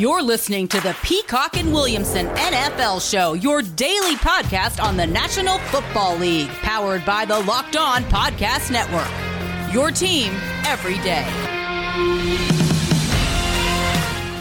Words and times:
You're 0.00 0.22
listening 0.22 0.66
to 0.68 0.80
the 0.80 0.96
Peacock 1.02 1.58
and 1.58 1.74
Williamson 1.74 2.28
NFL 2.28 3.06
Show, 3.06 3.34
your 3.34 3.60
daily 3.60 4.14
podcast 4.14 4.82
on 4.82 4.96
the 4.96 5.06
National 5.06 5.58
Football 5.58 6.16
League, 6.16 6.48
powered 6.48 7.04
by 7.04 7.26
the 7.26 7.38
Locked 7.40 7.76
On 7.76 8.02
Podcast 8.04 8.70
Network. 8.70 9.74
Your 9.74 9.90
team 9.90 10.32
every 10.64 10.94
day. 11.00 11.26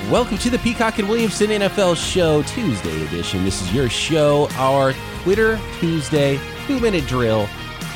Welcome 0.10 0.38
to 0.38 0.50
the 0.50 0.60
Peacock 0.60 0.98
and 0.98 1.10
Williamson 1.10 1.48
NFL 1.48 1.98
Show 1.98 2.41
Tuesday 2.44 3.05
edition. 3.07 3.44
This 3.44 3.62
is 3.62 3.73
your 3.73 3.89
show, 3.89 4.48
our 4.54 4.94
Twitter 5.23 5.60
Tuesday 5.82 6.39
two 6.68 6.80
minute 6.80 7.05
drill 7.05 7.50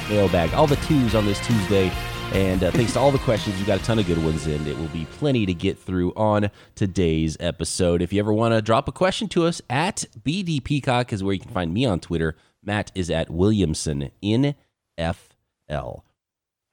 mailbag. 0.09 0.54
All 0.54 0.68
the 0.68 0.75
twos 0.75 1.16
on 1.16 1.25
this 1.25 1.39
Tuesday. 1.48 1.93
And 2.32 2.64
uh, 2.64 2.71
thanks 2.71 2.94
to 2.94 3.00
all 3.00 3.12
the 3.12 3.20
questions, 3.20 3.60
you 3.60 3.66
got 3.66 3.80
a 3.80 3.84
ton 3.84 4.00
of 4.00 4.08
good 4.08 4.24
ones 4.24 4.48
in. 4.48 4.66
It 4.66 4.78
will 4.78 4.88
be 4.88 5.06
plenty 5.12 5.46
to 5.46 5.54
get 5.54 5.78
through 5.78 6.14
on 6.16 6.50
today's 6.74 7.38
episode. 7.39 8.02
If 8.02 8.11
you 8.11 8.20
ever 8.20 8.34
want 8.34 8.54
to 8.54 8.61
drop 8.61 8.88
a 8.88 8.92
question 8.92 9.28
to 9.30 9.46
us, 9.46 9.61
at 9.70 10.06
BD 10.24 10.64
Peacock 10.64 11.14
is 11.14 11.24
where 11.24 11.33
you 11.33 11.39
can 11.39 11.52
find 11.52 11.74
me 11.74 11.86
on 11.86 12.00
Twitter. 12.00 12.36
Matt 12.64 12.92
is 12.96 13.11
at 13.11 13.30
Williamson 13.30 14.10
in 14.21 14.56
FL. 14.97 16.00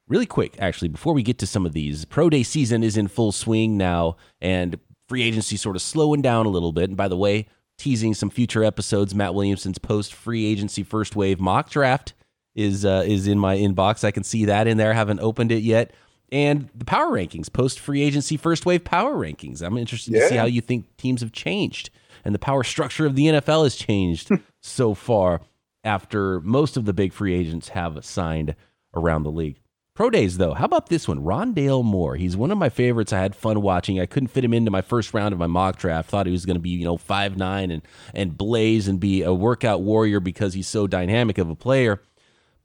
Really 0.07 0.25
quick, 0.25 0.55
actually, 0.59 0.87
before 0.87 1.13
we 1.13 1.21
get 1.21 1.37
to 1.39 1.47
some 1.47 1.65
of 1.65 1.73
these, 1.73 2.05
pro 2.05 2.29
day 2.29 2.43
season 2.43 2.83
is 2.83 2.97
in 2.97 3.07
full 3.07 3.31
swing 3.31 3.77
now, 3.77 4.17
and 4.41 4.79
free 5.07 5.21
agency 5.21 5.57
sort 5.57 5.75
of 5.75 5.81
slowing 5.81 6.21
down 6.21 6.45
a 6.45 6.49
little 6.49 6.71
bit. 6.71 6.89
And 6.89 6.97
by 6.97 7.07
the 7.07 7.17
way, 7.17 7.47
teasing 7.77 8.13
some 8.13 8.29
future 8.29 8.63
episodes, 8.63 9.13
Matt 9.13 9.35
Williamson's 9.35 9.77
post 9.77 10.13
free 10.13 10.45
agency 10.45 10.83
first 10.83 11.15
wave 11.15 11.39
mock 11.39 11.69
draft 11.69 12.13
is 12.61 12.85
uh, 12.85 13.03
is 13.05 13.27
in 13.27 13.39
my 13.39 13.57
inbox. 13.57 14.03
I 14.03 14.11
can 14.11 14.23
see 14.23 14.45
that 14.45 14.67
in 14.67 14.77
there. 14.77 14.91
I 14.91 14.95
Haven't 14.95 15.19
opened 15.19 15.51
it 15.51 15.63
yet. 15.63 15.91
And 16.33 16.69
the 16.73 16.85
power 16.85 17.09
rankings, 17.09 17.51
post 17.51 17.77
free 17.79 18.01
agency 18.01 18.37
first 18.37 18.65
wave 18.65 18.85
power 18.85 19.15
rankings. 19.15 19.61
I'm 19.61 19.77
interested 19.77 20.13
yeah. 20.13 20.21
to 20.21 20.27
see 20.29 20.35
how 20.35 20.45
you 20.45 20.61
think 20.61 20.95
teams 20.95 21.21
have 21.21 21.33
changed 21.33 21.89
and 22.23 22.33
the 22.35 22.39
power 22.39 22.63
structure 22.63 23.05
of 23.05 23.15
the 23.15 23.25
NFL 23.25 23.63
has 23.63 23.75
changed 23.75 24.31
so 24.61 24.93
far 24.93 25.41
after 25.83 26.39
most 26.41 26.77
of 26.77 26.85
the 26.85 26.93
big 26.93 27.13
free 27.13 27.33
agents 27.33 27.69
have 27.69 28.03
signed 28.05 28.55
around 28.95 29.23
the 29.23 29.31
league. 29.31 29.59
Pro 29.93 30.09
days, 30.09 30.37
though, 30.37 30.53
how 30.53 30.65
about 30.65 30.87
this 30.87 31.07
one? 31.07 31.19
Rondale 31.19 31.83
Moore. 31.83 32.15
He's 32.15 32.37
one 32.37 32.49
of 32.49 32.57
my 32.57 32.69
favorites. 32.69 33.11
I 33.11 33.19
had 33.19 33.35
fun 33.35 33.61
watching. 33.61 33.99
I 33.99 34.05
couldn't 34.05 34.29
fit 34.29 34.43
him 34.43 34.53
into 34.53 34.71
my 34.71 34.81
first 34.81 35.13
round 35.13 35.33
of 35.33 35.39
my 35.39 35.47
mock 35.47 35.77
draft. 35.77 36.09
Thought 36.09 36.27
he 36.27 36.31
was 36.31 36.45
going 36.45 36.55
to 36.55 36.61
be, 36.61 36.69
you 36.69 36.85
know, 36.85 36.97
five 36.97 37.37
nine 37.37 37.71
and 37.71 37.81
and 38.15 38.37
blaze 38.37 38.87
and 38.87 38.99
be 38.99 39.21
a 39.21 39.33
workout 39.33 39.81
warrior 39.81 40.21
because 40.21 40.53
he's 40.53 40.67
so 40.67 40.87
dynamic 40.87 41.37
of 41.37 41.49
a 41.49 41.55
player. 41.55 42.01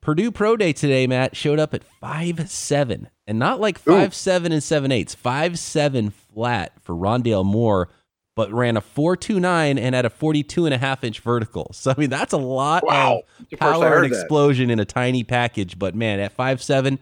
Purdue 0.06 0.30
Pro 0.30 0.56
Day 0.56 0.72
today, 0.72 1.08
Matt, 1.08 1.34
showed 1.34 1.58
up 1.58 1.74
at 1.74 1.82
five 1.82 2.48
seven, 2.48 3.08
and 3.26 3.40
not 3.40 3.58
like 3.58 3.76
five 3.76 4.10
Ooh. 4.10 4.14
seven 4.14 4.52
and 4.52 4.62
seven 4.62 4.92
eighths, 4.92 5.16
five 5.16 5.58
seven 5.58 6.10
flat 6.10 6.80
for 6.80 6.94
Rondale 6.94 7.44
Moore, 7.44 7.88
but 8.36 8.52
ran 8.52 8.76
a 8.76 8.80
four 8.80 9.16
two 9.16 9.40
nine 9.40 9.78
and 9.78 9.96
had 9.96 10.04
a 10.04 10.10
42 10.10 10.64
and 10.64 10.72
a 10.72 10.78
half 10.78 11.02
inch 11.02 11.18
vertical. 11.18 11.72
So 11.72 11.90
I 11.90 11.98
mean 11.98 12.08
that's 12.08 12.32
a 12.32 12.38
lot 12.38 12.86
wow. 12.86 13.22
of 13.50 13.58
power 13.58 13.96
and 13.96 14.06
explosion 14.06 14.68
that. 14.68 14.74
in 14.74 14.78
a 14.78 14.84
tiny 14.84 15.24
package. 15.24 15.76
But 15.76 15.96
man, 15.96 16.20
at 16.20 16.30
five 16.30 16.62
seven, 16.62 17.00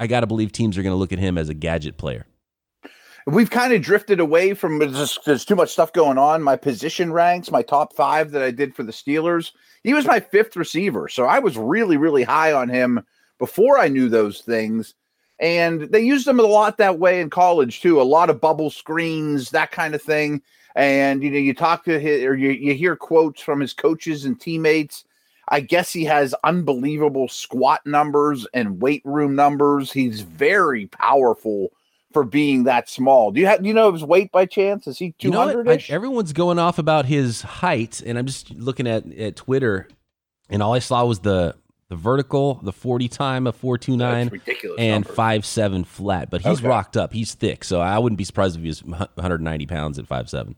I 0.00 0.08
got 0.08 0.22
to 0.22 0.26
believe 0.26 0.50
teams 0.50 0.76
are 0.76 0.82
going 0.82 0.94
to 0.94 0.98
look 0.98 1.12
at 1.12 1.20
him 1.20 1.38
as 1.38 1.48
a 1.48 1.54
gadget 1.54 1.96
player. 1.96 2.26
We've 3.26 3.50
kind 3.50 3.72
of 3.72 3.82
drifted 3.82 4.20
away 4.20 4.54
from 4.54 4.80
just, 4.80 5.24
there's 5.24 5.44
too 5.44 5.54
much 5.56 5.70
stuff 5.70 5.92
going 5.92 6.18
on. 6.18 6.42
My 6.42 6.56
position 6.56 7.12
ranks, 7.12 7.50
my 7.50 7.62
top 7.62 7.94
five 7.94 8.32
that 8.32 8.42
I 8.42 8.50
did 8.50 8.74
for 8.74 8.82
the 8.82 8.92
Steelers 8.92 9.52
he 9.84 9.94
was 9.94 10.06
my 10.06 10.20
fifth 10.20 10.56
receiver. 10.56 11.08
So 11.08 11.24
I 11.24 11.38
was 11.38 11.56
really, 11.56 11.96
really 11.96 12.22
high 12.22 12.52
on 12.52 12.68
him 12.68 13.04
before 13.38 13.78
I 13.78 13.88
knew 13.88 14.08
those 14.08 14.40
things. 14.40 14.94
And 15.40 15.82
they 15.82 16.00
used 16.00 16.28
him 16.28 16.38
a 16.38 16.44
lot 16.44 16.78
that 16.78 16.98
way 17.00 17.20
in 17.20 17.30
college 17.30 17.80
too. 17.80 18.00
A 18.00 18.04
lot 18.04 18.30
of 18.30 18.40
bubble 18.40 18.70
screens, 18.70 19.50
that 19.50 19.72
kind 19.72 19.94
of 19.94 20.02
thing. 20.02 20.42
And 20.76 21.22
you 21.22 21.30
know, 21.30 21.38
you 21.38 21.52
talk 21.52 21.84
to 21.84 21.98
his 21.98 22.22
or 22.22 22.36
you, 22.36 22.50
you 22.50 22.74
hear 22.74 22.94
quotes 22.94 23.40
from 23.40 23.60
his 23.60 23.72
coaches 23.72 24.24
and 24.24 24.40
teammates. 24.40 25.04
I 25.48 25.60
guess 25.60 25.92
he 25.92 26.04
has 26.04 26.34
unbelievable 26.44 27.26
squat 27.26 27.84
numbers 27.84 28.46
and 28.54 28.80
weight 28.80 29.02
room 29.04 29.34
numbers. 29.34 29.92
He's 29.92 30.20
very 30.20 30.86
powerful 30.86 31.72
for 32.12 32.24
being 32.24 32.64
that 32.64 32.88
small. 32.88 33.30
Do 33.30 33.40
you 33.40 33.46
have 33.46 33.62
do 33.62 33.68
you 33.68 33.74
know 33.74 33.92
his 33.92 34.04
weight 34.04 34.32
by 34.32 34.46
chance? 34.46 34.86
Is 34.86 34.98
he 34.98 35.12
two 35.18 35.32
hundred? 35.32 35.66
You 35.66 35.74
know 35.74 35.78
everyone's 35.88 36.32
going 36.32 36.58
off 36.58 36.78
about 36.78 37.06
his 37.06 37.42
height, 37.42 38.02
and 38.04 38.18
I'm 38.18 38.26
just 38.26 38.50
looking 38.50 38.86
at 38.86 39.10
at 39.12 39.36
Twitter, 39.36 39.88
and 40.48 40.62
all 40.62 40.74
I 40.74 40.78
saw 40.78 41.04
was 41.04 41.20
the 41.20 41.56
the 41.88 41.96
vertical, 41.96 42.60
the 42.62 42.72
forty 42.72 43.08
time 43.08 43.46
of 43.46 43.56
four 43.56 43.78
two 43.78 43.96
nine, 43.96 44.40
and 44.78 45.06
five 45.06 45.44
seven 45.44 45.84
flat. 45.84 46.30
But 46.30 46.42
he's 46.42 46.58
okay. 46.58 46.68
rocked 46.68 46.96
up. 46.96 47.12
He's 47.12 47.34
thick, 47.34 47.64
so 47.64 47.80
I 47.80 47.98
wouldn't 47.98 48.18
be 48.18 48.24
surprised 48.24 48.56
if 48.56 48.62
he 48.62 48.68
was 48.68 48.82
190 48.84 49.66
pounds 49.66 49.98
at 49.98 50.06
five 50.06 50.28
seven. 50.28 50.56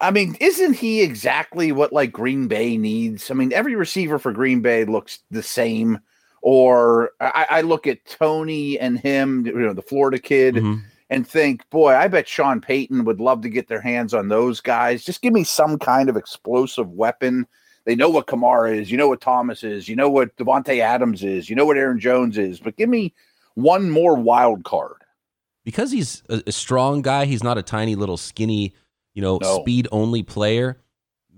I 0.00 0.10
mean, 0.10 0.36
isn't 0.40 0.74
he 0.74 1.02
exactly 1.02 1.72
what 1.72 1.92
like 1.92 2.12
Green 2.12 2.48
Bay 2.48 2.76
needs? 2.76 3.30
I 3.30 3.34
mean, 3.34 3.52
every 3.52 3.74
receiver 3.74 4.18
for 4.18 4.32
Green 4.32 4.60
Bay 4.60 4.84
looks 4.84 5.20
the 5.30 5.42
same. 5.42 6.00
Or 6.46 7.12
I, 7.20 7.46
I 7.48 7.60
look 7.62 7.86
at 7.86 8.04
Tony 8.04 8.78
and 8.78 8.98
him, 8.98 9.46
you 9.46 9.54
know, 9.54 9.72
the 9.72 9.80
Florida 9.80 10.18
kid, 10.18 10.56
mm-hmm. 10.56 10.80
and 11.08 11.26
think, 11.26 11.68
boy, 11.70 11.94
I 11.94 12.06
bet 12.06 12.28
Sean 12.28 12.60
Payton 12.60 13.06
would 13.06 13.18
love 13.18 13.40
to 13.42 13.48
get 13.48 13.66
their 13.66 13.80
hands 13.80 14.12
on 14.12 14.28
those 14.28 14.60
guys. 14.60 15.06
Just 15.06 15.22
give 15.22 15.32
me 15.32 15.42
some 15.42 15.78
kind 15.78 16.10
of 16.10 16.18
explosive 16.18 16.90
weapon. 16.90 17.46
They 17.86 17.94
know 17.94 18.10
what 18.10 18.26
Kamara 18.26 18.78
is, 18.78 18.90
you 18.90 18.98
know 18.98 19.08
what 19.08 19.22
Thomas 19.22 19.64
is, 19.64 19.88
you 19.88 19.96
know 19.96 20.10
what 20.10 20.36
Davante 20.36 20.80
Adams 20.80 21.24
is, 21.24 21.48
you 21.48 21.56
know 21.56 21.64
what 21.64 21.78
Aaron 21.78 21.98
Jones 21.98 22.36
is, 22.36 22.60
but 22.60 22.76
give 22.76 22.90
me 22.90 23.14
one 23.54 23.88
more 23.88 24.14
wild 24.14 24.64
card. 24.64 25.02
Because 25.64 25.90
he's 25.92 26.22
a, 26.28 26.42
a 26.46 26.52
strong 26.52 27.00
guy, 27.00 27.24
he's 27.24 27.42
not 27.42 27.56
a 27.56 27.62
tiny 27.62 27.94
little 27.94 28.18
skinny, 28.18 28.74
you 29.14 29.22
know, 29.22 29.38
no. 29.40 29.60
speed 29.60 29.88
only 29.92 30.22
player 30.22 30.76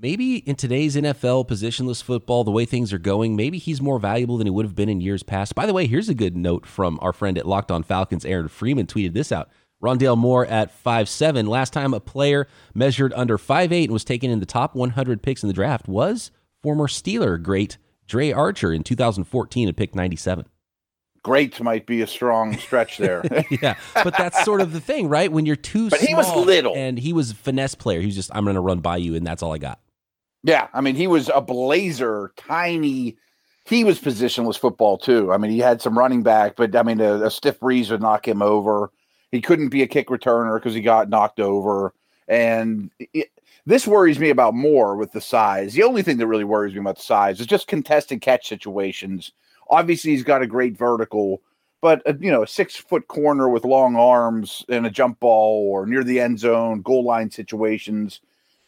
maybe 0.00 0.36
in 0.36 0.56
today's 0.56 0.96
NFL 0.96 1.48
positionless 1.48 2.02
football, 2.02 2.44
the 2.44 2.50
way 2.50 2.64
things 2.64 2.92
are 2.92 2.98
going, 2.98 3.36
maybe 3.36 3.58
he's 3.58 3.80
more 3.80 3.98
valuable 3.98 4.36
than 4.36 4.46
he 4.46 4.50
would 4.50 4.64
have 4.64 4.74
been 4.74 4.88
in 4.88 5.00
years 5.00 5.22
past. 5.22 5.54
By 5.54 5.66
the 5.66 5.72
way, 5.72 5.86
here's 5.86 6.08
a 6.08 6.14
good 6.14 6.36
note 6.36 6.66
from 6.66 6.98
our 7.02 7.12
friend 7.12 7.38
at 7.38 7.46
Locked 7.46 7.70
On 7.70 7.82
Falcons, 7.82 8.24
Aaron 8.24 8.48
Freeman, 8.48 8.86
tweeted 8.86 9.14
this 9.14 9.32
out. 9.32 9.50
Rondale 9.82 10.16
Moore 10.16 10.46
at 10.46 10.70
five 10.70 11.06
seven. 11.06 11.46
Last 11.46 11.72
time 11.72 11.92
a 11.92 12.00
player 12.00 12.48
measured 12.74 13.12
under 13.14 13.36
five 13.36 13.72
eight 13.72 13.84
and 13.84 13.92
was 13.92 14.04
taken 14.04 14.30
in 14.30 14.40
the 14.40 14.46
top 14.46 14.74
100 14.74 15.22
picks 15.22 15.42
in 15.42 15.48
the 15.48 15.52
draft 15.52 15.86
was 15.86 16.30
former 16.62 16.86
Steeler 16.86 17.40
great 17.40 17.76
Dre 18.06 18.32
Archer 18.32 18.72
in 18.72 18.82
2014 18.82 19.68
at 19.68 19.76
pick 19.76 19.94
97 19.94 20.46
great 21.22 21.60
might 21.60 21.86
be 21.86 22.00
a 22.02 22.06
strong 22.06 22.56
stretch 22.56 22.98
there. 22.98 23.22
yeah, 23.60 23.74
but 24.04 24.16
that's 24.16 24.44
sort 24.44 24.60
of 24.60 24.72
the 24.72 24.80
thing, 24.80 25.08
right? 25.08 25.30
When 25.30 25.44
you're 25.44 25.56
too 25.56 25.90
but 25.90 26.00
he 26.00 26.14
was 26.14 26.32
little, 26.34 26.72
and 26.76 26.96
he 26.96 27.12
was 27.12 27.32
finesse 27.32 27.74
player. 27.74 28.00
He 28.00 28.06
was 28.06 28.14
just 28.14 28.30
I'm 28.32 28.44
going 28.44 28.54
to 28.54 28.60
run 28.60 28.78
by 28.78 28.98
you, 28.98 29.16
and 29.16 29.26
that's 29.26 29.42
all 29.42 29.52
I 29.52 29.58
got. 29.58 29.80
Yeah, 30.46 30.68
I 30.72 30.80
mean, 30.80 30.94
he 30.94 31.08
was 31.08 31.28
a 31.34 31.40
blazer, 31.40 32.32
tiny. 32.36 33.16
He 33.64 33.82
was 33.82 33.98
positionless 33.98 34.56
football 34.56 34.96
too. 34.96 35.32
I 35.32 35.38
mean, 35.38 35.50
he 35.50 35.58
had 35.58 35.82
some 35.82 35.98
running 35.98 36.22
back, 36.22 36.54
but 36.54 36.76
I 36.76 36.84
mean, 36.84 37.00
a, 37.00 37.24
a 37.24 37.30
stiff 37.32 37.58
breeze 37.58 37.90
would 37.90 38.00
knock 38.00 38.28
him 38.28 38.42
over. 38.42 38.92
He 39.32 39.40
couldn't 39.40 39.70
be 39.70 39.82
a 39.82 39.88
kick 39.88 40.06
returner 40.06 40.56
because 40.56 40.72
he 40.72 40.82
got 40.82 41.08
knocked 41.08 41.40
over. 41.40 41.94
And 42.28 42.92
it, 43.12 43.32
this 43.66 43.88
worries 43.88 44.20
me 44.20 44.30
about 44.30 44.54
more 44.54 44.94
with 44.94 45.10
the 45.10 45.20
size. 45.20 45.74
The 45.74 45.82
only 45.82 46.02
thing 46.02 46.18
that 46.18 46.28
really 46.28 46.44
worries 46.44 46.74
me 46.74 46.80
about 46.80 46.98
the 46.98 47.02
size 47.02 47.40
is 47.40 47.46
just 47.48 47.66
contested 47.66 48.20
catch 48.20 48.46
situations. 48.46 49.32
Obviously, 49.68 50.12
he's 50.12 50.22
got 50.22 50.42
a 50.42 50.46
great 50.46 50.78
vertical, 50.78 51.42
but 51.80 52.02
a, 52.06 52.10
uh, 52.10 52.14
you 52.20 52.30
know, 52.30 52.44
a 52.44 52.46
six 52.46 52.76
foot 52.76 53.08
corner 53.08 53.48
with 53.48 53.64
long 53.64 53.96
arms 53.96 54.64
and 54.68 54.86
a 54.86 54.90
jump 54.90 55.18
ball 55.18 55.66
or 55.72 55.86
near 55.86 56.04
the 56.04 56.20
end 56.20 56.38
zone, 56.38 56.82
goal 56.82 57.02
line 57.02 57.32
situations 57.32 58.20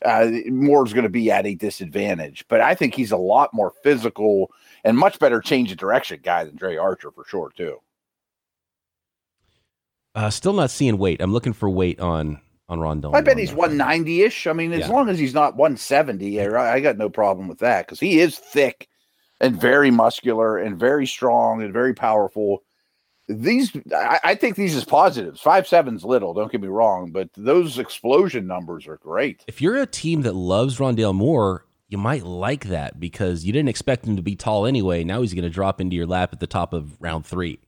uh, 0.04 0.30
Moore's 0.46 0.92
going 0.92 1.04
to 1.04 1.10
be 1.10 1.30
at 1.30 1.46
a 1.46 1.54
disadvantage. 1.54 2.44
But 2.48 2.60
I 2.60 2.74
think 2.74 2.94
he's 2.94 3.12
a 3.12 3.16
lot 3.16 3.52
more 3.52 3.72
physical 3.82 4.50
and 4.84 4.96
much 4.96 5.18
better 5.18 5.40
change 5.40 5.72
of 5.72 5.78
direction 5.78 6.20
guy 6.22 6.44
than 6.44 6.56
Dre 6.56 6.76
Archer 6.76 7.10
for 7.10 7.24
sure 7.26 7.50
too. 7.56 7.78
Uh, 10.14 10.30
still 10.30 10.52
not 10.52 10.70
seeing 10.70 10.98
weight. 10.98 11.20
I'm 11.20 11.32
looking 11.32 11.52
for 11.52 11.68
weight 11.70 12.00
on 12.00 12.40
on 12.68 12.80
Rondale. 12.80 13.14
I 13.14 13.22
bet 13.22 13.38
he's 13.38 13.52
190 13.52 14.22
ish. 14.22 14.46
I 14.46 14.52
mean, 14.52 14.72
as 14.72 14.80
yeah. 14.80 14.88
long 14.88 15.08
as 15.08 15.18
he's 15.18 15.32
not 15.34 15.56
170, 15.56 16.40
I, 16.40 16.74
I 16.74 16.80
got 16.80 16.98
no 16.98 17.08
problem 17.08 17.48
with 17.48 17.60
that 17.60 17.86
because 17.86 18.00
he 18.00 18.20
is 18.20 18.38
thick 18.38 18.88
and 19.40 19.58
very 19.58 19.90
muscular 19.90 20.58
and 20.58 20.78
very 20.78 21.06
strong 21.06 21.62
and 21.62 21.72
very 21.72 21.94
powerful 21.94 22.62
these 23.28 23.76
I, 23.94 24.20
I, 24.24 24.34
think 24.34 24.56
these 24.56 24.74
is 24.74 24.84
positives. 24.84 25.40
Five 25.40 25.68
seven's 25.68 26.04
little, 26.04 26.32
don't 26.34 26.50
get 26.50 26.62
me 26.62 26.68
wrong, 26.68 27.10
but 27.10 27.28
those 27.36 27.78
explosion 27.78 28.46
numbers 28.46 28.86
are 28.86 28.96
great. 28.96 29.44
If 29.46 29.60
you're 29.60 29.76
a 29.76 29.86
team 29.86 30.22
that 30.22 30.34
loves 30.34 30.78
Rondale 30.78 31.14
Moore, 31.14 31.66
you 31.88 31.98
might 31.98 32.24
like 32.24 32.66
that 32.66 32.98
because 32.98 33.44
you 33.44 33.52
didn't 33.52 33.68
expect 33.68 34.06
him 34.06 34.16
to 34.16 34.22
be 34.22 34.36
tall 34.36 34.66
anyway. 34.66 35.04
Now 35.04 35.20
he's 35.20 35.34
going 35.34 35.44
to 35.44 35.50
drop 35.50 35.80
into 35.80 35.96
your 35.96 36.06
lap 36.06 36.32
at 36.32 36.40
the 36.40 36.46
top 36.46 36.72
of 36.72 36.96
round 37.00 37.26
three. 37.26 37.60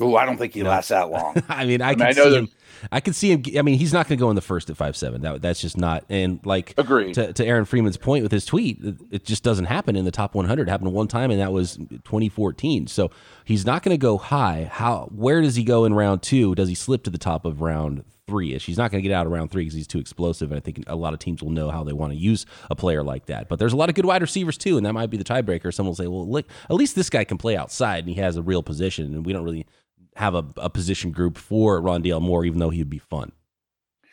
Oh, 0.00 0.16
I 0.16 0.26
don't 0.26 0.36
think 0.36 0.54
he 0.54 0.64
lasts 0.64 0.88
that 0.88 1.08
long. 1.08 1.40
I 1.48 1.64
mean, 1.64 1.80
I, 1.80 1.90
I, 1.90 1.94
mean, 1.94 2.02
I 2.02 2.10
know 2.10 2.34
him, 2.34 2.48
I 2.90 2.98
could 2.98 3.14
see 3.14 3.30
him. 3.30 3.44
I 3.56 3.62
mean, 3.62 3.78
he's 3.78 3.92
not 3.92 4.08
going 4.08 4.18
to 4.18 4.20
go 4.20 4.28
in 4.28 4.34
the 4.34 4.42
first 4.42 4.68
at 4.68 4.76
five 4.76 4.96
seven. 4.96 5.20
That 5.20 5.40
that's 5.40 5.60
just 5.60 5.76
not. 5.76 6.04
And 6.08 6.40
like, 6.44 6.74
agreed. 6.76 7.14
To, 7.14 7.32
to 7.32 7.46
Aaron 7.46 7.64
Freeman's 7.64 7.96
point 7.96 8.24
with 8.24 8.32
his 8.32 8.44
tweet, 8.44 8.78
it 9.12 9.24
just 9.24 9.44
doesn't 9.44 9.66
happen 9.66 9.94
in 9.94 10.04
the 10.04 10.10
top 10.10 10.34
100. 10.34 10.66
It 10.66 10.70
happened 10.70 10.92
one 10.92 11.06
time, 11.06 11.30
and 11.30 11.40
that 11.40 11.52
was 11.52 11.76
2014. 11.76 12.88
So 12.88 13.10
he's 13.44 13.64
not 13.64 13.84
going 13.84 13.94
to 13.94 13.98
go 13.98 14.18
high. 14.18 14.68
How? 14.70 15.08
Where 15.12 15.40
does 15.40 15.54
he 15.54 15.62
go 15.62 15.84
in 15.84 15.94
round 15.94 16.22
two? 16.22 16.56
Does 16.56 16.68
he 16.68 16.74
slip 16.74 17.04
to 17.04 17.10
the 17.10 17.18
top 17.18 17.44
of 17.44 17.60
round 17.60 18.02
three 18.26 18.52
ish? 18.52 18.66
He's 18.66 18.78
not 18.78 18.90
going 18.90 19.00
to 19.00 19.08
get 19.08 19.14
out 19.14 19.26
of 19.26 19.32
round 19.32 19.52
three 19.52 19.62
because 19.62 19.74
he's 19.74 19.86
too 19.86 20.00
explosive. 20.00 20.50
And 20.50 20.58
I 20.58 20.60
think 20.60 20.82
a 20.88 20.96
lot 20.96 21.12
of 21.12 21.20
teams 21.20 21.40
will 21.40 21.50
know 21.50 21.70
how 21.70 21.84
they 21.84 21.92
want 21.92 22.12
to 22.12 22.18
use 22.18 22.46
a 22.68 22.74
player 22.74 23.04
like 23.04 23.26
that. 23.26 23.48
But 23.48 23.60
there's 23.60 23.72
a 23.72 23.76
lot 23.76 23.90
of 23.90 23.94
good 23.94 24.06
wide 24.06 24.22
receivers 24.22 24.58
too, 24.58 24.76
and 24.76 24.84
that 24.86 24.92
might 24.92 25.10
be 25.10 25.18
the 25.18 25.24
tiebreaker. 25.24 25.72
Someone 25.72 25.90
will 25.90 25.96
say, 25.96 26.08
well, 26.08 26.28
look, 26.28 26.46
at 26.68 26.74
least 26.74 26.96
this 26.96 27.10
guy 27.10 27.22
can 27.22 27.38
play 27.38 27.56
outside 27.56 28.00
and 28.00 28.08
he 28.08 28.20
has 28.20 28.36
a 28.36 28.42
real 28.42 28.64
position, 28.64 29.14
and 29.14 29.24
we 29.24 29.32
don't 29.32 29.44
really 29.44 29.66
have 30.16 30.34
a, 30.34 30.44
a 30.56 30.70
position 30.70 31.10
group 31.10 31.36
for 31.36 31.80
Rondale 31.80 32.22
Moore, 32.22 32.44
even 32.44 32.58
though 32.58 32.70
he'd 32.70 32.90
be 32.90 32.98
fun. 32.98 33.32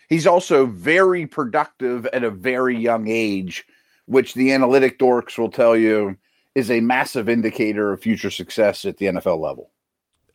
He's 0.09 0.27
also 0.27 0.65
very 0.65 1.25
productive 1.25 2.05
at 2.07 2.23
a 2.23 2.29
very 2.29 2.77
young 2.77 3.07
age, 3.07 3.65
which 4.05 4.33
the 4.33 4.51
analytic 4.51 4.99
dorks 4.99 5.37
will 5.37 5.51
tell 5.51 5.77
you 5.77 6.17
is 6.53 6.69
a 6.69 6.81
massive 6.81 7.29
indicator 7.29 7.93
of 7.93 8.01
future 8.01 8.29
success 8.29 8.83
at 8.83 8.97
the 8.97 9.05
NFL 9.05 9.39
level. 9.39 9.71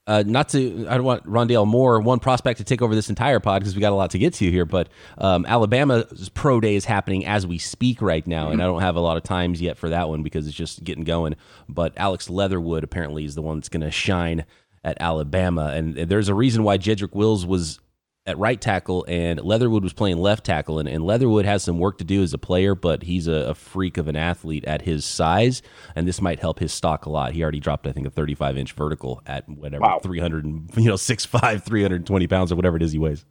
Uh, 0.07 0.23
not 0.25 0.49
to, 0.51 0.87
I 0.89 0.95
don't 0.95 1.05
want 1.05 1.25
Rondale 1.25 1.67
Moore, 1.67 2.01
one 2.01 2.21
prospect 2.21 2.59
to 2.59 2.65
take 2.65 2.81
over 2.81 2.95
this 2.95 3.09
entire 3.09 3.41
pod 3.41 3.61
because 3.61 3.75
we 3.75 3.81
got 3.81 3.91
a 3.91 3.97
lot 3.97 4.11
to 4.13 4.19
get 4.19 4.35
to 4.35 4.49
here. 4.51 4.65
But 4.65 4.89
um, 5.19 5.45
Alabama's 5.47 6.29
pro 6.29 6.61
day 6.61 6.77
is 6.77 6.85
happening 6.85 7.27
as 7.27 7.45
we 7.45 7.59
speak 7.59 8.01
right 8.01 8.25
now, 8.25 8.45
mm-hmm. 8.45 8.53
and 8.53 8.63
I 8.63 8.67
don't 8.67 8.83
have 8.83 8.95
a 8.95 9.01
lot 9.01 9.17
of 9.17 9.25
times 9.25 9.61
yet 9.61 9.77
for 9.77 9.89
that 9.89 10.09
one 10.09 10.23
because 10.23 10.47
it's 10.47 10.57
just 10.57 10.85
getting 10.85 11.03
going. 11.03 11.35
But 11.69 11.93
Alex 11.97 12.31
Leatherwood 12.31 12.85
apparently 12.85 13.25
is 13.25 13.35
the 13.35 13.43
one 13.43 13.59
that's 13.59 13.69
going 13.69 13.83
to 13.83 13.91
shine 13.91 14.45
at 14.87 14.97
Alabama. 15.01 15.73
And 15.75 15.97
there's 15.97 16.29
a 16.29 16.35
reason 16.35 16.63
why 16.63 16.79
Jedrick 16.79 17.13
Wills 17.13 17.45
was 17.45 17.81
at 18.25 18.39
right 18.39 18.61
tackle 18.61 19.05
and 19.09 19.41
Leatherwood 19.41 19.83
was 19.83 19.93
playing 19.93 20.19
left 20.19 20.47
tackle. 20.47 20.79
And, 20.79 20.89
and 20.89 21.05
Leatherwood 21.05 21.45
has 21.45 21.65
some 21.65 21.79
work 21.79 21.99
to 21.99 22.05
do 22.05 22.23
as 22.23 22.33
a 22.33 22.39
player, 22.39 22.75
but 22.75 23.03
he's 23.03 23.27
a, 23.27 23.33
a, 23.33 23.55
freak 23.55 23.99
of 23.99 24.09
an 24.09 24.17
athlete 24.17 24.65
at 24.65 24.83
his 24.83 25.05
size. 25.05 25.61
And 25.95 26.07
this 26.07 26.21
might 26.21 26.39
help 26.39 26.61
his 26.61 26.73
stock 26.73 27.07
a 27.07 27.11
lot. 27.11 27.35
He 27.35 27.43
already 27.43 27.61
dropped, 27.61 27.87
I 27.87 27.93
think, 27.93 28.07
a 28.07 28.11
35 28.11 28.57
inch 28.57 28.73
vertical 28.73 29.23
at 29.27 29.49
whatever, 29.49 29.83
wow. 29.83 30.01
300, 30.01 30.45
you 30.77 30.85
know, 30.85 30.95
6'5, 30.95 31.63
320 31.63 32.27
pounds 32.29 32.53
or 32.53 32.57
whatever 32.57 32.77
it 32.77 32.83
is 32.83 32.93
he 32.93 32.99
weighs. 32.99 33.25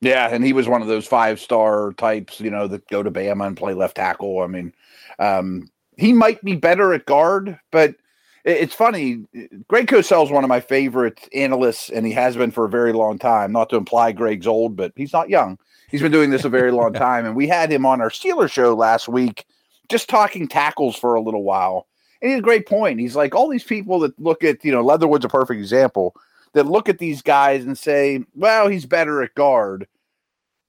Yeah, 0.00 0.28
and 0.32 0.44
he 0.44 0.54
was 0.54 0.66
one 0.66 0.80
of 0.80 0.88
those 0.88 1.06
five 1.06 1.38
star 1.38 1.92
types, 1.92 2.40
you 2.40 2.50
know, 2.50 2.66
that 2.68 2.88
go 2.88 3.02
to 3.02 3.10
Bama 3.10 3.46
and 3.46 3.56
play 3.56 3.74
left 3.74 3.96
tackle. 3.96 4.40
I 4.40 4.46
mean, 4.46 4.72
um, 5.18 5.68
he 5.98 6.12
might 6.14 6.42
be 6.42 6.56
better 6.56 6.94
at 6.94 7.04
guard, 7.04 7.58
but 7.70 7.96
it's 8.44 8.74
funny. 8.74 9.24
Greg 9.68 9.86
Cosell 9.86 10.24
is 10.24 10.30
one 10.30 10.44
of 10.44 10.48
my 10.48 10.60
favorite 10.60 11.28
analysts, 11.34 11.90
and 11.90 12.06
he 12.06 12.12
has 12.12 12.36
been 12.36 12.50
for 12.50 12.64
a 12.64 12.70
very 12.70 12.92
long 12.92 13.18
time. 13.18 13.52
Not 13.52 13.70
to 13.70 13.76
imply 13.76 14.12
Greg's 14.12 14.46
old, 14.46 14.76
but 14.76 14.92
he's 14.96 15.12
not 15.12 15.28
young. 15.28 15.58
He's 15.90 16.02
been 16.02 16.12
doing 16.12 16.30
this 16.30 16.44
a 16.44 16.48
very 16.48 16.72
long 16.72 16.92
time. 16.94 17.26
And 17.26 17.36
we 17.36 17.48
had 17.48 17.70
him 17.70 17.84
on 17.84 18.00
our 18.00 18.10
Steeler 18.10 18.50
show 18.50 18.74
last 18.74 19.08
week, 19.08 19.44
just 19.88 20.08
talking 20.08 20.48
tackles 20.48 20.96
for 20.96 21.14
a 21.14 21.20
little 21.20 21.42
while. 21.42 21.86
And 22.22 22.28
he 22.28 22.34
had 22.34 22.40
a 22.40 22.44
great 22.44 22.66
point. 22.66 23.00
He's 23.00 23.16
like, 23.16 23.34
all 23.34 23.48
these 23.48 23.64
people 23.64 23.98
that 24.00 24.18
look 24.20 24.44
at, 24.44 24.64
you 24.64 24.72
know, 24.72 24.82
Leatherwood's 24.82 25.24
a 25.24 25.28
perfect 25.28 25.58
example, 25.58 26.14
that 26.52 26.66
look 26.66 26.88
at 26.88 26.98
these 26.98 27.22
guys 27.22 27.64
and 27.64 27.76
say, 27.76 28.24
well, 28.34 28.68
he's 28.68 28.86
better 28.86 29.22
at 29.22 29.34
guard. 29.34 29.86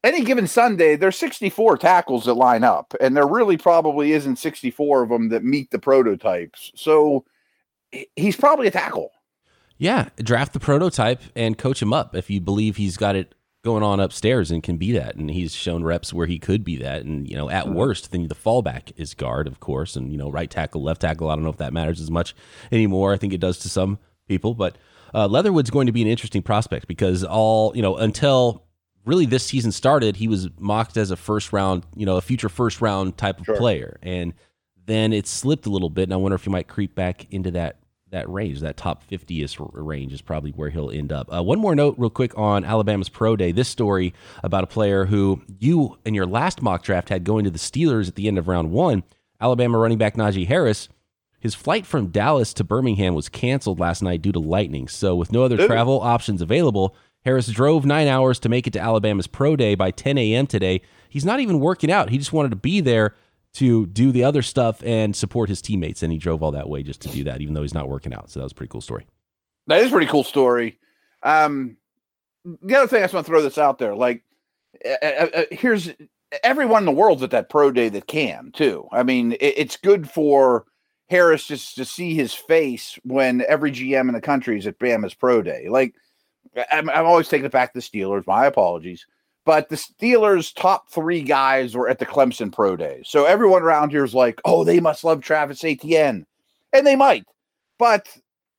Any 0.03 0.23
given 0.23 0.47
Sunday, 0.47 0.95
there's 0.95 1.18
64 1.18 1.77
tackles 1.77 2.25
that 2.25 2.33
line 2.33 2.63
up, 2.63 2.95
and 3.00 3.15
there 3.15 3.27
really 3.27 3.57
probably 3.57 4.13
isn't 4.13 4.38
64 4.38 5.03
of 5.03 5.09
them 5.09 5.29
that 5.29 5.44
meet 5.44 5.69
the 5.69 5.77
prototypes. 5.77 6.71
So, 6.75 7.23
he's 8.15 8.35
probably 8.35 8.67
a 8.67 8.71
tackle. 8.71 9.11
Yeah, 9.77 10.09
draft 10.17 10.53
the 10.53 10.59
prototype 10.59 11.21
and 11.35 11.57
coach 11.57 11.81
him 11.81 11.91
up 11.91 12.15
if 12.15 12.29
you 12.29 12.39
believe 12.39 12.77
he's 12.77 12.97
got 12.97 13.15
it 13.15 13.33
going 13.63 13.83
on 13.83 13.99
upstairs 13.99 14.51
and 14.51 14.63
can 14.63 14.77
be 14.77 14.91
that. 14.91 15.15
And 15.15 15.29
he's 15.29 15.53
shown 15.53 15.83
reps 15.83 16.13
where 16.13 16.27
he 16.27 16.39
could 16.39 16.63
be 16.63 16.77
that. 16.77 17.03
And, 17.03 17.29
you 17.29 17.35
know, 17.35 17.49
at 17.49 17.65
mm-hmm. 17.65 17.75
worst, 17.75 18.11
then 18.11 18.27
the 18.27 18.35
fallback 18.35 18.91
is 18.95 19.13
guard, 19.13 19.47
of 19.47 19.59
course. 19.59 19.95
And, 19.95 20.11
you 20.11 20.17
know, 20.17 20.29
right 20.31 20.49
tackle, 20.49 20.81
left 20.81 21.01
tackle, 21.01 21.29
I 21.29 21.35
don't 21.35 21.43
know 21.43 21.49
if 21.49 21.57
that 21.57 21.73
matters 21.73 22.01
as 22.01 22.09
much 22.09 22.35
anymore. 22.71 23.13
I 23.13 23.17
think 23.17 23.33
it 23.33 23.39
does 23.39 23.59
to 23.59 23.69
some 23.69 23.99
people. 24.27 24.55
But 24.55 24.77
uh, 25.13 25.27
Leatherwood's 25.27 25.69
going 25.69 25.87
to 25.87 25.91
be 25.91 26.01
an 26.01 26.07
interesting 26.07 26.41
prospect 26.41 26.87
because 26.87 27.23
all, 27.23 27.75
you 27.75 27.81
know, 27.81 27.97
until 27.97 28.63
really 29.05 29.25
this 29.25 29.44
season 29.44 29.71
started, 29.71 30.15
he 30.15 30.27
was 30.27 30.49
mocked 30.57 30.97
as 30.97 31.11
a 31.11 31.15
first 31.15 31.53
round, 31.53 31.85
you 31.95 32.05
know, 32.05 32.17
a 32.17 32.21
future 32.21 32.49
first 32.49 32.81
round 32.81 33.17
type 33.17 33.39
of 33.39 33.45
sure. 33.45 33.57
player. 33.57 33.97
And 34.01 34.33
then 34.85 35.13
it 35.13 35.27
slipped 35.27 35.67
a 35.67 35.69
little 35.69 35.89
bit. 35.89 36.03
And 36.03 36.13
I 36.13 36.17
wonder 36.17 36.35
if 36.35 36.44
he 36.44 36.49
might 36.49 36.67
creep 36.67 36.95
back 36.95 37.31
into 37.31 37.51
that 37.51 37.77
that 38.11 38.29
range, 38.29 38.59
that 38.59 38.77
top 38.77 39.03
50th 39.09 39.55
range 39.73 40.13
is 40.13 40.21
probably 40.21 40.51
where 40.51 40.69
he'll 40.69 40.91
end 40.91 41.11
up. 41.11 41.33
Uh, 41.33 41.41
one 41.41 41.59
more 41.59 41.75
note, 41.75 41.95
real 41.97 42.09
quick, 42.09 42.37
on 42.37 42.63
Alabama's 42.63 43.09
pro 43.09 43.35
day. 43.35 43.51
This 43.51 43.69
story 43.69 44.13
about 44.43 44.63
a 44.63 44.67
player 44.67 45.05
who 45.05 45.41
you 45.59 45.97
in 46.05 46.13
your 46.13 46.25
last 46.25 46.61
mock 46.61 46.83
draft 46.83 47.09
had 47.09 47.23
going 47.23 47.45
to 47.45 47.49
the 47.49 47.57
Steelers 47.57 48.07
at 48.07 48.15
the 48.15 48.27
end 48.27 48.37
of 48.37 48.47
round 48.47 48.71
one, 48.71 49.03
Alabama 49.39 49.77
running 49.77 49.97
back 49.97 50.15
Najee 50.15 50.47
Harris. 50.47 50.89
His 51.39 51.55
flight 51.55 51.87
from 51.87 52.07
Dallas 52.07 52.53
to 52.53 52.63
Birmingham 52.63 53.15
was 53.15 53.27
canceled 53.27 53.79
last 53.79 54.03
night 54.03 54.21
due 54.21 54.31
to 54.31 54.39
lightning. 54.39 54.87
So, 54.87 55.15
with 55.15 55.31
no 55.31 55.43
other 55.43 55.59
Ooh. 55.59 55.65
travel 55.65 55.99
options 55.99 56.41
available, 56.41 56.95
Harris 57.25 57.47
drove 57.47 57.85
nine 57.85 58.07
hours 58.07 58.39
to 58.39 58.49
make 58.49 58.67
it 58.67 58.73
to 58.73 58.79
Alabama's 58.79 59.27
pro 59.27 59.55
day 59.55 59.73
by 59.73 59.89
10 59.89 60.17
a.m. 60.17 60.45
today. 60.45 60.81
He's 61.09 61.25
not 61.25 61.39
even 61.39 61.59
working 61.59 61.91
out. 61.91 62.09
He 62.09 62.17
just 62.17 62.33
wanted 62.33 62.49
to 62.49 62.57
be 62.57 62.79
there 62.79 63.15
to 63.53 63.86
do 63.88 64.12
the 64.12 64.24
other 64.24 64.42
stuff 64.42 64.81
and 64.83 65.15
support 65.15 65.50
his 65.50 65.62
teammates. 65.62 66.03
And 66.03 66.12
he 66.12 66.18
drove 66.18 66.42
all 66.42 66.51
that 66.51 66.69
way 66.69 66.83
just 66.83 67.01
to 67.01 67.09
do 67.09 67.24
that, 67.25 67.42
even 67.42 67.53
though 67.53 67.62
he's 67.62 67.74
not 67.74 67.89
working 67.89 68.13
out. 68.13 68.30
So 68.30 68.39
that 68.39 68.45
was 68.45 68.53
a 68.53 68.56
pretty 68.56 68.71
cool 68.71 68.81
story. 68.81 69.06
That 69.68 69.81
is 69.81 69.92
pretty 69.92 70.07
cool 70.07 70.24
story. 70.24 70.80
Um, 71.24 71.77
the 72.44 72.75
other 72.75 72.88
thing 72.88 73.00
I 73.00 73.03
just 73.03 73.13
want 73.13 73.25
to 73.25 73.30
throw 73.30 73.42
this 73.42 73.57
out 73.57 73.77
there, 73.77 73.95
like, 73.95 74.24
uh, 74.86 75.06
uh, 75.06 75.27
uh, 75.33 75.44
here's 75.51 75.92
everyone 76.44 76.81
in 76.81 76.86
the 76.86 76.92
world's 76.92 77.24
at 77.24 77.31
that 77.31 77.50
pro 77.50 77.71
day 77.71 77.89
that 77.89 78.07
can 78.07 78.51
too. 78.53 78.88
I 78.92 79.03
mean, 79.03 79.33
it, 79.33 79.54
it's 79.57 79.77
good 79.77 80.09
for 80.09 80.65
Harris 81.09 81.45
just 81.45 81.75
to 81.75 81.86
see 81.86 82.15
his 82.15 82.33
face 82.33 82.97
when 83.04 83.44
every 83.47 83.71
GM 83.71 84.07
in 84.07 84.13
the 84.13 84.21
country 84.21 84.57
is 84.57 84.65
at 84.65 84.80
Bama's 84.80 85.13
pro 85.13 85.42
day. 85.42 85.68
Like, 85.69 85.94
I'm, 86.71 86.89
I'm 86.89 87.06
always 87.06 87.27
taking 87.27 87.45
it 87.45 87.51
back 87.51 87.74
to 87.74 87.80
the 87.80 87.86
Steelers. 87.86 88.25
My 88.25 88.45
apologies. 88.45 89.06
But 89.43 89.69
the 89.69 89.75
Steelers' 89.75 90.53
top 90.53 90.89
three 90.91 91.21
guys 91.21 91.75
were 91.75 91.89
at 91.89 91.99
the 91.99 92.05
Clemson 92.05 92.53
Pro 92.53 92.75
Days. 92.75 93.07
So 93.07 93.25
everyone 93.25 93.63
around 93.63 93.89
here 93.89 94.03
is 94.03 94.13
like, 94.13 94.39
oh, 94.45 94.63
they 94.63 94.79
must 94.79 95.03
love 95.03 95.21
Travis 95.21 95.63
Etienne. 95.63 96.25
And 96.73 96.85
they 96.85 96.95
might. 96.95 97.25
But 97.79 98.07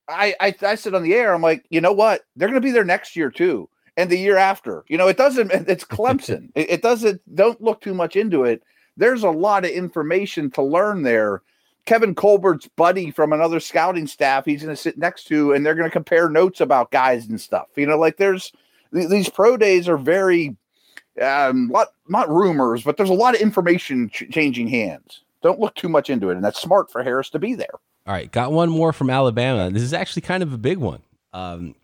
I, 0.08 0.34
I, 0.40 0.54
I 0.62 0.76
on 0.92 1.02
the 1.02 1.14
air, 1.14 1.32
I'm 1.32 1.42
like, 1.42 1.64
you 1.70 1.80
know 1.80 1.92
what? 1.92 2.22
They're 2.34 2.48
going 2.48 2.60
to 2.60 2.66
be 2.66 2.72
there 2.72 2.84
next 2.84 3.14
year 3.14 3.30
too. 3.30 3.68
And 3.96 4.10
the 4.10 4.18
year 4.18 4.36
after. 4.36 4.84
You 4.88 4.98
know, 4.98 5.06
it 5.06 5.16
doesn't, 5.16 5.52
it's 5.68 5.84
Clemson. 5.84 6.50
it, 6.54 6.70
it 6.70 6.82
doesn't, 6.82 7.20
don't 7.34 7.60
look 7.60 7.80
too 7.80 7.94
much 7.94 8.16
into 8.16 8.44
it. 8.44 8.62
There's 8.96 9.22
a 9.22 9.30
lot 9.30 9.64
of 9.64 9.70
information 9.70 10.50
to 10.52 10.62
learn 10.62 11.02
there. 11.02 11.42
Kevin 11.86 12.14
Colbert's 12.14 12.68
buddy 12.76 13.10
from 13.10 13.32
another 13.32 13.58
scouting 13.58 14.06
staff, 14.06 14.44
he's 14.44 14.62
going 14.62 14.74
to 14.74 14.80
sit 14.80 14.98
next 14.98 15.24
to, 15.24 15.52
and 15.52 15.64
they're 15.64 15.74
going 15.74 15.88
to 15.88 15.92
compare 15.92 16.28
notes 16.28 16.60
about 16.60 16.92
guys 16.92 17.26
and 17.26 17.40
stuff. 17.40 17.66
You 17.76 17.86
know, 17.86 17.98
like 17.98 18.18
there's 18.18 18.52
these 18.92 19.28
pro 19.28 19.56
days 19.56 19.88
are 19.88 19.96
very 19.96 20.56
um, 21.20 21.68
lot 21.68 21.88
not 22.08 22.28
rumors, 22.30 22.82
but 22.82 22.96
there's 22.96 23.10
a 23.10 23.14
lot 23.14 23.34
of 23.34 23.40
information 23.40 24.08
ch- 24.10 24.30
changing 24.30 24.68
hands. 24.68 25.22
Don't 25.42 25.58
look 25.58 25.74
too 25.74 25.88
much 25.88 26.08
into 26.08 26.30
it, 26.30 26.36
and 26.36 26.44
that's 26.44 26.60
smart 26.60 26.90
for 26.90 27.02
Harris 27.02 27.30
to 27.30 27.38
be 27.38 27.54
there. 27.54 27.74
All 28.06 28.14
right, 28.14 28.30
got 28.30 28.52
one 28.52 28.70
more 28.70 28.92
from 28.92 29.10
Alabama. 29.10 29.70
This 29.70 29.82
is 29.82 29.92
actually 29.92 30.22
kind 30.22 30.42
of 30.42 30.52
a 30.52 30.58
big 30.58 30.78
one. 30.78 31.02
Um, 31.32 31.74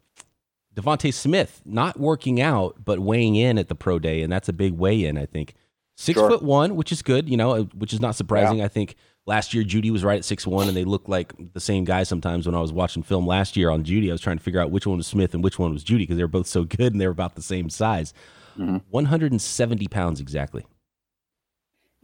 DeVonta 0.74 1.12
Smith 1.12 1.60
not 1.64 1.98
working 1.98 2.40
out, 2.40 2.76
but 2.84 3.00
weighing 3.00 3.36
in 3.36 3.58
at 3.58 3.68
the 3.68 3.74
pro 3.74 3.98
day, 3.98 4.22
and 4.22 4.32
that's 4.32 4.48
a 4.48 4.52
big 4.52 4.74
weigh 4.74 5.04
in. 5.04 5.18
I 5.18 5.26
think 5.26 5.54
six 5.96 6.18
sure. 6.18 6.30
foot 6.30 6.42
one, 6.42 6.76
which 6.76 6.92
is 6.92 7.02
good, 7.02 7.28
you 7.28 7.36
know, 7.36 7.52
uh, 7.52 7.62
which 7.76 7.92
is 7.92 8.00
not 8.00 8.14
surprising. 8.14 8.58
Yeah. 8.58 8.64
I 8.64 8.68
think 8.68 8.94
last 9.26 9.52
year 9.52 9.64
Jeudy 9.64 9.90
was 9.90 10.04
right 10.04 10.18
at 10.18 10.24
six 10.24 10.46
one, 10.46 10.68
and 10.68 10.76
they 10.76 10.84
look 10.84 11.08
like 11.08 11.34
the 11.52 11.60
same 11.60 11.84
guy 11.84 12.04
sometimes. 12.04 12.46
When 12.46 12.54
I 12.54 12.60
was 12.60 12.72
watching 12.72 13.02
film 13.02 13.26
last 13.26 13.56
year 13.56 13.70
on 13.70 13.84
Jeudy, 13.84 14.08
I 14.08 14.12
was 14.12 14.20
trying 14.20 14.38
to 14.38 14.42
figure 14.42 14.60
out 14.60 14.70
which 14.70 14.86
one 14.86 14.96
was 14.96 15.06
Smith 15.06 15.34
and 15.34 15.42
which 15.42 15.58
one 15.58 15.72
was 15.72 15.84
Jeudy 15.84 15.98
because 15.98 16.16
they 16.16 16.24
were 16.24 16.28
both 16.28 16.46
so 16.46 16.64
good 16.64 16.92
and 16.92 17.00
they 17.00 17.06
were 17.06 17.12
about 17.12 17.34
the 17.34 17.42
same 17.42 17.70
size 17.70 18.14
mm-hmm. 18.58 18.78
170 18.90 19.88
pounds 19.88 20.20
exactly. 20.20 20.66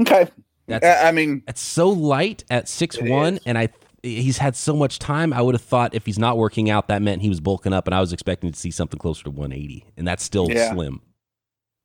Okay. 0.01 0.29
That's, 0.67 1.05
I 1.05 1.13
mean, 1.13 1.43
that's 1.47 1.61
so 1.61 1.91
light 1.91 2.45
at 2.49 2.69
six 2.69 2.99
one, 3.01 3.39
and 3.45 3.59
I 3.59 3.69
he's 4.03 4.39
had 4.39 4.57
so 4.57 4.75
much 4.75 4.99
time. 4.99 5.33
I 5.33 5.43
would 5.43 5.55
have 5.55 5.63
thought 5.63 5.95
if 5.95 6.07
he's 6.07 6.19
not 6.19 6.39
working 6.39 6.71
out, 6.71 6.89
that 6.89 7.03
meant 7.03 7.23
he 7.23 7.29
was 7.29 7.41
bulking 7.41 7.73
up, 7.73 7.87
and 7.87 7.95
I 7.95 8.01
was 8.01 8.13
expecting 8.13 8.53
to 8.53 8.59
see 8.59 8.71
something 8.71 8.99
closer 8.99 9.25
to 9.25 9.31
180, 9.31 9.85
and 9.97 10.07
that's 10.07 10.23
still 10.23 10.51
yeah. 10.51 10.73
slim. 10.73 11.01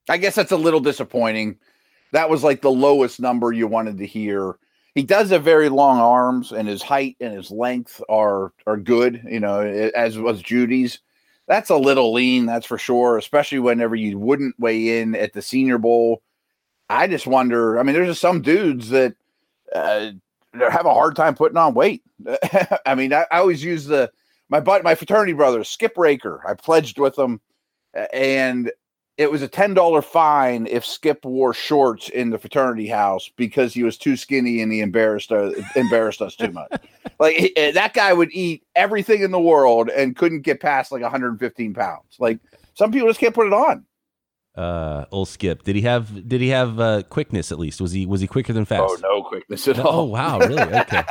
I 0.10 0.18
guess 0.18 0.36
that's 0.36 0.52
a 0.52 0.58
little 0.58 0.80
disappointing. 0.80 1.58
That 2.12 2.30
was 2.30 2.44
like 2.44 2.62
the 2.62 2.72
lowest 2.72 3.20
number 3.20 3.52
you 3.52 3.68
wanted 3.68 3.98
to 4.00 4.08
hear. 4.08 4.58
He 4.96 5.04
does 5.04 5.30
have 5.30 5.44
very 5.44 5.70
long 5.70 6.00
arms, 6.00 6.52
and 6.52 6.68
his 6.68 6.82
height 6.82 7.16
and 7.20 7.34
his 7.34 7.52
length 7.52 8.02
are 8.10 8.54
are 8.66 8.78
good. 8.78 9.22
You 9.30 9.40
know, 9.40 9.62
as 9.62 10.18
was 10.18 10.42
Jeudy's 10.42 11.00
that's 11.50 11.72
a 11.72 11.76
little 11.76 12.14
lean, 12.14 12.46
that's 12.46 12.68
for 12.68 12.78
sure, 12.78 13.18
especially 13.18 13.58
whenever 13.58 13.96
you 13.96 14.20
wouldn't 14.20 14.58
weigh 14.60 15.02
in 15.02 15.16
at 15.16 15.34
the 15.34 15.42
Senior 15.42 15.80
Bowl. 15.80 16.22
I 16.92 17.08
just 17.08 17.26
wonder. 17.26 17.80
I 17.80 17.84
mean, 17.84 17.96
there's 17.96 18.08
just 18.08 18.22
some 18.22 18.44
dudes 18.44 18.90
that 18.90 19.16
uh, 19.74 20.12
have 20.54 20.86
a 20.86 20.94
hard 20.94 21.16
time 21.16 21.34
putting 21.34 21.58
on 21.58 21.74
weight. 21.74 22.04
I 22.86 22.94
mean, 22.94 23.14
I, 23.14 23.26
I, 23.32 23.40
always 23.40 23.64
use 23.64 23.86
the 23.86 24.12
my 24.50 24.60
but 24.60 24.84
my 24.84 24.94
fraternity 24.94 25.34
brother 25.34 25.64
Skip 25.64 25.98
Raker. 25.98 26.42
I 26.48 26.54
pledged 26.54 27.00
with 27.00 27.18
him, 27.18 27.42
and 28.14 28.72
it 29.20 29.30
was 29.30 29.42
a 29.42 29.50
ten 29.50 29.74
dollar 29.74 30.02
fine 30.02 30.66
if 30.66 30.86
Skip 30.86 31.26
wore 31.26 31.54
shorts 31.54 32.08
in 32.08 32.30
the 32.30 32.38
fraternity 32.38 32.88
house 32.88 33.30
because 33.36 33.74
he 33.74 33.84
was 33.84 33.98
too 33.98 34.16
skinny 34.16 34.62
and 34.62 34.72
he 34.72 34.80
embarrassed 34.80 35.34
uh, 35.34 35.52
embarrassed 35.76 36.22
us 36.22 36.38
too 36.38 36.52
much. 36.54 36.72
like 37.20 37.36
he, 37.36 37.56
eh, 37.58 37.72
that 37.72 37.94
guy 37.94 38.14
would 38.14 38.32
eat 38.32 38.64
everything 38.78 39.22
in 39.22 39.32
the 39.32 39.40
world 39.40 39.90
and 39.90 40.16
couldn't 40.16 40.44
get 40.44 40.62
past 40.62 40.94
like 40.94 41.02
115 41.02 41.74
pounds. 41.74 42.16
Like 42.18 42.40
some 42.76 42.94
people 42.94 43.10
just 43.10 43.20
can't 43.20 43.36
put 43.36 43.48
it 43.48 43.54
on. 43.54 43.86
Uh, 44.56 45.04
old 45.12 45.28
Skip. 45.28 45.64
Did 45.64 45.76
he 45.76 45.82
have 45.82 46.28
Did 46.30 46.40
he 46.40 46.48
have 46.50 46.80
uh, 46.80 47.04
quickness 47.04 47.52
at 47.52 47.60
least? 47.60 47.82
Was 47.82 47.92
he 47.92 48.06
Was 48.06 48.22
he 48.22 48.28
quicker 48.28 48.54
than 48.54 48.64
fast? 48.64 48.86
Oh, 48.90 48.98
no 49.02 49.22
quickness 49.22 49.68
at 49.68 49.80
Oh 49.80 49.84
all. 49.84 50.00
Oh 50.00 50.04
wow, 50.06 50.40
really? 50.40 50.74
Okay. 50.74 51.04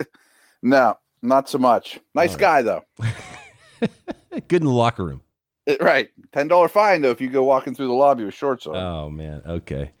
no, 0.62 0.98
not 1.22 1.48
so 1.48 1.58
much. 1.58 2.00
Nice 2.16 2.30
All 2.30 2.34
right. 2.34 2.40
guy 2.40 2.62
though. 2.62 2.84
Good 4.48 4.62
in 4.62 4.66
the 4.66 4.72
locker 4.72 5.04
room. 5.04 5.20
Eh, 5.66 5.76
Right, 5.80 6.10
ten 6.32 6.48
dollar 6.48 6.68
fine 6.68 7.02
though 7.02 7.10
if 7.10 7.20
you 7.20 7.28
go 7.30 7.42
walking 7.44 7.74
through 7.74 7.86
the 7.88 7.92
lobby 7.94 8.24
with 8.24 8.34
shorts 8.34 8.66
on. 8.66 8.76
Oh 8.76 9.10
man. 9.10 9.42
Okay. 9.46 9.92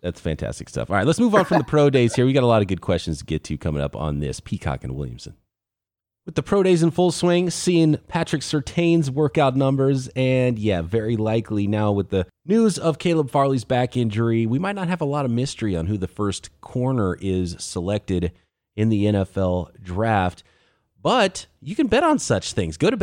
That's 0.00 0.20
fantastic 0.20 0.68
stuff. 0.68 0.90
All 0.90 0.96
right, 0.96 1.06
let's 1.06 1.18
move 1.18 1.34
on 1.34 1.44
from 1.44 1.58
the 1.58 1.64
pro 1.64 1.90
days 1.90 2.14
here. 2.14 2.24
We 2.24 2.32
got 2.32 2.44
a 2.44 2.46
lot 2.46 2.62
of 2.62 2.68
good 2.68 2.80
questions 2.80 3.18
to 3.18 3.24
get 3.24 3.42
to 3.44 3.58
coming 3.58 3.82
up 3.82 3.96
on 3.96 4.20
this 4.20 4.38
Peacock 4.38 4.84
and 4.84 4.94
Williamson. 4.94 5.34
With 6.24 6.36
the 6.36 6.42
pro 6.42 6.62
days 6.62 6.82
in 6.84 6.92
full 6.92 7.10
swing, 7.10 7.50
seeing 7.50 7.96
Patrick 8.06 8.42
Surtain's 8.42 9.10
workout 9.10 9.56
numbers, 9.56 10.08
and 10.14 10.56
yeah, 10.56 10.82
very 10.82 11.16
likely 11.16 11.66
now 11.66 11.90
with 11.90 12.10
the 12.10 12.26
news 12.46 12.78
of 12.78 12.98
Caleb 13.00 13.30
Farley's 13.30 13.64
back 13.64 13.96
injury, 13.96 14.46
we 14.46 14.58
might 14.60 14.76
not 14.76 14.86
have 14.88 15.00
a 15.00 15.06
lot 15.06 15.24
of 15.24 15.32
mystery 15.32 15.74
on 15.74 15.86
who 15.86 15.96
the 15.96 16.06
first 16.06 16.50
corner 16.60 17.16
is 17.20 17.56
selected 17.58 18.30
in 18.76 18.90
the 18.90 19.06
NFL 19.06 19.82
draft. 19.82 20.44
But 21.02 21.46
you 21.60 21.74
can 21.74 21.88
bet 21.88 22.04
on 22.04 22.18
such 22.20 22.52
things. 22.52 22.76
Go 22.76 22.90
to 22.90 22.96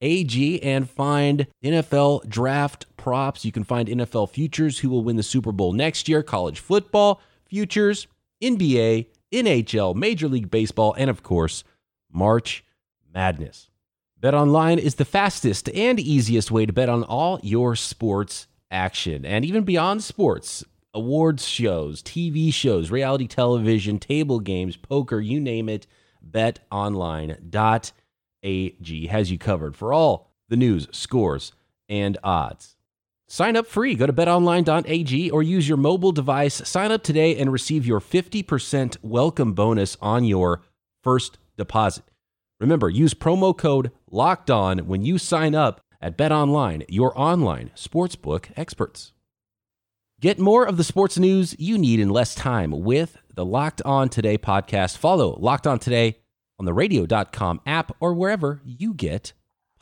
betonline.ag 0.00 0.62
and 0.62 0.88
find 0.88 1.46
NFL 1.64 2.28
draft 2.28 2.86
props. 2.96 3.44
You 3.44 3.52
can 3.52 3.64
find 3.64 3.88
NFL 3.88 4.30
futures 4.30 4.78
who 4.78 4.90
will 4.90 5.04
win 5.04 5.16
the 5.16 5.22
Super 5.22 5.52
Bowl 5.52 5.72
next 5.72 6.08
year, 6.08 6.22
college 6.22 6.60
football 6.60 7.20
futures, 7.46 8.06
NBA, 8.42 9.06
NHL, 9.32 9.94
Major 9.94 10.28
League 10.28 10.50
Baseball, 10.50 10.94
and 10.98 11.10
of 11.10 11.22
course, 11.22 11.64
March 12.12 12.64
Madness. 13.14 13.70
BetOnline 14.20 14.78
is 14.78 14.96
the 14.96 15.04
fastest 15.04 15.68
and 15.70 16.00
easiest 16.00 16.50
way 16.50 16.66
to 16.66 16.72
bet 16.72 16.88
on 16.88 17.04
all 17.04 17.38
your 17.42 17.76
sports 17.76 18.48
action 18.70 19.24
and 19.24 19.44
even 19.44 19.62
beyond 19.64 20.02
sports. 20.02 20.64
Awards 20.92 21.46
shows, 21.46 22.02
TV 22.02 22.52
shows, 22.52 22.90
reality 22.90 23.28
television, 23.28 23.98
table 23.98 24.40
games, 24.40 24.76
poker, 24.76 25.20
you 25.20 25.38
name 25.38 25.68
it. 25.68 25.86
BetOnline.ag 28.48 29.06
has 29.08 29.30
you 29.30 29.38
covered 29.38 29.76
for 29.76 29.92
all 29.92 30.30
the 30.48 30.56
news, 30.56 30.88
scores, 30.90 31.52
and 31.88 32.16
odds. 32.24 32.76
Sign 33.26 33.56
up 33.56 33.66
free. 33.66 33.94
Go 33.94 34.06
to 34.06 34.12
betonline.ag 34.12 35.30
or 35.30 35.42
use 35.42 35.68
your 35.68 35.76
mobile 35.76 36.12
device. 36.12 36.66
Sign 36.66 36.90
up 36.90 37.02
today 37.02 37.36
and 37.36 37.52
receive 37.52 37.86
your 37.86 38.00
50% 38.00 38.96
welcome 39.02 39.52
bonus 39.52 39.96
on 40.00 40.24
your 40.24 40.62
first 41.02 41.38
deposit. 41.56 42.04
Remember, 42.58 42.88
use 42.88 43.12
promo 43.14 43.56
code 43.56 43.92
LOCKED 44.10 44.50
ON 44.50 44.78
when 44.86 45.02
you 45.02 45.18
sign 45.18 45.54
up 45.54 45.82
at 46.00 46.16
BetOnline, 46.16 46.84
your 46.88 47.18
online 47.18 47.70
sportsbook 47.76 48.46
experts. 48.56 49.12
Get 50.20 50.38
more 50.38 50.66
of 50.66 50.76
the 50.76 50.84
sports 50.84 51.18
news 51.18 51.54
you 51.58 51.76
need 51.78 52.00
in 52.00 52.08
less 52.08 52.34
time 52.34 52.70
with 52.70 53.18
the 53.34 53.44
Locked 53.44 53.82
On 53.82 54.08
Today 54.08 54.38
podcast. 54.38 54.96
Follow 54.96 55.36
Locked 55.38 55.66
On 55.66 55.78
Today 55.78 56.18
on 56.58 56.64
the 56.64 56.72
radio.com 56.74 57.60
app 57.66 57.92
or 58.00 58.14
wherever 58.14 58.60
you 58.64 58.92
get 58.94 59.32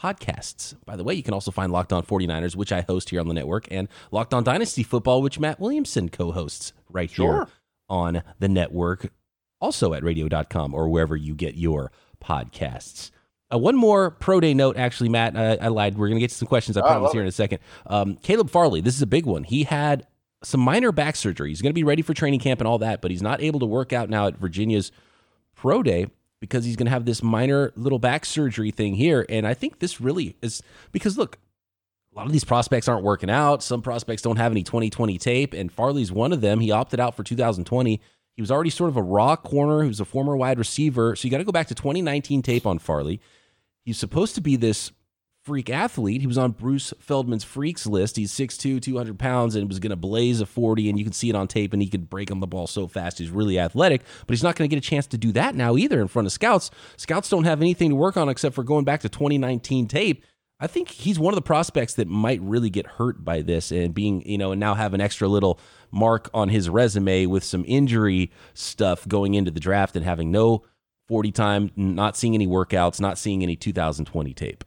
podcasts. 0.03 0.75
By 0.85 0.97
the 0.97 1.05
way, 1.05 1.15
you 1.15 1.23
can 1.23 1.35
also 1.35 1.51
find 1.51 1.73
Locked 1.73 1.93
On 1.93 2.03
49ers, 2.03 2.55
which 2.55 2.73
I 2.73 2.83
host 2.83 3.11
here 3.11 3.21
on 3.21 3.29
the 3.29 3.35
network, 3.35 3.67
and 3.71 3.89
Locked 4.11 4.35
On 4.35 4.45
Dynasty 4.45 4.83
Football, 4.83 5.23
which 5.23 5.39
Matt 5.41 5.59
Williamson 5.59 6.09
co 6.09 6.33
hosts 6.33 6.73
right 6.91 7.09
here 7.11 7.17
Sure. 7.17 7.49
on 7.89 8.23
the 8.39 8.49
network, 8.49 9.11
also 9.61 9.95
at 9.95 10.03
radio.com 10.05 10.75
or 10.75 10.89
wherever 10.89 11.17
you 11.17 11.35
get 11.35 11.55
your 11.55 11.91
podcasts. 12.23 13.11
Uh, 13.53 13.59
one 13.59 13.77
more 13.77 14.11
pro 14.11 14.41
day 14.41 14.53
note, 14.55 14.77
actually, 14.77 15.09
Matt. 15.09 15.37
Uh, 15.37 15.57
I 15.61 15.69
lied. 15.69 15.97
We're 15.97 16.09
going 16.09 16.17
to 16.17 16.21
get 16.21 16.31
to 16.31 16.37
some 16.37 16.49
questions, 16.49 16.77
I 16.77 16.81
Oh, 16.81 16.85
promise, 16.87 17.13
here 17.13 17.23
in 17.23 17.29
a 17.29 17.33
second. 17.33 17.61
Um, 17.87 18.17
Caleb 18.17 18.51
Farley, 18.51 18.81
this 18.81 18.95
is 18.97 19.03
a 19.03 19.07
big 19.07 19.25
one. 19.25 19.45
He 19.45 19.63
had 19.65 20.07
some 20.43 20.61
minor 20.61 20.91
back 20.93 21.17
surgery. 21.17 21.51
He's 21.51 21.63
going 21.63 21.71
to 21.71 21.75
be 21.75 21.85
ready 21.85 22.03
for 22.03 22.13
training 22.13 22.41
camp 22.41 22.61
and 22.61 22.67
all 22.69 22.79
that, 22.79 23.01
but 23.01 23.11
he's 23.11 23.23
not 23.23 23.41
able 23.41 23.61
to 23.61 23.67
work 23.67 23.93
out 23.93 24.11
now 24.11 24.27
at 24.27 24.37
Virginia's 24.37 24.91
pro 25.55 25.83
day 25.83 26.09
because 26.41 26.65
he's 26.65 26.77
going 26.77 26.87
to 26.87 26.93
have 26.93 27.05
this 27.05 27.23
minor 27.23 27.73
little 27.77 27.99
back 27.99 28.25
surgery 28.25 28.71
thing 28.71 28.95
here. 28.95 29.25
And 29.29 29.47
I 29.47 29.55
think 29.55 29.79
this 29.79 30.01
really 30.01 30.37
is 30.43 30.63
because 30.93 31.17
look, 31.17 31.39
a 32.13 32.17
lot 32.17 32.27
of 32.27 32.33
these 32.33 32.45
prospects 32.45 32.89
aren't 32.89 33.05
working 33.05 33.31
out. 33.31 33.63
Some 33.63 33.83
prospects 33.83 34.23
don't 34.23 34.37
have 34.37 34.53
any 34.53 34.63
2020 34.63 35.19
tape, 35.19 35.53
and 35.53 35.71
Farley's 35.71 36.11
one 36.11 36.33
of 36.33 36.41
them. 36.41 36.61
He 36.61 36.71
opted 36.71 36.99
out 36.99 37.15
for 37.15 37.23
2020. 37.23 38.01
He 38.35 38.43
was 38.43 38.51
already 38.51 38.71
sort 38.71 38.89
of 38.89 38.97
a 38.97 39.03
raw 39.03 39.37
corner. 39.37 39.83
He 39.83 39.89
was 39.89 40.01
a 40.01 40.05
former 40.05 40.37
wide 40.37 40.59
receiver. 40.59 41.17
So 41.17 41.27
you 41.27 41.31
got 41.31 41.39
to 41.39 41.45
go 41.45 41.53
back 41.53 41.69
to 41.69 41.75
2019 41.75 42.43
tape 42.43 42.67
on 42.67 42.79
Farley. 42.79 43.21
He's 43.85 43.99
supposed 43.99 44.35
to 44.35 44.41
be 44.41 44.57
this 44.57 44.93
freak 45.47 45.71
athlete. 45.71 46.21
He 46.21 46.27
was 46.27 46.39
on 46.39 46.51
Bruce 46.51 46.93
Feldman's 46.99 47.45
freaks 47.45 47.87
list. 47.87 48.17
He's 48.17 48.33
6'2, 48.33 48.83
200 48.83 49.17
pounds, 49.17 49.55
and 49.55 49.69
was 49.69 49.79
going 49.79 49.91
to 49.91 49.97
blaze 49.97 50.41
a 50.41 50.47
40, 50.47 50.91
and 50.91 50.99
you 50.99 51.05
can 51.05 51.13
see 51.13 51.31
it 51.31 51.37
on 51.37 51.47
tape, 51.47 51.73
and 51.73 51.81
he 51.81 51.89
could 51.89 52.11
break 52.11 52.33
on 52.33 52.41
the 52.41 52.49
ball 52.49 52.67
so 52.67 52.89
fast. 52.89 53.21
He's 53.21 53.31
really 53.31 53.57
athletic, 53.57 54.03
but 54.27 54.33
he's 54.33 54.43
not 54.43 54.57
going 54.57 54.69
to 54.69 54.75
get 54.75 54.85
a 54.85 54.89
chance 54.89 55.07
to 55.07 55.17
do 55.17 55.31
that 55.33 55.55
now 55.55 55.77
either 55.77 56.01
in 56.01 56.09
front 56.09 56.27
of 56.27 56.33
scouts. 56.33 56.73
Scouts 56.97 57.29
don't 57.29 57.45
have 57.45 57.61
anything 57.61 57.91
to 57.91 57.97
work 57.97 58.17
on 58.17 58.29
except 58.29 58.57
for 58.57 58.65
going 58.65 58.85
back 58.85 59.03
to 59.03 59.09
2019 59.09 59.87
tape. 59.87 60.25
I 60.59 60.67
think 60.67 60.89
he's 60.89 61.19
one 61.19 61.33
of 61.33 61.37
the 61.37 61.43
prospects 61.43 61.95
that 61.95 62.09
might 62.09 62.41
really 62.41 62.71
get 62.71 62.87
hurt 62.87 63.25
by 63.25 63.43
this 63.43 63.71
and 63.71 63.95
being, 63.95 64.29
you 64.29 64.39
know, 64.39 64.51
and 64.51 64.59
now 64.59 64.75
have 64.75 64.95
an 64.95 65.01
extra 65.01 65.29
little 65.29 65.61
mark 65.93 66.29
on 66.35 66.49
his 66.49 66.69
resume 66.69 67.27
with 67.27 67.45
some 67.45 67.65
injury 67.69 68.33
stuff 68.53 69.07
going 69.07 69.35
into 69.35 69.53
the 69.53 69.61
draft 69.61 69.95
and 69.95 70.05
having 70.05 70.33
no 70.33 70.65
40 71.07 71.31
time, 71.31 71.71
not 71.77 72.17
seeing 72.17 72.35
any 72.35 72.49
workouts, 72.49 73.01
not 73.01 73.17
seeing 73.17 73.45
any 73.45 73.55
2020 73.55 74.35
tape. 74.35 74.65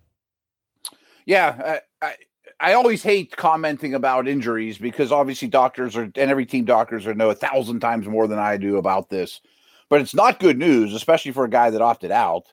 Yeah, 1.26 1.80
I, 2.02 2.06
I 2.06 2.16
I 2.62 2.74
always 2.74 3.04
hate 3.04 3.36
commenting 3.38 3.94
about 3.94 4.28
injuries 4.28 4.78
because 4.78 5.12
obviously 5.12 5.48
doctors 5.48 5.96
are 5.96 6.04
and 6.04 6.18
every 6.18 6.46
team 6.46 6.66
doctors 6.66 7.08
are 7.08 7.14
know 7.14 7.30
a 7.30 7.36
thousand 7.36 7.80
times 7.80 8.08
more 8.08 8.28
than 8.28 8.40
I 8.40 8.58
do 8.58 8.78
about 8.78 9.10
this. 9.10 9.42
But 9.90 10.02
it's 10.02 10.14
not 10.14 10.40
good 10.40 10.58
news, 10.58 10.94
especially 10.94 11.32
for 11.32 11.46
a 11.46 11.50
guy 11.50 11.70
that 11.70 11.82
opted 11.82 12.12
out. 12.12 12.46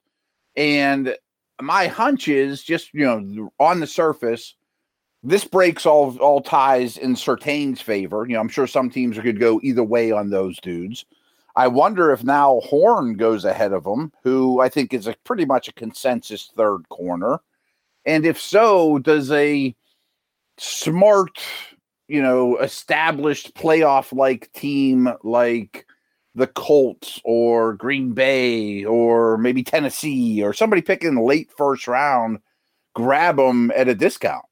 And 0.57 1.17
my 1.61 1.87
hunch 1.89 2.29
is 2.29 2.63
just 2.63 2.93
you 2.95 3.05
know 3.05 3.51
on 3.59 3.81
the 3.81 3.87
surface, 3.87 4.55
this 5.23 5.45
breaks 5.45 5.87
all 5.87 6.17
all 6.19 6.41
ties 6.41 6.97
in 6.97 7.17
Surtain's 7.17 7.81
favor. 7.81 8.27
You 8.27 8.35
know, 8.35 8.41
I'm 8.41 8.49
sure 8.49 8.67
some 8.67 8.91
teams 8.91 9.19
could 9.19 9.41
go 9.41 9.61
either 9.63 9.85
way 9.85 10.13
on 10.13 10.31
those 10.31 10.59
dudes. 10.61 11.05
I 11.57 11.69
wonder 11.69 12.13
if 12.13 12.23
now 12.23 12.61
Horn 12.65 13.15
goes 13.15 13.45
ahead 13.45 13.73
of 13.73 13.87
him, 13.87 14.13
who 14.23 14.61
I 14.61 14.69
think 14.69 14.93
is 14.93 15.07
a 15.07 15.17
pretty 15.25 15.47
much 15.47 15.69
a 15.69 15.73
consensus 15.73 16.51
third 16.55 16.89
corner. 16.91 17.41
And 18.07 18.25
if 18.25 18.41
so, 18.41 18.99
does 18.99 19.31
a 19.33 19.75
smart, 20.59 21.39
you 22.09 22.23
know, 22.23 22.57
established 22.59 23.55
playoff 23.55 24.17
like 24.17 24.51
team 24.53 25.11
like 25.23 25.87
the 26.35 26.47
Colts 26.47 27.21
or 27.25 27.75
Green 27.75 28.13
Bay 28.13 28.85
or 28.85 29.37
maybe 29.39 29.63
Tennessee 29.63 30.43
or 30.43 30.53
somebody 30.53 30.83
picking 30.83 31.17
late 31.17 31.51
first 31.57 31.89
round 31.89 32.39
grab 32.95 33.37
them 33.37 33.71
at 33.77 33.89
a 33.89 33.95
discount? 33.95 34.45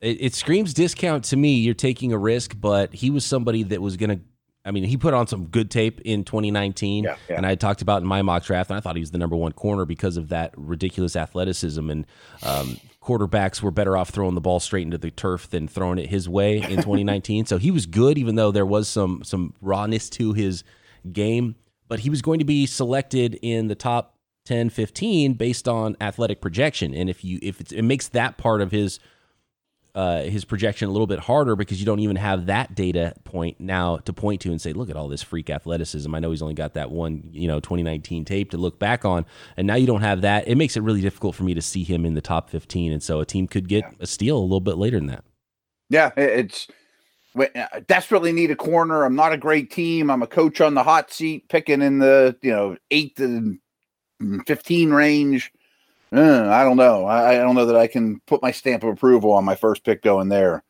It, 0.00 0.18
it 0.20 0.34
screams 0.34 0.74
discount 0.74 1.24
to 1.24 1.36
me. 1.36 1.54
You're 1.54 1.74
taking 1.74 2.12
a 2.12 2.18
risk, 2.18 2.56
but 2.58 2.94
he 2.94 3.10
was 3.10 3.24
somebody 3.24 3.62
that 3.64 3.82
was 3.82 3.96
going 3.96 4.10
to. 4.10 4.20
I 4.64 4.70
mean, 4.70 4.84
he 4.84 4.96
put 4.96 5.12
on 5.12 5.26
some 5.26 5.46
good 5.46 5.70
tape 5.70 6.00
in 6.02 6.24
2019, 6.24 7.04
Yeah, 7.04 7.16
yeah. 7.28 7.36
and 7.36 7.44
I 7.44 7.56
talked 7.56 7.82
about 7.82 8.02
in 8.02 8.08
my 8.08 8.22
mock 8.22 8.44
draft, 8.44 8.70
and 8.70 8.76
I 8.76 8.80
thought 8.80 8.94
he 8.96 9.00
was 9.00 9.10
the 9.10 9.18
number 9.18 9.34
one 9.34 9.52
corner 9.52 9.84
because 9.84 10.16
of 10.16 10.28
that 10.28 10.54
ridiculous 10.56 11.16
athleticism. 11.16 11.90
And 11.90 12.06
um, 12.44 12.76
quarterbacks 13.02 13.60
were 13.60 13.72
better 13.72 13.96
off 13.96 14.10
throwing 14.10 14.34
the 14.36 14.40
ball 14.40 14.60
straight 14.60 14.82
into 14.82 14.98
the 14.98 15.10
turf 15.10 15.50
than 15.50 15.66
throwing 15.66 15.98
it 15.98 16.08
his 16.08 16.28
way 16.28 16.58
in 16.58 16.76
2019. 16.76 17.46
so 17.46 17.58
he 17.58 17.70
was 17.72 17.86
good, 17.86 18.18
even 18.18 18.36
though 18.36 18.52
there 18.52 18.66
was 18.66 18.88
some 18.88 19.24
some 19.24 19.54
rawness 19.60 20.08
to 20.10 20.32
his 20.32 20.62
game. 21.12 21.56
But 21.88 22.00
he 22.00 22.10
was 22.10 22.22
going 22.22 22.38
to 22.38 22.44
be 22.44 22.64
selected 22.64 23.38
in 23.42 23.66
the 23.68 23.74
top 23.74 24.16
10, 24.46 24.70
15 24.70 25.34
based 25.34 25.68
on 25.68 25.96
athletic 26.00 26.40
projection, 26.40 26.94
and 26.94 27.10
if 27.10 27.24
you 27.24 27.38
if 27.42 27.60
it's, 27.60 27.72
it 27.72 27.82
makes 27.82 28.08
that 28.08 28.38
part 28.38 28.60
of 28.60 28.70
his 28.70 29.00
uh, 29.94 30.22
his 30.22 30.44
projection 30.44 30.88
a 30.88 30.92
little 30.92 31.06
bit 31.06 31.18
harder 31.18 31.54
because 31.54 31.78
you 31.78 31.86
don't 31.86 31.98
even 31.98 32.16
have 32.16 32.46
that 32.46 32.74
data 32.74 33.14
point 33.24 33.60
now 33.60 33.98
to 33.98 34.12
point 34.12 34.40
to 34.40 34.50
and 34.50 34.60
say, 34.60 34.72
look 34.72 34.88
at 34.88 34.96
all 34.96 35.08
this 35.08 35.22
freak 35.22 35.50
athleticism. 35.50 36.14
I 36.14 36.18
know 36.18 36.30
he's 36.30 36.42
only 36.42 36.54
got 36.54 36.74
that 36.74 36.90
one, 36.90 37.28
you 37.30 37.46
know, 37.46 37.60
2019 37.60 38.24
tape 38.24 38.50
to 38.52 38.56
look 38.56 38.78
back 38.78 39.04
on, 39.04 39.26
and 39.56 39.66
now 39.66 39.74
you 39.74 39.86
don't 39.86 40.00
have 40.00 40.22
that. 40.22 40.48
It 40.48 40.56
makes 40.56 40.76
it 40.76 40.82
really 40.82 41.02
difficult 41.02 41.34
for 41.34 41.44
me 41.44 41.54
to 41.54 41.62
see 41.62 41.84
him 41.84 42.06
in 42.06 42.14
the 42.14 42.20
top 42.20 42.48
15, 42.48 42.92
and 42.92 43.02
so 43.02 43.20
a 43.20 43.26
team 43.26 43.46
could 43.46 43.68
get 43.68 43.84
a 44.00 44.06
steal 44.06 44.38
a 44.38 44.40
little 44.40 44.60
bit 44.60 44.78
later 44.78 44.98
than 44.98 45.08
that. 45.08 45.24
Yeah, 45.90 46.10
it's 46.16 46.68
I 47.36 47.80
desperately 47.86 48.32
need 48.32 48.50
a 48.50 48.56
corner. 48.56 49.04
I'm 49.04 49.14
not 49.14 49.32
a 49.32 49.38
great 49.38 49.70
team. 49.70 50.10
I'm 50.10 50.22
a 50.22 50.26
coach 50.26 50.60
on 50.60 50.74
the 50.74 50.82
hot 50.82 51.10
seat, 51.12 51.48
picking 51.48 51.82
in 51.82 51.98
the 51.98 52.36
you 52.42 52.50
know 52.50 52.76
eight 52.90 53.16
to 53.16 53.58
fifteen 54.46 54.90
range. 54.90 55.52
Uh, 56.14 56.48
I 56.50 56.64
don't 56.64 56.76
know. 56.76 57.06
I, 57.06 57.32
I, 57.32 57.34
don't 57.38 57.54
know 57.54 57.66
that 57.66 57.76
I 57.76 57.86
can 57.86 58.20
put 58.26 58.42
my 58.42 58.50
stamp 58.50 58.82
of 58.82 58.90
approval 58.90 59.32
on 59.32 59.44
my 59.44 59.54
first 59.54 59.82
pick 59.82 60.02
going 60.02 60.28
there. 60.28 60.62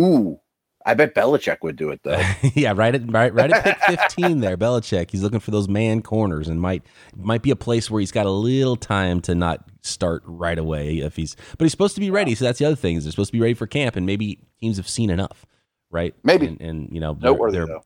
Ooh, 0.00 0.40
I 0.84 0.94
bet 0.94 1.14
Belichick 1.14 1.58
would 1.62 1.76
do 1.76 1.90
it 1.90 2.00
though. 2.02 2.20
yeah, 2.54 2.72
right 2.74 2.94
at 2.94 3.12
right, 3.12 3.32
right 3.32 3.52
at 3.52 3.62
pick 3.62 3.78
fifteen 3.98 4.40
there, 4.40 4.56
Belichick. 4.56 5.10
He's 5.10 5.22
looking 5.22 5.38
for 5.38 5.52
those 5.52 5.68
man 5.68 6.02
corners 6.02 6.48
and 6.48 6.60
might 6.60 6.82
might 7.14 7.42
be 7.42 7.50
a 7.50 7.56
place 7.56 7.90
where 7.90 8.00
he's 8.00 8.10
got 8.10 8.26
a 8.26 8.30
little 8.30 8.76
time 8.76 9.20
to 9.22 9.36
not 9.36 9.68
start 9.82 10.22
right 10.26 10.58
away 10.58 10.98
if 10.98 11.14
he's 11.14 11.36
but 11.58 11.64
he's 11.64 11.70
supposed 11.70 11.94
to 11.94 12.00
be 12.00 12.10
ready. 12.10 12.34
So 12.34 12.44
that's 12.44 12.58
the 12.58 12.64
other 12.64 12.76
thing 12.76 12.96
is 12.96 13.04
they're 13.04 13.12
supposed 13.12 13.30
to 13.30 13.38
be 13.38 13.40
ready 13.40 13.54
for 13.54 13.68
camp 13.68 13.94
and 13.94 14.04
maybe 14.04 14.40
teams 14.60 14.78
have 14.78 14.88
seen 14.88 15.10
enough, 15.10 15.46
right? 15.90 16.14
Maybe 16.24 16.48
and, 16.48 16.60
and 16.60 16.88
you 16.92 16.98
know 16.98 17.14
they're, 17.14 17.36
they're, 17.50 17.80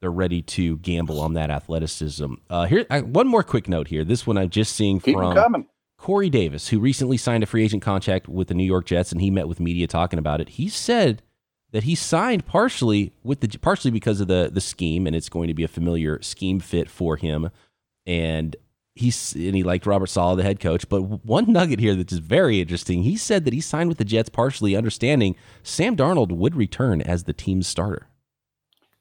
they're, 0.00 0.10
ready 0.10 0.40
to 0.42 0.78
gamble 0.78 1.20
on 1.20 1.34
that 1.34 1.50
athleticism. 1.50 2.34
Uh, 2.48 2.64
here, 2.64 2.86
I, 2.88 3.02
one 3.02 3.26
more 3.26 3.42
quick 3.42 3.68
note 3.68 3.88
here. 3.88 4.04
This 4.04 4.26
one 4.26 4.38
I'm 4.38 4.48
just 4.48 4.74
seeing 4.74 5.00
Keep 5.00 5.16
from 5.16 5.66
Corey 5.98 6.30
Davis, 6.30 6.68
who 6.68 6.78
recently 6.78 7.16
signed 7.16 7.42
a 7.42 7.46
free 7.46 7.64
agent 7.64 7.82
contract 7.82 8.28
with 8.28 8.48
the 8.48 8.54
New 8.54 8.64
York 8.64 8.86
Jets, 8.86 9.12
and 9.12 9.20
he 9.20 9.30
met 9.30 9.48
with 9.48 9.60
media 9.60 9.86
talking 9.86 10.18
about 10.18 10.40
it. 10.40 10.50
He 10.50 10.68
said 10.68 11.22
that 11.72 11.82
he 11.82 11.94
signed 11.94 12.46
partially 12.46 13.12
with 13.22 13.40
the 13.40 13.58
partially 13.58 13.90
because 13.90 14.20
of 14.20 14.28
the 14.28 14.48
the 14.50 14.60
scheme, 14.60 15.06
and 15.06 15.14
it's 15.14 15.28
going 15.28 15.48
to 15.48 15.54
be 15.54 15.64
a 15.64 15.68
familiar 15.68 16.22
scheme 16.22 16.60
fit 16.60 16.88
for 16.88 17.16
him. 17.16 17.50
And 18.06 18.56
he's 18.94 19.34
and 19.34 19.54
he 19.54 19.62
liked 19.62 19.86
Robert 19.86 20.06
Saleh, 20.06 20.36
the 20.36 20.44
head 20.44 20.60
coach. 20.60 20.88
But 20.88 21.02
one 21.24 21.52
nugget 21.52 21.80
here 21.80 21.96
that 21.96 22.12
is 22.12 22.18
very 22.18 22.60
interesting. 22.60 23.02
He 23.02 23.16
said 23.16 23.44
that 23.44 23.52
he 23.52 23.60
signed 23.60 23.88
with 23.88 23.98
the 23.98 24.04
Jets 24.04 24.28
partially 24.28 24.76
understanding 24.76 25.34
Sam 25.62 25.96
Darnold 25.96 26.30
would 26.32 26.54
return 26.54 27.02
as 27.02 27.24
the 27.24 27.32
team's 27.32 27.66
starter. 27.66 28.06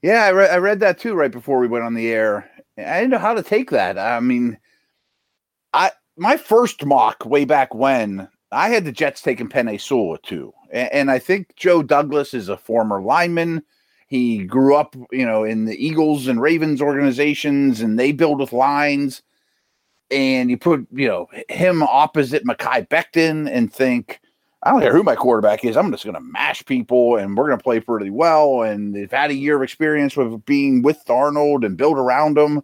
Yeah, 0.01 0.25
I, 0.25 0.29
re- 0.29 0.49
I 0.49 0.57
read 0.57 0.79
that 0.81 0.99
too 0.99 1.15
right 1.15 1.31
before 1.31 1.59
we 1.59 1.67
went 1.67 1.83
on 1.83 1.93
the 1.93 2.11
air. 2.11 2.49
I 2.77 2.99
didn't 2.99 3.11
know 3.11 3.17
how 3.17 3.33
to 3.33 3.43
take 3.43 3.71
that. 3.71 3.97
I 3.97 4.19
mean, 4.19 4.57
I 5.73 5.91
my 6.17 6.37
first 6.37 6.83
mock 6.85 7.25
way 7.25 7.45
back 7.45 7.73
when 7.73 8.27
I 8.51 8.69
had 8.69 8.85
the 8.85 8.91
Jets 8.91 9.21
taking 9.21 9.49
Penei 9.49 9.79
Sewell 9.79 10.17
too. 10.17 10.53
And, 10.71 10.91
and 10.91 11.11
I 11.11 11.19
think 11.19 11.55
Joe 11.55 11.83
Douglas 11.83 12.33
is 12.33 12.49
a 12.49 12.57
former 12.57 13.01
lineman. 13.01 13.63
He 14.07 14.45
grew 14.45 14.75
up, 14.75 14.95
you 15.11 15.25
know, 15.25 15.43
in 15.43 15.65
the 15.65 15.85
Eagles 15.85 16.27
and 16.27 16.41
Ravens 16.41 16.81
organizations, 16.81 17.81
and 17.81 17.99
they 17.99 18.13
build 18.13 18.39
with 18.39 18.53
lines. 18.53 19.21
And 20.09 20.49
you 20.49 20.57
put, 20.57 20.87
you 20.93 21.07
know, 21.07 21.27
him 21.49 21.83
opposite 21.83 22.45
Mekhi 22.45 22.87
Becton 22.87 23.49
and 23.51 23.71
think, 23.71 24.21
I 24.63 24.71
don't 24.71 24.79
care 24.79 24.93
who 24.93 25.03
my 25.03 25.15
quarterback 25.15 25.65
is. 25.65 25.75
I'm 25.75 25.91
just 25.91 26.05
going 26.05 26.15
to 26.15 26.21
mash 26.21 26.63
people, 26.65 27.17
and 27.17 27.35
we're 27.35 27.47
going 27.47 27.59
to 27.59 27.63
play 27.63 27.81
pretty 27.81 28.09
well. 28.09 28.61
And 28.61 28.95
they've 28.95 29.11
had 29.11 29.29
a 29.29 29.35
year 29.35 29.57
of 29.57 29.63
experience 29.63 30.15
with 30.15 30.45
being 30.45 30.81
with 30.81 31.03
Darnold 31.05 31.65
and 31.65 31.75
build 31.75 31.97
around 31.97 32.37
him 32.37 32.63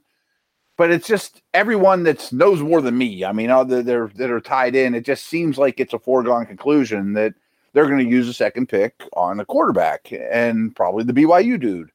but 0.78 0.92
it's 0.92 1.08
just 1.08 1.42
everyone 1.54 2.04
that 2.04 2.32
knows 2.32 2.62
more 2.62 2.82
than 2.82 2.98
me. 2.98 3.24
I 3.24 3.32
mean, 3.32 3.50
uh, 3.50 3.64
they're 3.64 4.12
that 4.16 4.32
are 4.32 4.42
tied 4.42 4.76
in. 4.76 4.96
It 4.96 5.06
just 5.06 5.26
seems 5.26 5.58
like 5.58 5.80
it's 5.80 5.94
a 5.94 6.00
foregone 6.00 6.46
conclusion 6.46 7.14
that 7.14 7.34
they're 7.74 7.88
going 7.88 8.06
to 8.06 8.12
use 8.12 8.28
a 8.28 8.34
second 8.34 8.70
pick 8.70 9.04
on 9.14 9.40
a 9.40 9.46
quarterback 9.46 10.12
and 10.12 10.76
probably 10.76 11.04
the 11.04 11.14
BYU 11.14 11.60
dude. 11.60 11.92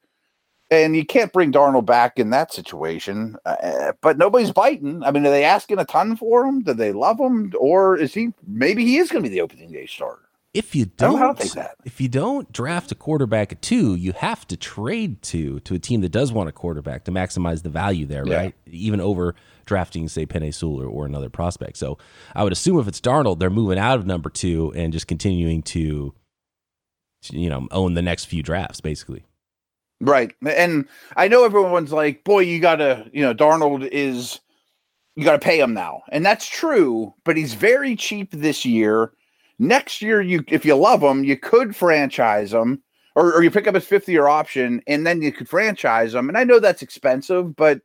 And 0.71 0.95
you 0.95 1.07
can't 1.07 1.33
bring 1.33 1.51
Darnold 1.51 1.87
back 1.87 2.19
in 2.19 2.31
that 2.31 2.53
situation. 2.53 3.37
Uh, 3.47 3.93
but 4.03 4.19
nobody's 4.19 4.53
biting. 4.53 5.03
I 5.03 5.11
mean, 5.11 5.25
are 5.25 5.31
they 5.31 5.45
asking 5.45 5.79
a 5.79 5.85
ton 5.85 6.15
for 6.15 6.45
him? 6.45 6.63
Do 6.63 6.75
they 6.75 6.93
love 6.93 7.19
him, 7.19 7.55
or 7.59 7.97
is 7.97 8.13
he? 8.13 8.35
Maybe 8.47 8.85
he 8.85 8.99
is 8.99 9.11
going 9.11 9.25
to 9.25 9.31
be 9.31 9.35
the 9.35 9.41
opening 9.41 9.73
day 9.73 9.87
starter 9.87 10.28
if 10.59 10.75
you 10.75 10.87
don't, 10.87 11.39
don't 11.39 11.57
if 11.85 12.01
you 12.01 12.09
don't 12.09 12.51
draft 12.53 12.91
a 12.91 12.97
quarterback 12.97 13.53
at 13.53 13.63
two, 13.63 13.95
you 13.95 14.13
have 14.13 14.47
to 14.49 14.57
trade 14.57 15.23
two 15.23 15.61
to 15.61 15.75
a 15.77 15.79
team 15.79 16.01
that 16.01 16.11
does 16.11 16.33
want 16.33 16.49
a 16.49 16.53
quarterback 16.53 17.05
to 17.05 17.13
maximize 17.13 17.63
the 17.63 17.69
value 17.69 18.07
there, 18.07 18.27
yeah. 18.27 18.37
right? 18.37 18.55
Even 18.67 19.01
over 19.01 19.37
drafting, 19.67 20.09
say, 20.09 20.27
Penei 20.27 20.53
Sewell 20.53 20.83
or, 20.83 20.87
or, 20.87 21.07
another 21.07 21.29
prospect. 21.29 21.77
So 21.77 21.97
I 22.35 22.43
would 22.43 22.53
assume 22.53 22.81
if 22.81 22.89
it's 22.89 23.01
Darnold, 23.01 23.39
they're 23.39 23.51
moving 23.51 23.79
out 23.79 23.99
of 23.99 24.07
number 24.07 24.31
two 24.31 24.73
and 24.75 24.93
just 24.93 25.07
continuing 25.07 25.63
to, 25.63 26.13
you 27.31 27.49
know, 27.49 27.69
own 27.71 27.95
the 27.95 28.03
next 28.03 28.25
few 28.25 28.43
drafts, 28.43 28.81
basically. 28.81 29.25
Right. 30.01 30.35
And 30.45 30.89
I 31.17 31.29
know 31.29 31.45
everyone's 31.45 31.93
like, 31.93 32.25
boy, 32.25 32.41
you 32.41 32.59
got 32.59 32.77
to, 32.77 33.09
you 33.13 33.23
know, 33.23 33.33
Darnold 33.35 33.89
is, 33.93 34.41
you 35.15 35.25
got 35.25 35.33
to 35.33 35.39
pay 35.39 35.61
him 35.61 35.73
now. 35.73 36.03
And 36.11 36.27
that's 36.27 36.49
true, 36.49 37.15
but 37.25 37.37
he's 37.37 37.55
very 37.55 37.95
cheap 37.95 38.33
this 38.33 38.65
year 38.65 39.13
Next 39.59 40.03
year, 40.03 40.21
you 40.21 40.45
if 40.49 40.65
you 40.65 40.77
love 40.77 41.03
him, 41.03 41.25
you 41.25 41.37
could 41.37 41.75
franchise 41.75 42.53
him, 42.53 42.83
or, 43.17 43.35
or 43.35 43.43
you 43.43 43.51
pick 43.51 43.67
up 43.67 43.75
his 43.75 43.85
fifth 43.85 44.09
year 44.09 44.29
option, 44.29 44.81
and 44.87 45.07
then 45.07 45.21
you 45.21 45.33
could 45.33 45.49
franchise 45.49 46.15
him. 46.15 46.29
And 46.29 46.39
I 46.39 46.45
know 46.45 46.61
that's 46.61 46.83
expensive, 46.83 47.57
but 47.57 47.81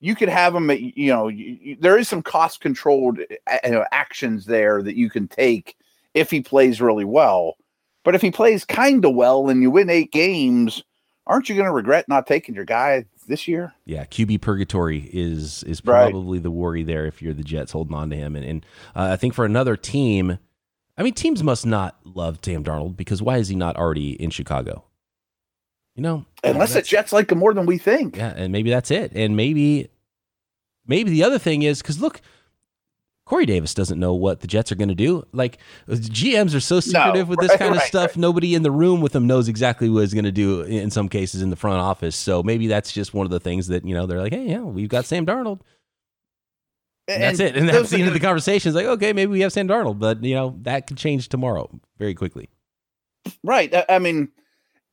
you 0.00 0.14
could 0.14 0.30
have 0.30 0.54
him. 0.54 0.70
At, 0.70 0.80
you 0.80 1.12
know, 1.12 1.28
you, 1.28 1.76
there 1.78 1.98
is 1.98 2.08
some 2.08 2.22
cost 2.22 2.60
controlled 2.60 3.18
you 3.18 3.70
know, 3.70 3.84
actions 3.92 4.46
there 4.46 4.82
that 4.82 4.96
you 4.96 5.10
can 5.10 5.28
take 5.28 5.76
if 6.14 6.30
he 6.30 6.40
plays 6.40 6.80
really 6.80 7.04
well. 7.04 7.56
But 8.04 8.14
if 8.14 8.22
he 8.22 8.30
plays 8.30 8.64
kind 8.64 9.04
of 9.04 9.14
well 9.14 9.50
and 9.50 9.60
you 9.60 9.70
win 9.70 9.90
eight 9.90 10.12
games, 10.12 10.82
aren't 11.26 11.48
you 11.48 11.54
going 11.54 11.66
to 11.66 11.72
regret 11.72 12.08
not 12.08 12.26
taking 12.26 12.54
your 12.54 12.64
guy 12.64 13.04
this 13.26 13.46
year? 13.46 13.74
Yeah, 13.84 14.04
QB 14.04 14.40
purgatory 14.40 15.10
is 15.12 15.62
is 15.64 15.80
probably 15.80 16.38
right. 16.38 16.42
the 16.42 16.50
worry 16.50 16.82
there 16.82 17.06
if 17.06 17.20
you're 17.20 17.34
the 17.34 17.44
Jets 17.44 17.72
holding 17.72 17.94
on 17.94 18.08
to 18.10 18.16
him. 18.16 18.34
And, 18.34 18.44
and 18.44 18.66
uh, 18.96 19.10
I 19.12 19.16
think 19.16 19.34
for 19.34 19.44
another 19.44 19.76
team, 19.76 20.38
I 20.98 21.04
mean, 21.04 21.14
teams 21.14 21.44
must 21.44 21.64
not 21.64 21.96
love 22.04 22.40
Sam 22.44 22.64
Darnold 22.64 22.96
because 22.96 23.22
why 23.22 23.38
is 23.38 23.48
he 23.48 23.54
not 23.54 23.76
already 23.76 24.20
in 24.20 24.30
Chicago? 24.30 24.84
You 25.94 26.02
know, 26.02 26.26
unless 26.44 26.74
the 26.74 26.82
Jets 26.82 27.12
like 27.12 27.32
him 27.32 27.38
more 27.38 27.54
than 27.54 27.66
we 27.66 27.78
think. 27.78 28.16
Yeah, 28.16 28.32
and 28.36 28.52
maybe 28.52 28.70
that's 28.70 28.90
it. 28.90 29.12
And 29.14 29.36
maybe, 29.36 29.88
maybe 30.86 31.10
the 31.10 31.24
other 31.24 31.38
thing 31.38 31.62
is 31.62 31.82
because 31.82 32.00
look, 32.00 32.20
Corey 33.24 33.46
Davis 33.46 33.74
doesn't 33.74 33.98
know 33.98 34.14
what 34.14 34.40
the 34.40 34.46
Jets 34.46 34.72
are 34.72 34.74
going 34.76 34.88
to 34.88 34.94
do. 34.94 35.24
Like 35.32 35.58
GMs 35.88 36.54
are 36.54 36.60
so 36.60 36.80
secretive 36.80 37.28
no, 37.28 37.30
with 37.30 37.40
this 37.40 37.50
right, 37.50 37.58
kind 37.58 37.72
of 37.72 37.78
right, 37.78 37.86
stuff. 37.86 38.10
Right. 38.10 38.16
Nobody 38.16 38.54
in 38.54 38.62
the 38.62 38.70
room 38.70 39.00
with 39.00 39.12
them 39.12 39.26
knows 39.26 39.48
exactly 39.48 39.88
what 39.88 40.00
he's 40.00 40.14
going 40.14 40.24
to 40.24 40.32
do. 40.32 40.62
In 40.62 40.90
some 40.90 41.08
cases, 41.08 41.42
in 41.42 41.50
the 41.50 41.56
front 41.56 41.80
office. 41.80 42.16
So 42.16 42.42
maybe 42.42 42.68
that's 42.68 42.92
just 42.92 43.12
one 43.12 43.26
of 43.26 43.30
the 43.30 43.40
things 43.40 43.66
that 43.68 43.84
you 43.84 43.94
know 43.94 44.06
they're 44.06 44.22
like, 44.22 44.32
hey, 44.32 44.48
yeah, 44.48 44.60
we've 44.60 44.88
got 44.88 45.04
Sam 45.04 45.26
Darnold. 45.26 45.60
And, 47.08 47.22
that's 47.22 47.40
it. 47.40 47.56
And 47.56 47.68
that's 47.68 47.90
the 47.90 47.98
end 47.98 48.08
of 48.08 48.14
the 48.14 48.20
conversation. 48.20 48.68
It's 48.68 48.76
like, 48.76 48.86
okay, 48.86 49.14
maybe 49.14 49.32
we 49.32 49.40
have 49.40 49.52
Sam 49.52 49.66
Darnold, 49.66 49.98
but 49.98 50.22
you 50.22 50.34
know 50.34 50.56
that 50.62 50.86
could 50.86 50.98
change 50.98 51.28
tomorrow 51.28 51.68
very 51.98 52.14
quickly. 52.14 52.50
Right. 53.42 53.74
I 53.88 53.98
mean, 53.98 54.28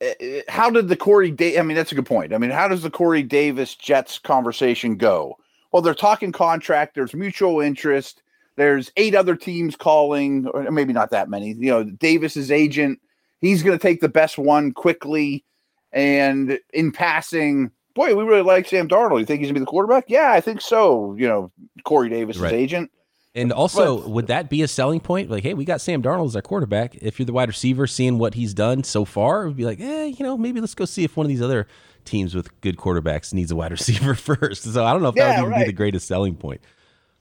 eh, 0.02 0.14
eh, 0.20 0.42
how 0.48 0.70
did 0.70 0.88
the 0.88 0.96
Corey? 0.96 1.32
Da- 1.32 1.60
I 1.60 1.62
mean, 1.62 1.76
that's 1.76 1.92
a 1.92 1.96
good 1.96 2.06
point. 2.06 2.34
I 2.34 2.38
mean, 2.38 2.52
how 2.52 2.68
does 2.68 2.82
the 2.82 2.90
Corey 2.90 3.24
Davis 3.24 3.76
Jets 3.76 4.18
conversation 4.18 4.96
go? 4.96 5.38
Well, 5.72 5.82
they're 5.82 5.94
talking 5.94 6.32
contract. 6.32 6.96
There's 6.96 7.14
mutual 7.14 7.60
interest. 7.60 8.24
There's 8.56 8.92
eight 8.96 9.14
other 9.14 9.36
teams 9.36 9.76
calling, 9.76 10.48
or 10.48 10.72
maybe 10.72 10.94
not 10.94 11.12
that 11.12 11.30
many. 11.30 11.54
You 11.54 11.72
know, 11.72 11.84
Davis's 11.84 12.50
agent. 12.50 13.00
He's 13.42 13.62
going 13.62 13.78
to 13.78 13.82
take 13.82 14.00
the 14.00 14.08
best 14.08 14.38
one 14.38 14.72
quickly, 14.72 15.44
and 15.92 16.58
in 16.74 16.94
passing, 16.94 17.72
boy, 17.96 18.14
we 18.14 18.24
really 18.24 18.44
like 18.44 18.68
Sam 18.68 18.88
Darnold. 18.88 19.20
You 19.20 19.26
think 19.26 19.40
he's 19.40 19.48
gonna 19.48 19.56
be 19.56 19.62
the 19.62 19.66
quarterback? 19.66 20.06
Yeah, 20.08 20.32
I 20.32 20.42
think 20.42 20.62
so. 20.62 21.16
You 21.18 21.28
know, 21.28 21.52
Corey 21.84 22.10
Davis' 22.10 22.38
right. 22.38 22.54
agent. 22.54 22.92
And 23.34 23.52
also, 23.52 24.00
but, 24.00 24.10
would 24.12 24.28
that 24.28 24.50
be 24.50 24.62
a 24.62 24.68
selling 24.68 25.02
point? 25.02 25.30
Like, 25.30 25.44
hey, 25.44 25.54
we 25.54 25.66
got 25.66 25.82
Sam 25.82 26.02
Darnold 26.02 26.28
as 26.28 26.36
our 26.38 26.42
quarterback. 26.42 26.96
If 26.96 27.20
you're 27.20 27.26
the 27.26 27.34
wide 27.34 27.50
receiver, 27.50 27.86
seeing 27.86 28.18
what 28.18 28.34
he's 28.34 28.54
done 28.54 28.84
so 28.84 29.04
far, 29.04 29.44
it 29.44 29.48
would 29.48 29.58
be 29.58 29.66
like, 29.66 29.82
eh, 29.82 30.06
you 30.06 30.24
know, 30.24 30.38
maybe 30.38 30.62
let's 30.62 30.76
go 30.76 30.86
see 30.86 31.04
if 31.04 31.18
one 31.18 31.26
of 31.26 31.30
these 31.30 31.42
other 31.42 31.68
teams 32.06 32.34
with 32.34 32.62
good 32.62 32.78
quarterbacks 32.78 33.34
needs 33.34 33.52
a 33.52 33.56
wide 33.56 33.72
receiver 33.72 34.16
first. 34.16 34.64
So 34.64 34.86
I 34.86 34.94
don't 34.94 35.02
know 35.02 35.10
if 35.10 35.16
yeah, 35.16 35.28
that 35.28 35.42
would 35.42 35.48
even 35.48 35.52
right. 35.52 35.66
be 35.66 35.72
the 35.72 35.74
greatest 35.74 36.08
selling 36.08 36.36
point. 36.36 36.62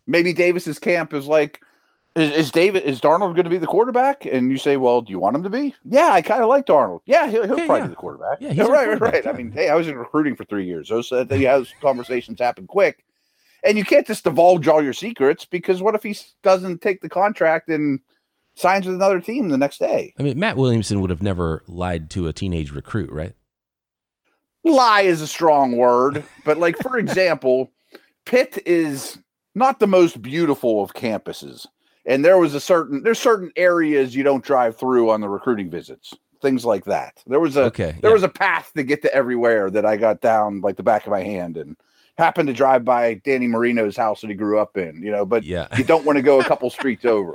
Maybe 0.07 0.33
Davis's 0.33 0.79
camp 0.79 1.15
is 1.15 1.27
like, 1.27 1.63
is, 2.17 2.31
is 2.33 2.51
David 2.53 2.85
is 2.85 3.01
Darnold 3.01 3.35
going 3.35 3.45
to 3.45 3.51
be 3.51 3.59
the 3.59 3.67
quarterback? 3.67 4.25
And 4.25 4.51
you 4.51 4.59
say, 4.59 4.77
well, 4.77 5.03
do 5.03 5.11
you 5.11 5.19
want 5.19 5.37
him 5.37 5.43
to 5.43 5.51
be? 5.51 5.75
Yeah, 5.85 6.11
I 6.13 6.23
kind 6.23 6.43
of 6.43 6.49
like 6.49 6.67
Darnold. 6.67 7.01
Yeah, 7.07 7.27
he'll, 7.29 7.47
he'll 7.47 7.59
yeah, 7.59 7.67
probably 7.67 7.81
yeah. 7.81 7.87
be 7.87 7.91
the 7.91 7.97
quarterback. 7.97 8.41
Yeah, 8.41 8.53
he's 8.53 8.69
right, 8.69 9.01
right. 9.01 9.27
I 9.27 9.33
mean, 9.33 9.51
hey, 9.51 9.69
I 9.69 9.75
was 9.75 9.89
in 9.89 9.97
recruiting 9.97 10.37
for 10.37 10.45
three 10.45 10.65
years. 10.65 10.89
Those 10.89 11.11
uh, 11.11 11.25
those 11.25 11.75
conversations 11.81 12.41
happen 12.41 12.67
quick, 12.67 13.05
and 13.65 13.77
you 13.77 13.85
can't 13.85 14.07
just 14.07 14.25
divulge 14.25 14.69
all 14.69 14.83
your 14.83 14.93
secrets 14.93 15.45
because 15.45 15.83
what 15.83 15.95
if 15.95 16.03
he 16.03 16.17
doesn't 16.43 16.83
take 16.83 17.01
the 17.01 17.09
contract 17.09 17.69
and 17.69 18.01
signs 18.55 18.87
with 18.87 18.95
another 18.95 19.21
team 19.21 19.49
the 19.49 19.59
next 19.59 19.79
day? 19.79 20.15
I 20.19 20.23
mean, 20.23 20.39
Matt 20.39 20.57
Williamson 20.57 21.01
would 21.01 21.11
have 21.11 21.23
never 21.23 21.65
lied 21.67 22.11
to 22.11 22.29
a 22.29 22.33
teenage 22.33 22.71
recruit, 22.71 23.11
right? 23.11 23.35
Lie 24.63 25.03
is 25.03 25.21
a 25.21 25.27
strong 25.27 25.77
word, 25.77 26.25
but 26.45 26.59
like 26.59 26.79
for 26.79 26.97
example, 26.99 27.73
Pitt 28.25 28.63
is 28.65 29.19
not 29.55 29.81
the 29.81 29.87
most 29.87 30.23
beautiful 30.23 30.83
of 30.83 30.95
campuses 30.95 31.67
and 32.07 32.25
there 32.25 32.39
was 32.39 32.55
a 32.55 32.61
certain 32.61 33.03
there's 33.03 33.19
certain 33.19 33.53
areas 33.57 34.15
you 34.15 34.23
don't 34.23 34.45
drive 34.45 34.77
through 34.77 35.11
on 35.11 35.21
the 35.21 35.29
recruiting 35.29 35.71
visits 35.71 36.15
things 36.43 36.65
like 36.65 36.85
that 36.85 37.23
there 37.27 37.41
was 37.41 37.57
a 37.57 37.65
okay, 37.65 37.97
there 38.01 38.11
yeah. 38.11 38.15
was 38.15 38.23
a 38.23 38.29
path 38.29 38.71
to 38.75 38.83
get 38.83 39.03
to 39.03 39.15
everywhere 39.15 39.71
that 39.71 39.87
i 39.87 39.97
got 39.97 40.21
down 40.21 40.61
like 40.61 40.77
the 40.77 40.83
back 40.83 41.07
of 41.07 41.11
my 41.11 41.23
hand 41.23 41.57
and 41.57 41.77
happened 42.19 42.47
to 42.47 42.53
drive 42.53 42.85
by 42.85 43.15
danny 43.25 43.47
marino's 43.47 43.97
house 43.97 44.21
that 44.21 44.29
he 44.29 44.35
grew 44.35 44.59
up 44.59 44.77
in 44.77 45.03
you 45.03 45.11
know 45.11 45.25
but 45.25 45.43
yeah 45.43 45.67
you 45.77 45.85
don't 45.85 46.05
want 46.05 46.17
to 46.17 46.23
go 46.23 46.41
a 46.41 46.45
couple 46.45 46.69
streets 46.71 47.05
over 47.05 47.35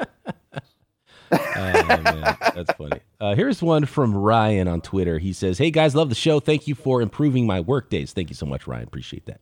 oh, 1.32 2.02
man. 2.04 2.38
That's 2.56 2.72
funny. 2.74 3.00
Uh, 3.20 3.36
here's 3.36 3.62
one 3.62 3.86
from 3.86 4.16
Ryan 4.16 4.68
on 4.68 4.82
Twitter. 4.82 5.20
He 5.20 5.34
says, 5.34 5.58
Hey 5.58 5.72
guys, 5.72 5.96
love 5.96 6.10
the 6.10 6.16
show. 6.16 6.40
Thank 6.40 6.68
you 6.68 6.76
for 6.76 7.02
improving 7.02 7.46
my 7.46 7.60
work 7.60 7.90
days. 7.90 8.14
Thank 8.14 8.30
you 8.30 8.36
so 8.36 8.46
much, 8.46 8.68
Ryan. 8.68 8.86
Appreciate 8.86 9.26
that. 9.26 9.42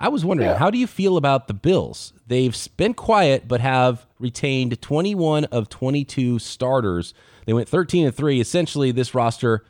I 0.00 0.08
was 0.08 0.24
wondering, 0.24 0.48
Yeah. 0.48 0.56
how 0.58 0.70
do 0.70 0.78
you 0.78 0.86
feel 0.86 1.16
about 1.18 1.46
the 1.46 1.54
Bills? 1.54 2.12
They've 2.26 2.56
been 2.76 2.94
quiet, 2.94 3.46
but 3.46 3.60
have 3.60 4.06
retained 4.18 4.80
21 4.80 5.44
of 5.46 5.68
22 5.68 6.38
starters. 6.38 7.12
They 7.46 7.52
went 7.52 7.68
13 7.68 8.06
and 8.06 8.14
three. 8.14 8.40
Essentially, 8.40 8.92
this 8.92 9.14
roster, 9.14 9.64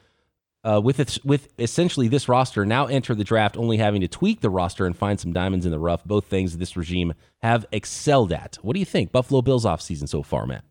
uh, 0.63 0.81
with 0.83 1.01
its, 1.01 1.23
with 1.25 1.49
essentially 1.59 2.07
this 2.07 2.29
roster, 2.29 2.65
now 2.65 2.87
enter 2.87 3.15
the 3.15 3.25
draft 3.25 3.57
only 3.57 3.77
having 3.79 4.01
to 4.03 4.09
tweak 4.09 4.41
the 4.41 4.51
roster 4.51 4.87
and 4.87 4.97
find 4.97 5.19
some 5.19 5.33
diamonds 5.33 5.67
in 5.67 5.73
the 5.73 5.79
rough. 5.79 6.05
Both 6.05 6.27
things 6.27 6.57
this 6.59 6.77
regime 6.77 7.13
have 7.43 7.67
excelled 7.73 8.33
at. 8.33 8.57
What 8.63 8.75
do 8.75 8.79
you 8.81 8.87
think, 8.87 9.11
Buffalo 9.11 9.43
Bills 9.43 9.65
offseason 9.65 10.09
so 10.09 10.23
far, 10.23 10.47
Matt? 10.47 10.65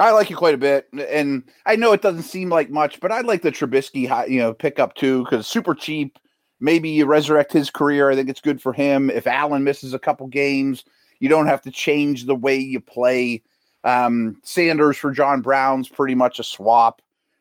I 0.00 0.12
like 0.12 0.30
it 0.30 0.34
quite 0.34 0.54
a 0.54 0.58
bit, 0.58 0.88
and 1.10 1.44
I 1.66 1.76
know 1.76 1.92
it 1.92 2.00
doesn't 2.00 2.22
seem 2.22 2.48
like 2.48 2.70
much, 2.70 2.98
but 3.00 3.12
I 3.12 3.20
like 3.20 3.42
the 3.42 3.52
Trubisky, 3.52 4.08
you 4.30 4.38
know, 4.38 4.54
pickup 4.54 4.94
too 4.94 5.24
because 5.24 5.46
super 5.46 5.74
cheap. 5.74 6.18
Maybe 6.60 6.90
you 6.90 7.06
resurrect 7.06 7.52
his 7.52 7.70
career. 7.70 8.10
I 8.10 8.14
think 8.14 8.28
it's 8.28 8.40
good 8.40 8.60
for 8.60 8.72
him. 8.72 9.10
If 9.10 9.26
Allen 9.26 9.64
misses 9.64 9.94
a 9.94 9.98
couple 9.98 10.26
games, 10.26 10.84
you 11.18 11.28
don't 11.28 11.46
have 11.46 11.62
to 11.62 11.70
change 11.70 12.26
the 12.26 12.34
way 12.34 12.56
you 12.56 12.80
play. 12.80 13.42
Um, 13.82 14.38
Sanders 14.42 14.98
for 14.98 15.10
John 15.10 15.40
Brown's 15.40 15.88
pretty 15.88 16.14
much 16.14 16.38
a 16.38 16.44
swap. 16.44 17.00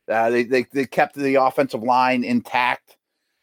Uh, 0.09 0.29
they, 0.29 0.43
they 0.43 0.65
they 0.73 0.85
kept 0.85 1.15
the 1.15 1.35
offensive 1.35 1.83
line 1.83 2.23
intact. 2.23 2.97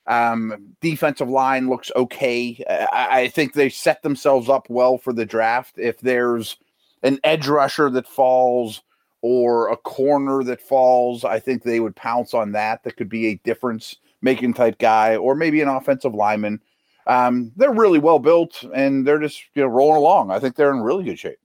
Um, 0.07 0.75
defensive 0.81 1.29
line 1.29 1.69
looks 1.69 1.91
okay. 1.95 2.65
I, 2.69 3.21
I 3.21 3.29
think 3.29 3.53
they 3.53 3.69
set 3.69 4.03
themselves 4.03 4.49
up 4.49 4.69
well 4.71 4.99
for 4.99 5.12
the 5.12 5.27
draft. 5.27 5.79
If 5.79 6.01
there's 6.01 6.57
an 7.03 7.21
edge 7.23 7.47
rusher 7.47 7.91
that 7.91 8.09
falls 8.09 8.83
or 9.21 9.71
a 9.71 9.77
corner 9.77 10.43
that 10.45 10.61
falls, 10.61 11.25
I 11.25 11.39
think 11.39 11.62
they 11.62 11.81
would 11.81 11.97
pounce 11.97 12.35
on 12.35 12.53
that. 12.53 12.83
That 12.85 12.97
could 12.97 13.09
be 13.09 13.27
a 13.29 13.41
difference 13.45 13.97
making 14.23 14.55
type 14.55 14.79
guy, 14.79 15.17
or 15.17 15.35
maybe 15.35 15.61
an 15.61 15.69
offensive 15.69 16.15
lineman. 16.15 16.61
Um, 17.07 17.53
they're 17.57 17.73
really 17.73 18.01
well 18.01 18.19
built 18.19 18.65
and 18.75 19.07
they're 19.07 19.21
just 19.21 19.43
you 19.55 19.63
know 19.63 19.69
rolling 19.69 19.99
along. 19.99 20.31
I 20.31 20.41
think 20.41 20.57
they're 20.57 20.73
in 20.73 20.81
really 20.81 21.05
good 21.05 21.19
shape. 21.19 21.39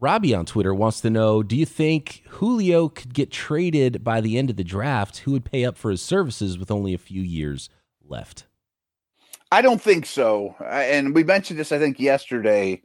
Robbie 0.00 0.34
on 0.34 0.44
Twitter 0.44 0.74
wants 0.74 1.00
to 1.02 1.10
know 1.10 1.42
Do 1.42 1.56
you 1.56 1.66
think 1.66 2.22
Julio 2.28 2.88
could 2.88 3.14
get 3.14 3.30
traded 3.30 4.02
by 4.02 4.20
the 4.20 4.38
end 4.38 4.50
of 4.50 4.56
the 4.56 4.64
draft? 4.64 5.18
Who 5.18 5.32
would 5.32 5.44
pay 5.44 5.64
up 5.64 5.76
for 5.76 5.90
his 5.90 6.02
services 6.02 6.58
with 6.58 6.70
only 6.70 6.94
a 6.94 6.98
few 6.98 7.22
years 7.22 7.68
left? 8.02 8.46
I 9.52 9.62
don't 9.62 9.80
think 9.80 10.04
so. 10.04 10.56
And 10.60 11.14
we 11.14 11.22
mentioned 11.22 11.58
this, 11.58 11.72
I 11.72 11.78
think, 11.78 12.00
yesterday. 12.00 12.82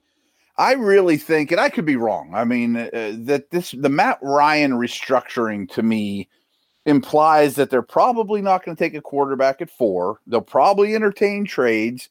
I 0.57 0.73
really 0.73 1.17
think, 1.17 1.51
and 1.51 1.59
I 1.59 1.69
could 1.69 1.85
be 1.85 1.95
wrong. 1.95 2.31
I 2.33 2.43
mean, 2.43 2.75
uh, 2.75 2.89
that 2.93 3.49
this 3.49 3.71
the 3.71 3.89
Matt 3.89 4.19
Ryan 4.21 4.73
restructuring 4.73 5.69
to 5.71 5.81
me 5.81 6.27
implies 6.85 7.55
that 7.55 7.69
they're 7.69 7.81
probably 7.81 8.41
not 8.41 8.63
going 8.63 8.75
to 8.75 8.83
take 8.83 8.95
a 8.95 9.01
quarterback 9.01 9.61
at 9.61 9.69
four. 9.69 10.19
They'll 10.27 10.41
probably 10.41 10.95
entertain 10.95 11.45
trades. 11.45 12.09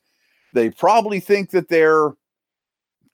They 0.53 0.71
probably 0.71 1.21
think 1.21 1.51
that 1.51 1.69
they're 1.69 2.13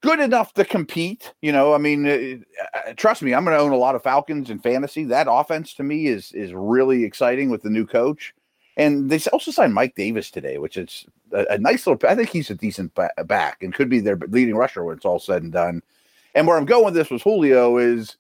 good 0.03 0.21
enough 0.21 0.53
to 0.55 0.65
compete. 0.65 1.33
You 1.41 1.53
know, 1.53 1.75
I 1.75 1.79
mean, 1.79 2.07
uh, 2.07 2.79
uh, 2.79 2.93
trust 2.97 3.23
me, 3.23 3.35
I'm 3.35 3.45
going 3.45 3.57
to 3.57 3.63
own 3.63 3.73
a 3.73 3.77
lot 3.77 3.95
of 3.95 4.03
Falcons 4.03 4.51
in 4.51 4.59
fantasy. 4.59 5.05
That 5.05 5.27
offense 5.31 5.75
to 5.75 5.83
me 5.83 6.07
is 6.07 6.33
is 6.33 6.53
really 6.53 7.05
exciting 7.05 7.51
with 7.51 7.63
the 7.63 7.71
new 7.71 7.87
coach. 7.87 8.35
And 8.77 9.09
they 9.09 9.21
also 9.33 9.51
signed 9.51 9.73
Mike 9.73 9.95
Davis 9.95 10.31
today, 10.31 10.59
which 10.59 10.77
is 10.77 11.07
a, 11.33 11.47
a 11.51 11.59
nice 11.59 11.87
little. 11.87 12.09
I 12.09 12.15
think 12.15 12.29
he's 12.29 12.51
a 12.51 12.55
decent 12.55 12.95
ba- 12.95 13.13
back 13.25 13.63
and 13.63 13.73
could 13.73 13.89
be 13.89 14.01
their 14.01 14.19
leading 14.29 14.57
rusher 14.57 14.85
when 14.85 14.97
it's 14.97 15.05
all 15.07 15.21
said 15.21 15.43
and 15.43 15.53
done. 15.53 15.83
And 16.35 16.47
where 16.47 16.57
I'm 16.57 16.65
going 16.65 16.85
with 16.85 16.95
this 16.95 17.11
with 17.11 17.23
Julio 17.23 17.79
is, 17.79 18.17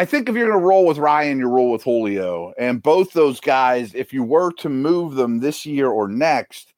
I 0.00 0.06
think 0.06 0.30
if 0.30 0.34
you're 0.34 0.48
going 0.48 0.58
to 0.58 0.66
roll 0.66 0.86
with 0.86 0.96
Ryan, 0.96 1.40
you 1.40 1.46
roll 1.46 1.72
with 1.72 1.82
Julio. 1.82 2.54
And 2.56 2.82
both 2.82 3.12
those 3.12 3.38
guys, 3.38 3.94
if 3.94 4.14
you 4.14 4.24
were 4.24 4.50
to 4.52 4.70
move 4.70 5.14
them 5.14 5.40
this 5.40 5.66
year 5.66 5.88
or 5.90 6.08
next, 6.08 6.72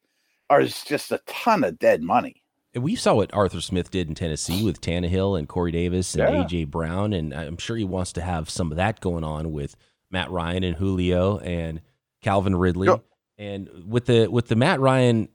are 0.49 0.61
just 0.61 1.09
a 1.09 1.21
ton 1.25 1.63
of 1.63 1.79
dead 1.79 2.01
money. 2.01 2.43
And 2.73 2.83
we 2.83 2.97
saw 2.97 3.13
what 3.13 3.33
Arthur 3.33 3.61
Smith 3.61 3.91
did 3.91 4.09
in 4.09 4.15
Tennessee 4.15 4.65
with 4.65 4.81
Tannehill 4.81 5.39
and 5.39 5.47
Corey 5.47 5.71
Davis 5.71 6.15
and 6.15 6.35
Yeah. 6.35 6.43
AJ 6.43 6.69
Brown, 6.69 7.13
and 7.13 7.33
I'm 7.33 7.55
sure 7.55 7.77
he 7.77 7.85
wants 7.85 8.11
to 8.13 8.21
have 8.21 8.49
some 8.49 8.71
of 8.71 8.75
that 8.75 8.99
going 8.99 9.23
on 9.23 9.53
with 9.53 9.77
Matt 10.11 10.29
Ryan 10.29 10.65
and 10.65 10.75
Julio 10.75 11.37
and 11.37 11.79
Calvin 12.21 12.57
Ridley. 12.57 12.89
Yep. 12.89 13.05
And 13.37 13.69
with 13.87 14.07
the 14.07 14.27
with 14.27 14.49
the 14.49 14.57
Matt 14.57 14.81
Ryan 14.81 15.29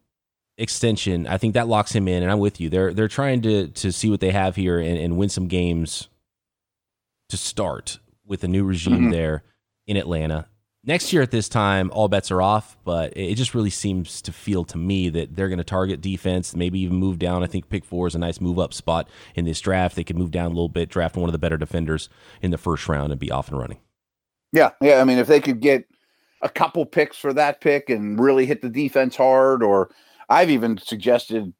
extension, 0.59 1.27
I 1.27 1.39
think 1.39 1.55
that 1.55 1.69
locks 1.69 1.93
him 1.93 2.07
in. 2.07 2.23
And 2.23 2.31
I'm 2.31 2.39
with 2.39 2.61
you. 2.61 2.69
They're 2.69 2.93
they're 2.93 3.09
trying 3.09 3.41
to 3.43 3.69
to 3.69 3.93
see 3.93 4.11
what 4.11 4.21
they 4.21 4.33
have 4.33 4.57
here 4.57 4.79
and, 4.79 4.99
and 4.99 5.17
win 5.17 5.31
some 5.31 5.49
games 5.49 6.09
to 7.29 7.37
start 7.37 7.99
with 8.27 8.45
a 8.45 8.49
new 8.49 8.65
regime 8.65 9.09
Mhm. 9.09 9.13
there 9.13 9.43
in 9.87 9.97
Atlanta. 9.97 10.49
Next 10.85 11.13
year 11.13 11.23
at 11.23 11.31
this 11.31 11.49
time, 11.49 11.91
all 11.93 12.09
bets 12.09 12.31
are 12.31 12.41
off, 12.41 12.79
but 12.85 13.13
it 13.17 13.33
it 13.33 13.35
just 13.35 13.55
really 13.55 13.71
seems 13.71 14.23
to 14.23 14.33
feel 14.33 14.65
to 14.65 14.79
me 14.79 15.09
that 15.11 15.35
they're 15.37 15.49
going 15.49 15.59
to 15.59 15.65
target 15.65 16.01
defense, 16.01 16.55
maybe 16.57 16.79
even 16.81 16.97
move 16.97 17.19
down. 17.19 17.43
I 17.43 17.47
think 17.47 17.69
pick 17.69 17.85
four 17.85 18.07
is 18.07 18.15
a 18.15 18.19
nice 18.19 18.41
move 18.41 18.59
up 18.59 18.73
spot 18.73 19.09
in 19.35 19.45
this 19.45 19.61
draft. 19.61 19.97
They 19.97 20.05
could 20.05 20.17
move 20.17 20.31
down 20.31 20.47
a 20.47 20.55
little 20.55 20.69
bit, 20.69 20.89
draft 20.89 21.17
one 21.17 21.29
of 21.29 21.33
the 21.33 21.39
better 21.39 21.59
defenders 21.59 22.09
in 22.41 22.51
the 22.51 22.59
first 22.59 22.89
round, 22.89 23.13
and 23.13 23.21
be 23.21 23.31
off 23.31 23.49
and 23.49 23.59
running. 23.59 23.79
Yeah, 24.53 24.71
yeah. 24.81 25.01
I 25.01 25.05
mean, 25.05 25.19
if 25.19 25.27
they 25.27 25.41
could 25.41 25.61
get 25.61 25.85
a 26.41 26.49
couple 26.49 26.87
picks 26.87 27.17
for 27.19 27.35
that 27.35 27.61
pick 27.61 27.91
and 27.91 28.19
really 28.19 28.47
hit 28.47 28.63
the 28.63 28.71
defense 28.71 29.17
hard, 29.17 29.63
or 29.63 29.91
I've 30.31 30.49
even 30.51 30.79
suggested 30.79 31.53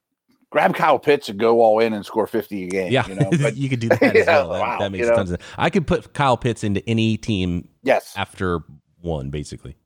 grab 0.49 0.75
Kyle 0.75 0.99
Pitts 0.99 1.29
and 1.29 1.39
go 1.39 1.61
all 1.61 1.79
in 1.79 1.93
and 1.93 2.05
score 2.05 2.27
50 2.27 2.65
a 2.65 2.67
game. 2.67 2.91
Yeah, 2.91 3.07
You 3.07 3.15
know, 3.15 3.29
but 3.41 3.55
you 3.57 3.69
could 3.69 3.79
do 3.79 3.89
that 3.89 4.01
as 4.15 4.27
well. 4.27 4.49
That, 4.49 4.59
wow, 4.59 4.79
that 4.79 4.91
makes 4.91 5.03
you 5.03 5.09
know. 5.09 5.15
tons 5.15 5.31
of 5.31 5.41
sense. 5.41 5.53
I 5.57 5.69
could 5.69 5.87
put 5.87 6.13
Kyle 6.13 6.37
Pitts 6.37 6.63
into 6.63 6.87
any 6.87 7.17
team 7.17 7.67
yes, 7.83 8.13
after 8.15 8.61
one, 9.01 9.29
basically. 9.29 9.77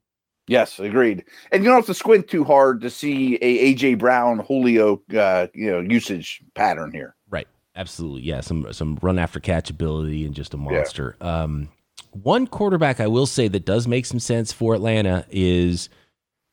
yes, 0.47 0.79
agreed. 0.79 1.23
And 1.51 1.63
you 1.63 1.69
don't 1.69 1.77
have 1.77 1.85
to 1.87 1.93
squint 1.93 2.27
too 2.27 2.43
hard 2.43 2.81
to 2.81 2.89
see 2.89 3.35
a 3.41 3.73
AJ 3.75 3.99
Brown, 3.99 4.39
Julio, 4.39 5.01
uh, 5.15 5.47
you 5.53 5.71
know, 5.71 5.79
usage 5.79 6.41
pattern 6.55 6.91
here. 6.91 7.15
Right. 7.29 7.47
Absolutely. 7.75 8.21
Yeah. 8.23 8.41
Some 8.41 8.71
some 8.71 8.97
run 9.01 9.19
after 9.19 9.39
catch 9.39 9.69
ability 9.69 10.25
and 10.25 10.35
just 10.35 10.53
a 10.53 10.57
monster. 10.57 11.15
Um, 11.21 11.69
one 12.11 12.45
quarterback 12.47 12.99
I 12.99 13.07
will 13.07 13.25
say 13.25 13.47
that 13.47 13.65
does 13.65 13.87
make 13.87 14.05
some 14.05 14.19
sense 14.19 14.51
for 14.51 14.75
Atlanta 14.75 15.25
is 15.29 15.89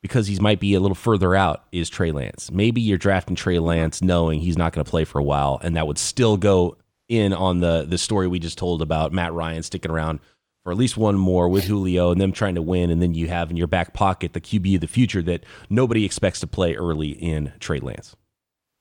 because 0.02 0.26
he 0.26 0.38
might 0.38 0.60
be 0.60 0.74
a 0.74 0.80
little 0.80 0.94
further 0.94 1.34
out 1.34 1.64
is 1.72 1.90
Trey 1.90 2.12
Lance. 2.12 2.50
Maybe 2.50 2.80
you're 2.80 2.98
drafting 2.98 3.36
Trey 3.36 3.58
Lance 3.58 4.02
knowing 4.02 4.40
he's 4.40 4.58
not 4.58 4.72
going 4.72 4.84
to 4.84 4.90
play 4.90 5.04
for 5.04 5.18
a 5.18 5.24
while, 5.24 5.60
and 5.62 5.76
that 5.76 5.86
would 5.86 5.98
still 5.98 6.36
go 6.36 6.76
in 7.08 7.32
on 7.32 7.60
the 7.60 7.84
the 7.88 7.98
story 7.98 8.28
we 8.28 8.38
just 8.38 8.56
told 8.56 8.82
about 8.82 9.12
Matt 9.12 9.32
Ryan 9.32 9.62
sticking 9.62 9.90
around 9.90 10.20
for 10.62 10.72
at 10.72 10.78
least 10.78 10.96
one 10.96 11.16
more 11.16 11.48
with 11.48 11.64
Julio 11.64 12.12
and 12.12 12.20
them 12.20 12.32
trying 12.32 12.54
to 12.54 12.62
win, 12.62 12.90
and 12.90 13.02
then 13.02 13.14
you 13.14 13.28
have 13.28 13.50
in 13.50 13.56
your 13.56 13.66
back 13.66 13.92
pocket 13.92 14.32
the 14.32 14.40
QB 14.40 14.76
of 14.76 14.80
the 14.80 14.86
future 14.86 15.22
that 15.22 15.44
nobody 15.68 16.04
expects 16.04 16.40
to 16.40 16.46
play 16.46 16.74
early 16.74 17.10
in 17.10 17.52
Trey 17.60 17.80
Lance. 17.80 18.16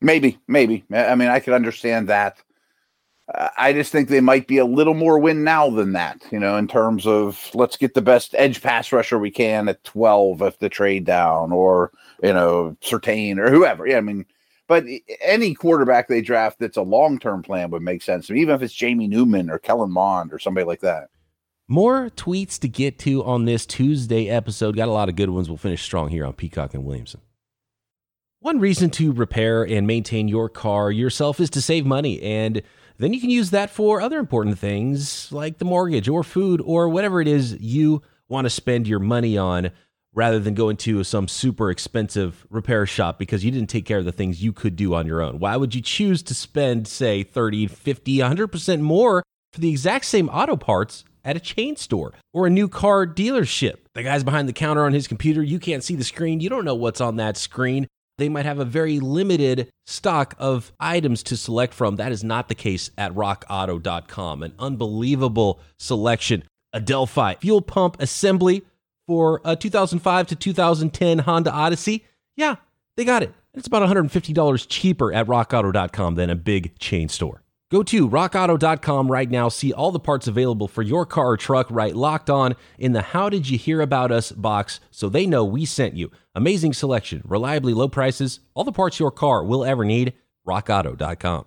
Maybe, 0.01 0.39
maybe. 0.47 0.85
I 0.91 1.07
I 1.07 1.15
mean, 1.15 1.29
I 1.29 1.39
could 1.39 1.53
understand 1.53 2.09
that. 2.09 2.37
I 3.57 3.73
just 3.73 3.91
think 3.91 4.09
they 4.09 4.21
might 4.21 4.47
be 4.47 4.57
a 4.57 4.65
little 4.65 4.95
more 4.95 5.19
win 5.19 5.43
now 5.43 5.69
than 5.69 5.93
that, 5.93 6.21
you 6.31 6.39
know, 6.39 6.57
in 6.57 6.67
terms 6.67 7.05
of 7.05 7.49
let's 7.53 7.77
get 7.77 7.93
the 7.93 8.01
best 8.01 8.33
edge 8.37 8.61
pass 8.61 8.91
rusher 8.91 9.19
we 9.19 9.29
can 9.29 9.69
at 9.69 9.83
12 9.83 10.41
if 10.41 10.59
the 10.59 10.69
trade 10.69 11.05
down 11.05 11.51
or, 11.51 11.91
you 12.23 12.33
know, 12.33 12.75
Surtain 12.81 13.37
or 13.37 13.51
whoever. 13.51 13.85
Yeah, 13.85 13.97
I 13.97 14.01
mean, 14.01 14.25
but 14.67 14.83
any 15.21 15.53
quarterback 15.53 16.07
they 16.07 16.21
draft 16.21 16.59
that's 16.59 16.77
a 16.77 16.81
long 16.81 17.19
term 17.19 17.43
plan 17.43 17.69
would 17.69 17.83
make 17.83 18.01
sense, 18.01 18.31
even 18.31 18.55
if 18.55 18.61
it's 18.63 18.73
Jamie 18.73 19.07
Newman 19.07 19.49
or 19.49 19.59
Kellen 19.59 19.91
Mond 19.91 20.33
or 20.33 20.39
somebody 20.39 20.65
like 20.65 20.81
that. 20.81 21.09
More 21.67 22.09
tweets 22.09 22.57
to 22.61 22.67
get 22.67 22.97
to 22.99 23.23
on 23.23 23.45
this 23.45 23.67
Tuesday 23.67 24.27
episode. 24.27 24.75
Got 24.75 24.87
a 24.87 24.91
lot 24.91 25.07
of 25.07 25.15
good 25.15 25.29
ones. 25.29 25.49
We'll 25.49 25.57
finish 25.57 25.83
strong 25.83 26.09
here 26.09 26.25
on 26.25 26.33
Peacock 26.33 26.73
and 26.73 26.83
Williamson. 26.83 27.21
One 28.39 28.59
reason 28.59 28.89
to 28.91 29.11
repair 29.11 29.63
and 29.63 29.85
maintain 29.85 30.27
your 30.27 30.49
car 30.49 30.89
yourself 30.89 31.39
is 31.39 31.51
to 31.51 31.61
save 31.61 31.85
money. 31.85 32.21
And 32.21 32.63
then 32.99 33.13
you 33.13 33.21
can 33.21 33.29
use 33.29 33.49
that 33.51 33.69
for 33.69 34.01
other 34.01 34.19
important 34.19 34.59
things 34.59 35.31
like 35.31 35.57
the 35.57 35.65
mortgage 35.65 36.07
or 36.07 36.23
food 36.23 36.61
or 36.63 36.89
whatever 36.89 37.21
it 37.21 37.27
is 37.27 37.57
you 37.59 38.01
want 38.27 38.45
to 38.45 38.49
spend 38.49 38.87
your 38.87 38.99
money 38.99 39.37
on 39.37 39.71
rather 40.13 40.39
than 40.39 40.53
go 40.53 40.69
into 40.69 41.03
some 41.03 41.27
super 41.27 41.69
expensive 41.69 42.45
repair 42.49 42.85
shop 42.85 43.19
because 43.19 43.45
you 43.45 43.51
didn't 43.51 43.69
take 43.69 43.85
care 43.85 43.99
of 43.99 44.05
the 44.05 44.11
things 44.11 44.43
you 44.43 44.51
could 44.51 44.75
do 44.75 44.93
on 44.93 45.05
your 45.05 45.21
own. 45.21 45.39
Why 45.39 45.55
would 45.55 45.73
you 45.75 45.81
choose 45.81 46.21
to 46.23 46.33
spend, 46.33 46.87
say, 46.87 47.23
30, 47.23 47.67
50, 47.67 48.17
100% 48.17 48.81
more 48.81 49.23
for 49.53 49.59
the 49.59 49.69
exact 49.69 50.05
same 50.05 50.27
auto 50.29 50.55
parts 50.55 51.05
at 51.23 51.35
a 51.35 51.39
chain 51.39 51.75
store 51.75 52.13
or 52.33 52.47
a 52.47 52.49
new 52.49 52.67
car 52.67 53.05
dealership? 53.05 53.75
The 53.93 54.03
guy's 54.03 54.23
behind 54.23 54.49
the 54.49 54.53
counter 54.53 54.85
on 54.85 54.93
his 54.93 55.07
computer. 55.07 55.43
You 55.43 55.59
can't 55.59 55.83
see 55.83 55.95
the 55.95 56.03
screen. 56.03 56.39
You 56.39 56.49
don't 56.49 56.65
know 56.65 56.75
what's 56.75 57.01
on 57.01 57.17
that 57.17 57.37
screen. 57.37 57.87
They 58.19 58.29
might 58.29 58.45
have 58.45 58.59
a 58.59 58.65
very 58.65 58.99
limited 58.99 59.69
stock 59.87 60.35
of 60.37 60.71
items 60.79 61.23
to 61.23 61.37
select 61.37 61.73
from. 61.73 61.95
That 61.95 62.11
is 62.11 62.23
not 62.23 62.49
the 62.49 62.55
case 62.55 62.91
at 62.97 63.13
rockauto.com. 63.15 64.43
An 64.43 64.53
unbelievable 64.59 65.59
selection. 65.79 66.43
A 66.71 66.79
Delphi 66.79 67.35
fuel 67.35 67.61
pump 67.61 67.97
assembly 67.99 68.61
for 69.07 69.41
uh, 69.43 69.53
a 69.53 69.55
2005 69.55 70.27
to 70.27 70.35
2010 70.35 71.19
Honda 71.19 71.51
Odyssey. 71.51 72.05
Yeah, 72.35 72.57
they 72.95 73.05
got 73.05 73.23
it. 73.23 73.33
It's 73.55 73.65
about 73.65 73.81
$150 73.89 74.65
cheaper 74.69 75.11
at 75.11 75.25
rockauto.com 75.25 76.15
than 76.15 76.29
a 76.29 76.35
big 76.35 76.77
chain 76.77 77.09
store. 77.09 77.41
Go 77.71 77.83
to 77.83 78.09
rockauto.com 78.09 79.11
right 79.11 79.29
now. 79.29 79.47
See 79.47 79.71
all 79.71 79.91
the 79.91 79.99
parts 79.99 80.27
available 80.27 80.67
for 80.67 80.81
your 80.81 81.05
car 81.05 81.29
or 81.29 81.37
truck 81.37 81.67
right 81.69 81.95
locked 81.95 82.29
on 82.29 82.55
in 82.79 82.93
the 82.93 83.01
How 83.03 83.29
Did 83.29 83.47
You 83.47 83.59
Hear 83.59 83.81
About 83.81 84.11
Us 84.11 84.31
box 84.31 84.79
so 84.89 85.07
they 85.07 85.27
know 85.27 85.45
we 85.45 85.65
sent 85.65 85.93
you. 85.93 86.09
Amazing 86.33 86.73
selection, 86.73 87.21
reliably 87.25 87.73
low 87.73 87.87
prices, 87.87 88.39
all 88.55 88.63
the 88.63 88.71
parts 88.71 88.99
your 88.99 89.11
car 89.11 89.43
will 89.43 89.63
ever 89.63 89.85
need. 89.85 90.13
RockAuto.com. 90.47 91.45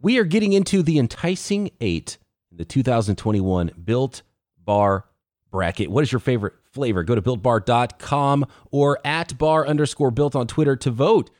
We 0.00 0.18
are 0.18 0.24
getting 0.24 0.52
into 0.52 0.82
the 0.82 0.98
enticing 0.98 1.70
eight 1.80 2.18
in 2.52 2.58
the 2.58 2.64
2021 2.64 3.72
Built 3.84 4.22
Bar 4.56 5.06
bracket. 5.50 5.90
What 5.90 6.02
is 6.02 6.12
your 6.12 6.20
favorite 6.20 6.54
flavor? 6.70 7.02
Go 7.02 7.16
to 7.16 7.22
builtbar.com 7.22 8.46
or 8.70 9.00
at 9.04 9.36
bar 9.36 9.66
underscore 9.66 10.12
built 10.12 10.36
on 10.36 10.46
Twitter 10.46 10.76
to 10.76 10.90
vote. 10.92 11.30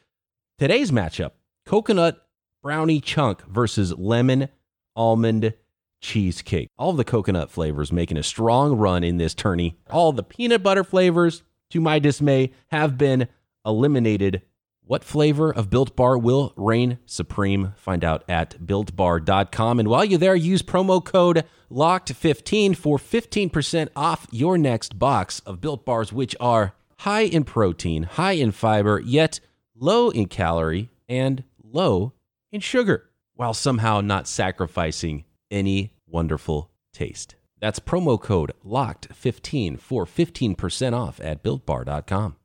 Today's 0.58 0.90
matchup 0.90 1.32
coconut 1.64 2.21
brownie 2.62 3.00
chunk 3.00 3.44
versus 3.46 3.92
lemon 3.98 4.48
almond 4.94 5.54
cheesecake. 6.00 6.68
All 6.78 6.92
the 6.92 7.04
coconut 7.04 7.50
flavors 7.50 7.92
making 7.92 8.16
a 8.16 8.22
strong 8.22 8.76
run 8.76 9.04
in 9.04 9.16
this 9.16 9.34
tourney. 9.34 9.76
All 9.90 10.12
the 10.12 10.22
peanut 10.22 10.62
butter 10.62 10.84
flavors, 10.84 11.42
to 11.70 11.80
my 11.80 11.98
dismay, 11.98 12.52
have 12.68 12.96
been 12.96 13.28
eliminated. 13.64 14.42
What 14.84 15.04
flavor 15.04 15.52
of 15.52 15.70
Built 15.70 15.94
Bar 15.96 16.18
will 16.18 16.52
reign 16.56 16.98
supreme? 17.06 17.72
Find 17.76 18.04
out 18.04 18.24
at 18.28 18.58
builtbar.com. 18.64 19.78
And 19.78 19.88
while 19.88 20.04
you're 20.04 20.18
there, 20.18 20.34
use 20.34 20.62
promo 20.62 21.02
code 21.02 21.44
LOCKED15 21.70 22.76
for 22.76 22.98
15% 22.98 23.88
off 23.96 24.26
your 24.30 24.58
next 24.58 24.98
box 24.98 25.40
of 25.40 25.60
Built 25.60 25.84
Bars, 25.84 26.12
which 26.12 26.36
are 26.40 26.74
high 26.98 27.22
in 27.22 27.44
protein, 27.44 28.02
high 28.02 28.32
in 28.32 28.50
fiber, 28.50 29.00
yet 29.00 29.40
low 29.74 30.10
in 30.10 30.26
calorie 30.26 30.90
and 31.08 31.44
low 31.62 32.12
in 32.52 32.60
sugar 32.60 33.10
while 33.34 33.54
somehow 33.54 34.00
not 34.00 34.28
sacrificing 34.28 35.24
any 35.50 35.94
wonderful 36.06 36.70
taste. 36.92 37.34
That's 37.60 37.78
promo 37.78 38.20
code 38.20 38.52
LOCKED15 38.64 39.78
for 39.78 40.04
15% 40.04 40.92
off 40.92 41.20
at 41.20 41.42
builtbar.com. 41.42 42.36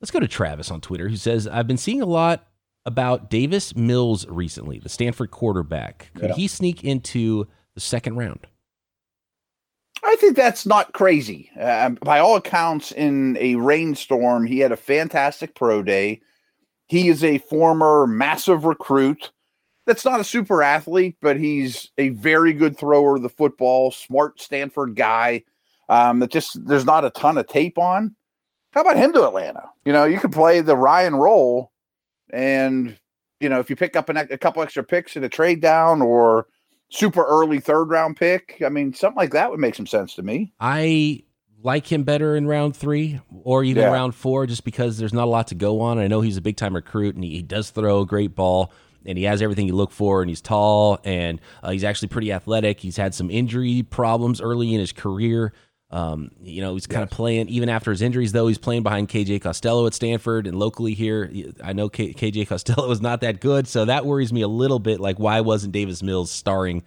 Let's 0.00 0.10
go 0.10 0.20
to 0.20 0.28
Travis 0.28 0.70
on 0.70 0.80
Twitter 0.80 1.08
who 1.08 1.16
says, 1.16 1.48
I've 1.48 1.66
been 1.66 1.78
seeing 1.78 2.02
a 2.02 2.06
lot 2.06 2.46
about 2.84 3.30
Davis 3.30 3.74
Mills 3.74 4.26
recently, 4.28 4.78
the 4.78 4.90
Stanford 4.90 5.30
quarterback. 5.30 6.10
Could 6.14 6.30
yeah. 6.30 6.34
he 6.34 6.48
sneak 6.48 6.84
into 6.84 7.46
the 7.74 7.80
second 7.80 8.16
round? 8.16 8.46
I 10.02 10.16
think 10.16 10.36
that's 10.36 10.66
not 10.66 10.92
crazy. 10.92 11.50
Uh, 11.58 11.90
by 11.90 12.18
all 12.18 12.36
accounts, 12.36 12.92
in 12.92 13.38
a 13.40 13.56
rainstorm, 13.56 14.44
he 14.44 14.58
had 14.58 14.72
a 14.72 14.76
fantastic 14.76 15.54
pro 15.54 15.82
day. 15.82 16.20
He 16.86 17.08
is 17.08 17.24
a 17.24 17.38
former 17.38 18.06
massive 18.06 18.64
recruit. 18.64 19.32
That's 19.86 20.04
not 20.04 20.20
a 20.20 20.24
super 20.24 20.62
athlete, 20.62 21.16
but 21.20 21.36
he's 21.36 21.90
a 21.98 22.10
very 22.10 22.52
good 22.52 22.78
thrower 22.78 23.16
of 23.16 23.22
the 23.22 23.28
football, 23.28 23.90
smart 23.90 24.40
Stanford 24.40 24.96
guy. 24.96 25.44
Um, 25.88 26.20
that 26.20 26.30
just 26.30 26.66
there's 26.66 26.86
not 26.86 27.04
a 27.04 27.10
ton 27.10 27.36
of 27.36 27.46
tape 27.46 27.76
on. 27.76 28.16
How 28.72 28.80
about 28.80 28.96
him 28.96 29.12
to 29.12 29.26
Atlanta? 29.26 29.70
You 29.84 29.92
know, 29.92 30.04
you 30.04 30.18
could 30.18 30.32
play 30.32 30.60
the 30.60 30.76
Ryan 30.76 31.14
role, 31.14 31.70
and 32.32 32.98
you 33.40 33.48
know 33.48 33.60
if 33.60 33.68
you 33.68 33.76
pick 33.76 33.94
up 33.94 34.08
an, 34.08 34.16
a 34.16 34.38
couple 34.38 34.62
extra 34.62 34.82
picks 34.82 35.16
in 35.16 35.24
a 35.24 35.28
trade 35.28 35.60
down 35.60 36.00
or 36.00 36.46
super 36.90 37.24
early 37.24 37.60
third 37.60 37.84
round 37.84 38.16
pick, 38.16 38.62
I 38.64 38.70
mean 38.70 38.94
something 38.94 39.16
like 39.16 39.32
that 39.32 39.50
would 39.50 39.60
make 39.60 39.74
some 39.74 39.86
sense 39.86 40.14
to 40.14 40.22
me. 40.22 40.54
I 40.58 41.22
like 41.64 41.90
him 41.90 42.04
better 42.04 42.36
in 42.36 42.46
round 42.46 42.76
three 42.76 43.20
or 43.42 43.64
even 43.64 43.82
yeah. 43.82 43.90
round 43.90 44.14
four, 44.14 44.46
just 44.46 44.64
because 44.64 44.98
there's 44.98 45.14
not 45.14 45.24
a 45.24 45.30
lot 45.30 45.48
to 45.48 45.54
go 45.54 45.80
on. 45.80 45.98
I 45.98 46.06
know 46.06 46.20
he's 46.20 46.36
a 46.36 46.42
big 46.42 46.56
time 46.56 46.74
recruit 46.74 47.14
and 47.14 47.24
he, 47.24 47.30
he, 47.30 47.42
does 47.42 47.70
throw 47.70 48.02
a 48.02 48.06
great 48.06 48.34
ball 48.34 48.70
and 49.06 49.16
he 49.16 49.24
has 49.24 49.40
everything 49.40 49.66
you 49.66 49.74
look 49.74 49.90
for 49.90 50.20
and 50.20 50.28
he's 50.28 50.42
tall 50.42 51.00
and 51.04 51.40
uh, 51.62 51.70
he's 51.70 51.82
actually 51.82 52.08
pretty 52.08 52.30
athletic. 52.30 52.80
He's 52.80 52.98
had 52.98 53.14
some 53.14 53.30
injury 53.30 53.82
problems 53.82 54.42
early 54.42 54.74
in 54.74 54.80
his 54.80 54.92
career. 54.92 55.54
Um, 55.90 56.32
you 56.42 56.60
know, 56.60 56.74
he's 56.74 56.86
kind 56.86 57.02
yes. 57.02 57.12
of 57.12 57.16
playing 57.16 57.48
even 57.48 57.68
after 57.68 57.90
his 57.90 58.02
injuries, 58.02 58.32
though. 58.32 58.48
He's 58.48 58.58
playing 58.58 58.82
behind 58.82 59.08
KJ 59.08 59.40
Costello 59.40 59.86
at 59.86 59.94
Stanford 59.94 60.46
and 60.46 60.58
locally 60.58 60.92
here. 60.92 61.30
I 61.62 61.72
know 61.72 61.88
K- 61.88 62.12
KJ 62.12 62.48
Costello 62.48 62.90
is 62.90 63.00
not 63.00 63.20
that 63.20 63.40
good, 63.40 63.68
so 63.68 63.84
that 63.84 64.04
worries 64.04 64.32
me 64.32 64.42
a 64.42 64.48
little 64.48 64.80
bit. 64.80 64.98
Like, 65.00 65.18
why 65.18 65.40
wasn't 65.40 65.72
Davis 65.72 66.02
Mills 66.02 66.30
starring 66.30 66.82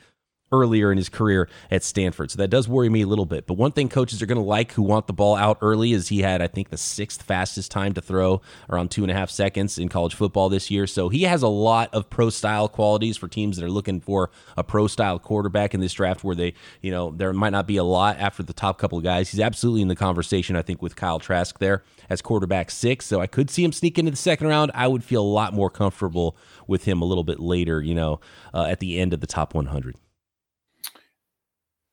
earlier 0.51 0.91
in 0.91 0.97
his 0.97 1.09
career 1.09 1.49
at 1.69 1.83
Stanford. 1.83 2.31
So 2.31 2.37
that 2.37 2.49
does 2.49 2.67
worry 2.67 2.89
me 2.89 3.01
a 3.01 3.07
little 3.07 3.25
bit. 3.25 3.45
But 3.45 3.55
one 3.55 3.71
thing 3.71 3.89
coaches 3.89 4.21
are 4.21 4.25
going 4.25 4.37
to 4.37 4.43
like 4.43 4.71
who 4.73 4.81
want 4.81 5.07
the 5.07 5.13
ball 5.13 5.35
out 5.35 5.57
early 5.61 5.93
is 5.93 6.07
he 6.07 6.21
had, 6.21 6.41
I 6.41 6.47
think, 6.47 6.69
the 6.69 6.77
sixth 6.77 7.21
fastest 7.21 7.71
time 7.71 7.93
to 7.93 8.01
throw 8.01 8.41
around 8.69 8.91
two 8.91 9.03
and 9.03 9.11
a 9.11 9.13
half 9.13 9.29
seconds 9.29 9.77
in 9.77 9.89
college 9.89 10.15
football 10.15 10.49
this 10.49 10.71
year. 10.71 10.87
So 10.87 11.09
he 11.09 11.23
has 11.23 11.41
a 11.41 11.47
lot 11.47 11.93
of 11.93 12.09
pro 12.09 12.29
style 12.29 12.69
qualities 12.69 13.17
for 13.17 13.27
teams 13.27 13.57
that 13.57 13.65
are 13.65 13.71
looking 13.71 13.99
for 13.99 14.29
a 14.55 14.63
pro 14.63 14.87
style 14.87 15.19
quarterback 15.19 15.73
in 15.73 15.81
this 15.81 15.93
draft 15.93 16.23
where 16.23 16.35
they, 16.35 16.53
you 16.81 16.91
know, 16.91 17.11
there 17.11 17.33
might 17.33 17.51
not 17.51 17.67
be 17.67 17.77
a 17.77 17.83
lot 17.83 18.17
after 18.17 18.43
the 18.43 18.53
top 18.53 18.77
couple 18.77 18.97
of 18.97 19.03
guys. 19.03 19.29
He's 19.29 19.39
absolutely 19.39 19.81
in 19.81 19.87
the 19.87 19.95
conversation, 19.95 20.55
I 20.55 20.61
think, 20.61 20.81
with 20.81 20.95
Kyle 20.95 21.19
Trask 21.19 21.59
there 21.59 21.83
as 22.09 22.21
quarterback 22.21 22.71
six. 22.71 23.05
So 23.05 23.19
I 23.19 23.27
could 23.27 23.49
see 23.49 23.63
him 23.63 23.73
sneak 23.73 23.99
into 23.99 24.11
the 24.11 24.17
second 24.17 24.47
round. 24.47 24.71
I 24.73 24.87
would 24.87 25.03
feel 25.03 25.21
a 25.21 25.23
lot 25.23 25.53
more 25.53 25.69
comfortable 25.69 26.37
with 26.67 26.85
him 26.85 27.01
a 27.01 27.05
little 27.05 27.23
bit 27.23 27.39
later, 27.39 27.81
you 27.81 27.95
know, 27.95 28.19
uh, 28.53 28.65
at 28.69 28.79
the 28.79 28.99
end 28.99 29.13
of 29.13 29.19
the 29.19 29.27
top 29.27 29.53
100 29.53 29.95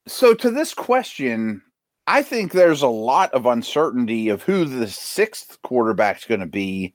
so 0.07 0.35
to 0.35 0.51
this 0.51 0.75
question, 0.75 1.63
I 2.07 2.23
think 2.23 2.53
there's 2.53 2.83
a 2.83 2.89
lot 2.89 3.33
of 3.33 3.47
uncertainty 3.47 4.29
of 4.29 4.43
who 4.43 4.65
the 4.65 4.89
sixth 4.89 5.61
quarterback's 5.63 6.27
going 6.27 6.41
to 6.41 6.47
be. 6.47 6.95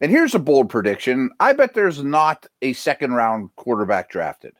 And 0.00 0.10
here's 0.10 0.34
a 0.34 0.38
bold 0.38 0.70
prediction. 0.70 1.30
I 1.38 1.52
bet 1.52 1.74
there's 1.74 2.02
not 2.02 2.46
a 2.62 2.72
second 2.72 3.12
round 3.12 3.50
quarterback 3.56 4.10
drafted. 4.10 4.54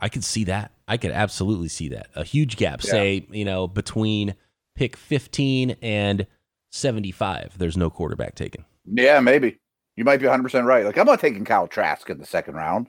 I 0.00 0.08
could 0.08 0.24
see 0.24 0.44
that. 0.44 0.72
I 0.88 0.96
could 0.96 1.10
absolutely 1.10 1.68
see 1.68 1.88
that. 1.90 2.08
A 2.14 2.24
huge 2.24 2.56
gap, 2.56 2.82
yeah. 2.82 2.90
say, 2.90 3.26
you 3.30 3.44
know, 3.44 3.68
between 3.68 4.34
pick 4.74 4.96
15 4.96 5.76
and 5.82 6.26
75. 6.72 7.58
There's 7.58 7.76
no 7.76 7.90
quarterback 7.90 8.34
taken. 8.34 8.64
Yeah, 8.86 9.20
maybe. 9.20 9.58
You 9.96 10.04
might 10.04 10.16
be 10.16 10.26
100% 10.26 10.64
right. 10.64 10.86
Like, 10.86 10.96
I'm 10.96 11.06
not 11.06 11.20
taking 11.20 11.44
Kyle 11.44 11.68
Trask 11.68 12.08
in 12.08 12.18
the 12.18 12.26
second 12.26 12.54
round. 12.54 12.88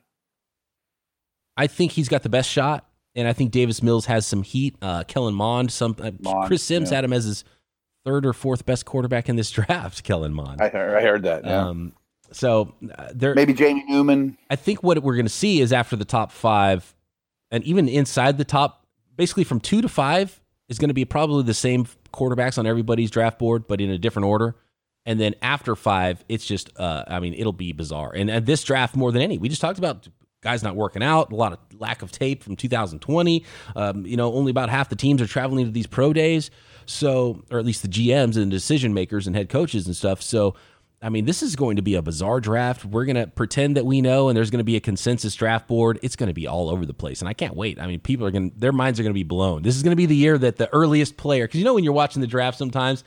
I 1.58 1.68
think 1.68 1.92
he's 1.92 2.08
got 2.08 2.24
the 2.24 2.30
best 2.30 2.50
shot 2.50 2.86
and 3.16 3.28
I 3.28 3.34
think 3.34 3.52
Davis 3.52 3.84
Mills 3.84 4.06
has 4.06 4.26
some 4.26 4.44
heat. 4.44 4.76
Uh, 4.82 5.04
Kellen 5.04 5.34
Mond, 5.34 5.72
some 5.72 5.96
uh, 6.00 6.12
Mond, 6.20 6.48
Chris 6.48 6.64
Sims 6.64 6.90
yeah. 6.90 6.98
had 6.98 7.04
him 7.06 7.14
as 7.14 7.26
his 7.26 7.44
third 8.06 8.26
or 8.26 8.34
fourth 8.34 8.66
best 8.66 8.86
quarterback 8.86 9.30
in 9.30 9.36
this 9.36 9.52
draft. 9.52 10.04
Kellen 10.04 10.34
Mond. 10.34 10.62
I 10.62 10.70
heard, 10.70 10.98
I 10.98 11.02
heard 11.02 11.24
that. 11.24 11.46
Yeah. 11.46 11.68
Um, 11.68 11.94
so 12.32 12.74
uh, 12.98 13.10
there, 13.14 13.36
maybe 13.36 13.54
Jamie 13.54 13.84
Newman. 13.88 14.38
I 14.50 14.56
think 14.56 14.84
what 14.84 15.02
we're 15.04 15.16
going 15.16 15.26
to 15.26 15.32
see 15.32 15.60
is 15.60 15.74
after 15.74 15.96
the 15.96 16.06
top 16.06 16.32
five, 16.32 16.96
and 17.52 17.64
even 17.66 17.90
inside 17.90 18.38
the 18.38 18.46
top, 18.46 18.86
basically 19.16 19.44
from 19.44 19.60
two 19.60 19.82
to 19.82 19.90
five 19.90 20.42
is 20.70 20.80
going 20.80 20.90
to 20.90 20.94
be 20.94 21.04
probably 21.04 21.44
the 21.44 21.54
same 21.54 21.86
quarterbacks 22.14 22.58
on 22.58 22.66
everybody's 22.66 23.12
draft 23.12 23.38
board, 23.38 23.68
but 23.68 23.82
in 23.82 23.90
a 23.90 23.98
different 23.98 24.26
order. 24.28 24.56
And 25.06 25.20
then 25.20 25.36
after 25.42 25.76
five, 25.76 26.24
it's 26.30 26.46
just, 26.46 26.70
uh, 26.80 27.04
I 27.08 27.20
mean, 27.20 27.34
it'll 27.34 27.52
be 27.52 27.74
bizarre. 27.74 28.14
And, 28.16 28.30
and 28.30 28.46
this 28.46 28.64
draft 28.64 28.96
more 28.96 29.12
than 29.12 29.22
any, 29.22 29.38
we 29.38 29.50
just 29.50 29.62
talked 29.62 29.80
about 29.80 30.08
guys 30.42 30.64
not 30.64 30.76
working 30.76 31.04
out, 31.04 31.32
a 31.32 31.36
lot 31.36 31.54
of 31.54 31.60
lack 31.80 32.02
of 32.02 32.12
tape 32.12 32.44
from 32.44 32.56
2020. 32.56 33.46
Um, 33.76 34.06
you 34.06 34.18
know, 34.18 34.34
only 34.34 34.50
about 34.50 34.70
half 34.70 34.90
the 34.90 34.96
teams 34.96 35.22
are 35.22 35.28
traveling 35.28 35.66
to 35.66 35.72
these 35.72 35.88
pro 35.88 36.14
days. 36.14 36.50
So, 36.88 37.44
or 37.52 37.60
at 37.60 37.66
least 37.66 37.84
the 37.84 37.88
GMs 37.88 38.38
and 38.38 38.50
decision 38.50 38.94
makers 38.94 39.28
and 39.28 39.36
head 39.36 39.50
coaches 39.50 39.86
and 39.86 39.96
stuff. 39.96 40.22
So, 40.22 40.56
I 41.04 41.10
mean, 41.10 41.26
this 41.26 41.42
is 41.42 41.56
going 41.56 41.76
to 41.76 41.82
be 41.82 41.96
a 41.96 42.02
bizarre 42.02 42.40
draft. 42.40 42.86
We're 42.86 43.06
going 43.06 43.16
to 43.16 43.28
pretend 43.28 43.78
that 43.78 43.86
we 43.86 44.02
know, 44.02 44.30
and 44.30 44.38
there's 44.38 44.52
going 44.52 44.60
to 44.60 44.64
be 44.64 44.76
a 44.76 44.80
consensus 44.80 45.36
draft 45.36 45.68
board. 45.68 46.00
It's 46.02 46.16
going 46.16 46.28
to 46.28 46.34
be 46.34 46.48
all 46.48 46.70
over 46.70 46.86
the 46.86 46.94
place, 46.94 47.22
and 47.22 47.30
I 47.30 47.34
can't 47.34 47.56
wait. 47.56 47.80
I 47.80 47.88
mean, 47.88 48.00
people 48.00 48.26
are 48.26 48.32
going 48.32 48.52
to, 48.52 48.60
their 48.60 48.72
minds 48.72 49.00
are 49.00 49.04
going 49.04 49.14
to 49.14 49.16
be 49.16 49.24
blown. 49.24 49.62
This 49.64 49.76
is 49.76 49.84
going 49.84 49.92
to 49.92 49.96
be 49.96 50.06
the 50.06 50.16
year 50.16 50.38
that 50.38 50.58
the 50.58 50.72
earliest 50.74 51.18
player, 51.18 51.46
because 51.46 51.60
you 51.60 51.66
know, 51.66 51.74
when 51.74 51.84
you're 51.84 51.94
watching 51.94 52.22
the 52.22 52.28
draft 52.28 52.58
sometimes, 52.58 53.04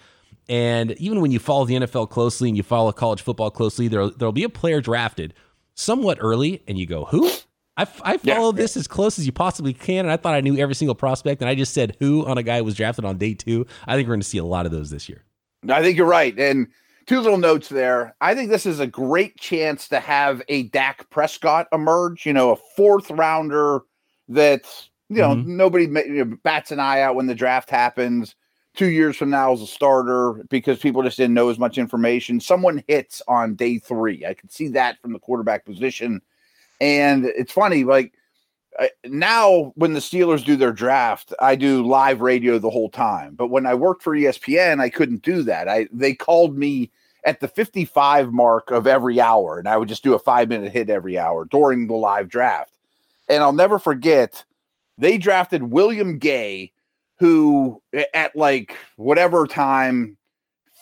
and 0.49 0.93
even 0.93 1.21
when 1.21 1.31
you 1.31 1.39
follow 1.39 1.65
the 1.65 1.75
NFL 1.75 2.11
closely 2.11 2.49
and 2.49 2.57
you 2.57 2.63
follow 2.63 2.91
college 2.93 3.23
football 3.23 3.51
closely, 3.51 3.89
there, 3.89 4.11
there'll 4.11 4.33
be 4.33 4.45
a 4.45 4.49
player 4.49 4.81
drafted 4.81 5.35
somewhat 5.75 6.19
early, 6.21 6.63
and 6.67 6.79
you 6.79 6.87
go, 6.87 7.05
who? 7.05 7.29
I, 7.77 7.87
I 8.03 8.17
followed 8.19 8.57
yeah. 8.57 8.63
this 8.63 8.77
as 8.77 8.87
close 8.87 9.19
as 9.19 9.27
you 9.27 9.33
possibly 9.33 9.73
can, 9.73 10.05
and 10.05 10.11
I 10.11 10.17
thought 10.17 10.35
I 10.35 10.41
knew 10.41 10.57
every 10.57 10.75
single 10.75 10.95
prospect, 10.95 11.41
and 11.41 11.49
I 11.49 11.55
just 11.55 11.75
said 11.75 11.97
who 11.99 12.25
on 12.25 12.39
a 12.39 12.43
guy 12.43 12.59
who 12.59 12.65
was 12.65 12.77
drafted 12.77 13.05
on 13.05 13.19
day 13.19 13.35
two. 13.35 13.67
I 13.87 13.97
think 13.97 14.07
we're 14.07 14.15
going 14.15 14.21
to 14.21 14.27
see 14.27 14.39
a 14.39 14.45
lot 14.45 14.67
of 14.67 14.73
those 14.73 14.91
this 14.91 15.09
year. 15.09 15.25
I 15.69 15.83
think 15.83 15.97
you're 15.97 16.07
right. 16.07 16.39
And 16.39 16.69
two 17.07 17.21
little 17.21 17.39
notes 17.39 17.69
there. 17.69 18.15
I 18.21 18.35
think 18.35 18.51
this 18.51 18.67
is 18.67 18.81
a 18.81 18.87
great 18.87 19.37
chance 19.39 19.89
to 19.89 20.01
have 20.01 20.43
a 20.49 20.65
Dak 20.65 21.09
Prescott 21.11 21.67
emerge, 21.73 22.27
you 22.27 22.33
know, 22.33 22.53
a 22.53 22.57
fourth 22.77 23.11
rounder 23.11 23.81
that, 24.29 24.63
you 25.09 25.17
know, 25.17 25.31
mm-hmm. 25.31 25.57
nobody 25.57 25.85
you 25.85 26.25
know, 26.25 26.37
bats 26.45 26.71
an 26.71 26.81
eye 26.81 27.01
out 27.01 27.15
when 27.15 27.27
the 27.27 27.35
draft 27.35 27.71
happens. 27.71 28.35
Two 28.75 28.91
years 28.91 29.17
from 29.17 29.31
now 29.31 29.53
as 29.53 29.63
a 29.63 29.67
starter 29.67 30.45
because 30.51 30.79
people 30.79 31.03
just 31.03 31.17
didn't 31.17 31.35
know 31.35 31.49
as 31.49 31.59
much 31.59 31.79
information. 31.79 32.41
Someone 32.41 32.83
hits 32.89 33.23
on 33.29 33.55
day 33.55 33.79
three. 33.79 34.27
I 34.27 34.35
could 34.35 34.51
see 34.51 34.69
that 34.69 35.01
from 35.01 35.13
the 35.13 35.21
quarterback 35.21 35.65
position 35.65 36.21
and 36.81 37.25
it's 37.25 37.53
funny, 37.53 37.85
like 37.85 38.13
now 39.07 39.73
when 39.77 39.93
the 39.93 40.01
Steelers 40.01 40.45
do 40.45 40.57
their 40.57 40.73
draft, 40.73 41.33
I 41.41 41.55
do 41.55 41.87
live 41.87 42.21
radio 42.21 42.59
the 42.59 42.71
whole 42.71 42.91
time. 42.91 43.35
But 43.35 43.49
when 43.49 43.67
I 43.67 43.75
worked 43.75 44.03
for 44.03 44.15
ESPN, 44.15 44.81
I 44.81 44.91
couldn't 44.91 45.23
do 45.23 45.43
that. 45.45 45.69
I 45.69 45.89
they 45.93 46.15
called 46.15 46.57
me 46.57 46.91
at 47.25 47.41
the 47.41 47.49
55 47.49 48.33
mark 48.33 48.71
of 48.71 48.87
every 48.87 49.21
hour, 49.21 49.59
and 49.59 49.69
I 49.69 49.77
would 49.77 49.89
just 49.89 50.03
do 50.03 50.15
a 50.15 50.19
five 50.19 50.49
minute 50.49 50.73
hit 50.73 50.91
every 50.91 51.19
hour 51.19 51.47
during 51.47 51.87
the 51.87 51.95
live 51.95 52.29
draft. 52.29 52.73
And 53.29 53.43
I'll 53.43 53.53
never 53.53 53.79
forget, 53.79 54.45
they 54.99 55.17
drafted 55.17 55.63
William 55.63 56.19
Gay, 56.19 56.73
who 57.25 57.81
at 58.13 58.37
like 58.37 58.77
whatever 58.97 59.47
time 59.47 60.19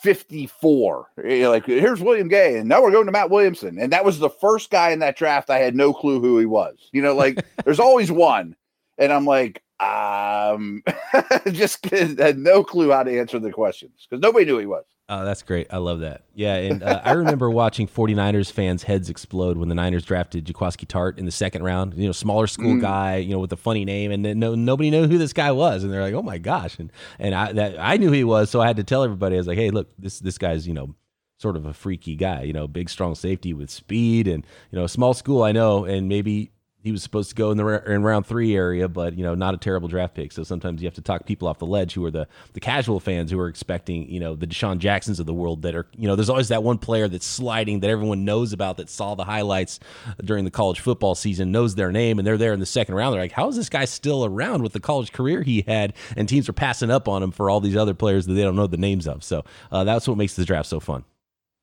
54. 0.01 1.07
Like, 1.15 1.65
here's 1.65 2.01
William 2.01 2.27
Gay, 2.27 2.57
and 2.57 2.67
now 2.67 2.81
we're 2.81 2.91
going 2.91 3.05
to 3.05 3.11
Matt 3.13 3.29
Williamson. 3.29 3.79
And 3.79 3.93
that 3.93 4.03
was 4.03 4.19
the 4.19 4.29
first 4.29 4.69
guy 4.69 4.89
in 4.89 4.99
that 4.99 5.15
draft. 5.15 5.49
I 5.49 5.59
had 5.59 5.75
no 5.75 5.93
clue 5.93 6.19
who 6.19 6.37
he 6.37 6.45
was. 6.45 6.89
You 6.91 7.01
know, 7.01 7.15
like 7.15 7.45
there's 7.63 7.79
always 7.79 8.11
one. 8.11 8.57
And 8.97 9.13
I'm 9.13 9.25
like, 9.25 9.63
um, 9.79 10.83
just 11.51 11.85
had 11.85 12.37
no 12.37 12.65
clue 12.65 12.91
how 12.91 13.03
to 13.03 13.17
answer 13.17 13.39
the 13.39 13.51
questions 13.51 14.05
because 14.07 14.21
nobody 14.21 14.43
knew 14.43 14.57
he 14.57 14.65
was. 14.65 14.83
Oh, 15.09 15.25
that's 15.25 15.43
great. 15.43 15.67
I 15.69 15.77
love 15.77 15.99
that. 15.99 16.23
Yeah. 16.33 16.55
And 16.55 16.81
uh, 16.81 17.01
I 17.03 17.11
remember 17.11 17.49
watching 17.49 17.87
49ers 17.87 18.49
fans' 18.49 18.83
heads 18.83 19.09
explode 19.09 19.57
when 19.57 19.67
the 19.67 19.75
Niners 19.75 20.05
drafted 20.05 20.45
Jaquiski 20.45 20.87
Tartt 20.87 21.17
in 21.17 21.25
the 21.25 21.31
second 21.31 21.63
round. 21.63 21.93
You 21.95 22.05
know, 22.05 22.13
smaller 22.13 22.47
school 22.47 22.75
mm. 22.75 22.81
guy, 22.81 23.17
you 23.17 23.31
know, 23.31 23.39
with 23.39 23.51
a 23.51 23.57
funny 23.57 23.83
name. 23.83 24.11
And 24.11 24.23
then 24.23 24.39
no, 24.39 24.55
nobody 24.55 24.89
knew 24.89 25.05
who 25.05 25.17
this 25.17 25.33
guy 25.33 25.51
was. 25.51 25.83
And 25.83 25.91
they're 25.91 26.01
like, 26.01 26.13
oh 26.13 26.21
my 26.21 26.37
gosh. 26.37 26.79
And 26.79 26.89
and 27.19 27.35
I, 27.35 27.51
that, 27.51 27.75
I 27.77 27.97
knew 27.97 28.07
who 28.07 28.13
he 28.13 28.23
was. 28.23 28.49
So 28.49 28.61
I 28.61 28.67
had 28.67 28.77
to 28.77 28.83
tell 28.85 29.03
everybody, 29.03 29.35
I 29.35 29.39
was 29.39 29.47
like, 29.47 29.57
hey, 29.57 29.71
look, 29.71 29.89
this, 29.99 30.19
this 30.19 30.37
guy's, 30.37 30.65
you 30.65 30.73
know, 30.73 30.95
sort 31.37 31.57
of 31.57 31.65
a 31.65 31.73
freaky 31.73 32.15
guy, 32.15 32.43
you 32.43 32.53
know, 32.53 32.69
big, 32.69 32.89
strong 32.89 33.13
safety 33.13 33.53
with 33.53 33.69
speed 33.69 34.29
and, 34.29 34.45
you 34.71 34.79
know, 34.79 34.87
small 34.87 35.13
school, 35.13 35.43
I 35.43 35.51
know. 35.51 35.83
And 35.83 36.07
maybe 36.07 36.52
he 36.83 36.91
was 36.91 37.01
supposed 37.01 37.29
to 37.29 37.35
go 37.35 37.49
in 37.49 37.57
the 37.57 37.91
in 37.91 38.03
round 38.03 38.27
three 38.27 38.55
area, 38.55 38.89
but 38.89 39.17
you 39.17 39.23
know, 39.23 39.35
not 39.35 39.53
a 39.53 39.57
terrible 39.57 39.87
draft 39.87 40.15
pick. 40.15 40.33
So 40.33 40.43
sometimes 40.43 40.81
you 40.81 40.87
have 40.87 40.95
to 40.95 41.01
talk 41.01 41.25
people 41.25 41.47
off 41.47 41.57
the 41.57 41.65
ledge 41.65 41.93
who 41.93 42.03
are 42.05 42.11
the 42.11 42.27
the 42.51 42.59
casual 42.59 42.99
fans 42.99 43.31
who 43.31 43.39
are 43.39 43.47
expecting, 43.47 44.09
you 44.09 44.19
know, 44.19 44.35
the 44.35 44.45
DeSean 44.45 44.79
Jacksons 44.79 45.19
of 45.21 45.25
the 45.25 45.33
world 45.33 45.61
that 45.61 45.75
are, 45.75 45.87
you 45.95 46.07
know, 46.07 46.17
there's 46.17 46.29
always 46.29 46.49
that 46.49 46.61
one 46.61 46.77
player 46.77 47.07
that's 47.07 47.25
sliding 47.25 47.79
that 47.79 47.89
everyone 47.89 48.25
knows 48.25 48.51
about 48.51 48.75
that 48.77 48.89
saw 48.89 49.15
the 49.15 49.23
highlights 49.23 49.79
during 50.25 50.43
the 50.43 50.51
college 50.51 50.81
football 50.81 51.15
season, 51.15 51.53
knows 51.53 51.75
their 51.75 51.91
name, 51.91 52.19
and 52.19 52.27
they're 52.27 52.37
there 52.37 52.51
in 52.51 52.59
the 52.59 52.65
second 52.65 52.95
round. 52.95 53.13
They're 53.13 53.21
like, 53.21 53.31
how 53.31 53.47
is 53.47 53.55
this 53.55 53.69
guy 53.69 53.85
still 53.85 54.25
around 54.25 54.61
with 54.61 54.73
the 54.73 54.81
college 54.81 55.13
career 55.13 55.41
he 55.41 55.63
had? 55.65 55.93
And 56.17 56.27
teams 56.27 56.49
are 56.49 56.53
passing 56.53 56.91
up 56.91 57.07
on 57.07 57.23
him 57.23 57.31
for 57.31 57.49
all 57.49 57.61
these 57.61 57.77
other 57.77 57.93
players 57.93 58.25
that 58.25 58.33
they 58.33 58.43
don't 58.43 58.57
know 58.57 58.67
the 58.67 58.75
names 58.75 59.07
of. 59.07 59.23
So 59.23 59.45
uh, 59.71 59.85
that's 59.85 60.05
what 60.05 60.17
makes 60.17 60.35
the 60.35 60.43
draft 60.43 60.67
so 60.67 60.81
fun. 60.81 61.05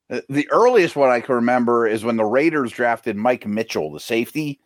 Uh, 0.09 0.23
the 0.31 0.51
earliest 0.51 0.97
one 0.97 1.11
I 1.11 1.21
can 1.21 1.35
remember 1.35 1.87
is 1.87 2.05
when 2.05 2.17
the 2.17 2.25
Raiders 2.25 2.73
drafted 2.73 3.17
Mike 3.17 3.47
Mitchell, 3.47 3.93
the 3.93 4.01
safety 4.01 4.61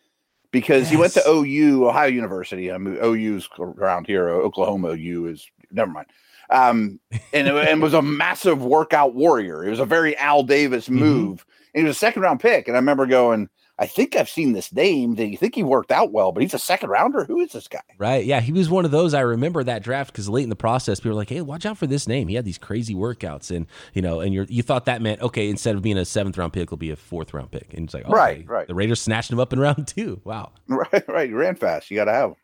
because 0.55 0.83
yes. 0.83 0.91
he 0.91 0.97
went 0.97 1.13
to 1.15 1.29
OU, 1.29 1.89
Ohio 1.89 2.07
University. 2.07 2.71
I 2.71 2.79
mean, 2.79 2.97
OU's 3.03 3.49
around 3.59 4.07
here. 4.07 4.31
Oklahoma 4.31 4.91
OU 4.91 5.27
is 5.27 5.51
never 5.73 5.91
mind. 5.91 6.07
Um, 6.49 7.01
and 7.33 7.49
and 7.49 7.83
was 7.83 7.93
a 7.93 8.01
massive 8.01 8.63
workout 8.63 9.15
warrior. 9.15 9.65
It 9.65 9.71
was 9.71 9.81
a 9.81 9.85
very 9.85 10.17
Al 10.17 10.45
Davis 10.45 10.85
mm-hmm. 10.85 11.01
move. 11.01 11.41
Mm-hmm. 11.41 11.69
And 11.75 11.81
he 11.83 11.89
was 11.89 11.97
a 11.97 11.99
second 11.99 12.23
round 12.23 12.39
pick. 12.39 12.69
And 12.69 12.77
I 12.77 12.81
remember 12.81 13.05
going, 13.07 13.49
I 13.77 13.87
think 13.87 14.15
I've 14.15 14.29
seen 14.29 14.53
this 14.53 14.73
name. 14.73 15.15
Do 15.15 15.25
you 15.25 15.37
think 15.37 15.57
he 15.57 15.65
worked 15.65 15.91
out 15.91 16.13
well? 16.13 16.31
But 16.31 16.45
he's 16.45 16.55
a 16.55 16.61
second 16.61 16.91
rounder. 16.91 17.25
Who 17.25 17.41
is 17.41 17.53
this 17.53 17.67
guy? 17.67 17.81
Right. 17.99 18.25
Yeah. 18.25 18.41
He 18.41 18.53
was 18.53 18.71
one 18.71 18.85
of 18.85 18.93
those. 18.93 19.15
I 19.15 19.21
remember 19.21 19.65
that 19.65 19.83
draft 19.83 20.13
because 20.13 20.29
late 20.29 20.45
in 20.45 20.49
the 20.49 20.57
process, 20.57 21.01
people 21.01 21.11
were 21.11 21.17
like, 21.17 21.29
"Hey, 21.29 21.41
watch 21.41 21.67
out 21.67 21.77
for 21.77 21.89
this 21.89 22.07
name. 22.07 22.29
He 22.29 22.37
had 22.37 22.45
these 22.45 22.59
crazy 22.59 22.95
workouts." 22.95 23.55
And 23.55 23.67
you 23.93 24.01
know, 24.01 24.21
and 24.21 24.33
you 24.33 24.47
you 24.49 24.63
thought 24.63 24.85
that 24.85 25.03
meant 25.03 25.23
okay, 25.23 25.49
instead 25.49 25.75
of 25.75 25.83
being 25.83 25.99
a 25.99 26.05
seventh 26.05 26.39
round 26.39 26.53
pick, 26.53 26.71
he'll 26.71 26.77
be 26.77 26.91
a 26.91 26.97
fourth 26.97 27.35
round 27.35 27.51
pick. 27.51 27.75
And 27.75 27.87
it's 27.87 27.95
like, 27.95 28.05
okay, 28.05 28.15
right, 28.15 28.49
right. 28.49 28.69
The 28.69 28.75
Raiders 28.75 29.01
snatched 29.01 29.33
him 29.33 29.41
up 29.41 29.53
in 29.53 29.59
round 29.65 29.89
two. 29.89 30.21
Wow. 30.25 30.53
Right, 30.69 31.09
right. 31.09 31.29
You 31.29 31.37
ran 31.37 31.55
fast. 31.55 31.91
You 31.91 31.97
got 31.97 32.07
to 32.07 32.13
have 32.13 32.31
him. 32.31 32.37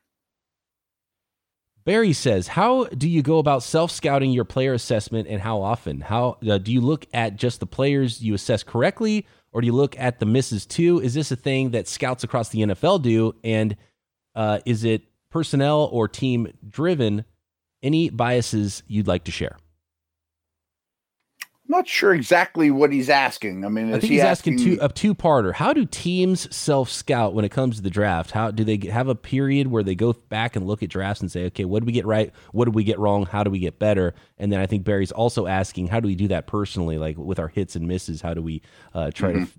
Barry 1.84 2.12
says, 2.12 2.46
"How 2.48 2.84
do 2.84 3.08
you 3.08 3.22
go 3.22 3.38
about 3.38 3.62
self 3.62 3.90
scouting 3.90 4.32
your 4.32 4.44
player 4.44 4.74
assessment, 4.74 5.28
and 5.28 5.40
how 5.40 5.62
often? 5.62 6.00
How 6.00 6.38
uh, 6.48 6.58
do 6.58 6.72
you 6.72 6.80
look 6.80 7.06
at 7.14 7.36
just 7.36 7.60
the 7.60 7.66
players 7.66 8.20
you 8.20 8.34
assess 8.34 8.62
correctly?" 8.62 9.26
Or 9.52 9.60
do 9.60 9.66
you 9.66 9.72
look 9.72 9.98
at 9.98 10.20
the 10.20 10.26
misses 10.26 10.66
too? 10.66 11.00
Is 11.00 11.14
this 11.14 11.30
a 11.30 11.36
thing 11.36 11.70
that 11.70 11.88
scouts 11.88 12.24
across 12.24 12.50
the 12.50 12.60
NFL 12.60 13.02
do? 13.02 13.34
And 13.42 13.76
uh, 14.34 14.60
is 14.64 14.84
it 14.84 15.02
personnel 15.30 15.88
or 15.92 16.08
team 16.08 16.52
driven? 16.68 17.24
Any 17.82 18.10
biases 18.10 18.82
you'd 18.86 19.06
like 19.06 19.24
to 19.24 19.30
share? 19.30 19.56
Not 21.70 21.88
sure 21.88 22.12
exactly 22.12 22.70
what 22.70 22.92
he's 22.92 23.08
asking. 23.08 23.64
I 23.64 23.68
mean, 23.68 23.88
I 23.88 24.00
think 24.00 24.12
he's 24.12 24.20
asking, 24.20 24.54
asking 24.54 24.76
two, 24.76 24.78
a 24.82 24.88
two-parter. 24.88 25.54
How 25.54 25.72
do 25.72 25.86
teams 25.86 26.54
self-scout 26.54 27.32
when 27.32 27.44
it 27.44 27.50
comes 27.50 27.76
to 27.76 27.82
the 27.82 27.90
draft? 27.90 28.32
How 28.32 28.50
do 28.50 28.64
they 28.64 28.88
have 28.90 29.08
a 29.08 29.14
period 29.14 29.68
where 29.68 29.82
they 29.82 29.94
go 29.94 30.12
back 30.12 30.56
and 30.56 30.66
look 30.66 30.82
at 30.82 30.90
drafts 30.90 31.20
and 31.20 31.30
say, 31.30 31.44
okay, 31.46 31.64
what 31.64 31.80
did 31.80 31.86
we 31.86 31.92
get 31.92 32.04
right? 32.04 32.32
What 32.52 32.66
did 32.66 32.74
we 32.74 32.84
get 32.84 32.98
wrong? 32.98 33.24
How 33.24 33.44
do 33.44 33.50
we 33.50 33.60
get 33.60 33.78
better? 33.78 34.14
And 34.36 34.52
then 34.52 34.60
I 34.60 34.66
think 34.66 34.84
Barry's 34.84 35.12
also 35.12 35.46
asking, 35.46 35.86
how 35.86 36.00
do 36.00 36.08
we 36.08 36.16
do 36.16 36.28
that 36.28 36.46
personally, 36.46 36.98
like 36.98 37.16
with 37.16 37.38
our 37.38 37.48
hits 37.48 37.76
and 37.76 37.86
misses? 37.86 38.20
How 38.20 38.34
do 38.34 38.42
we 38.42 38.62
uh, 38.92 39.12
try 39.12 39.32
mm-hmm. 39.32 39.44
to 39.44 39.50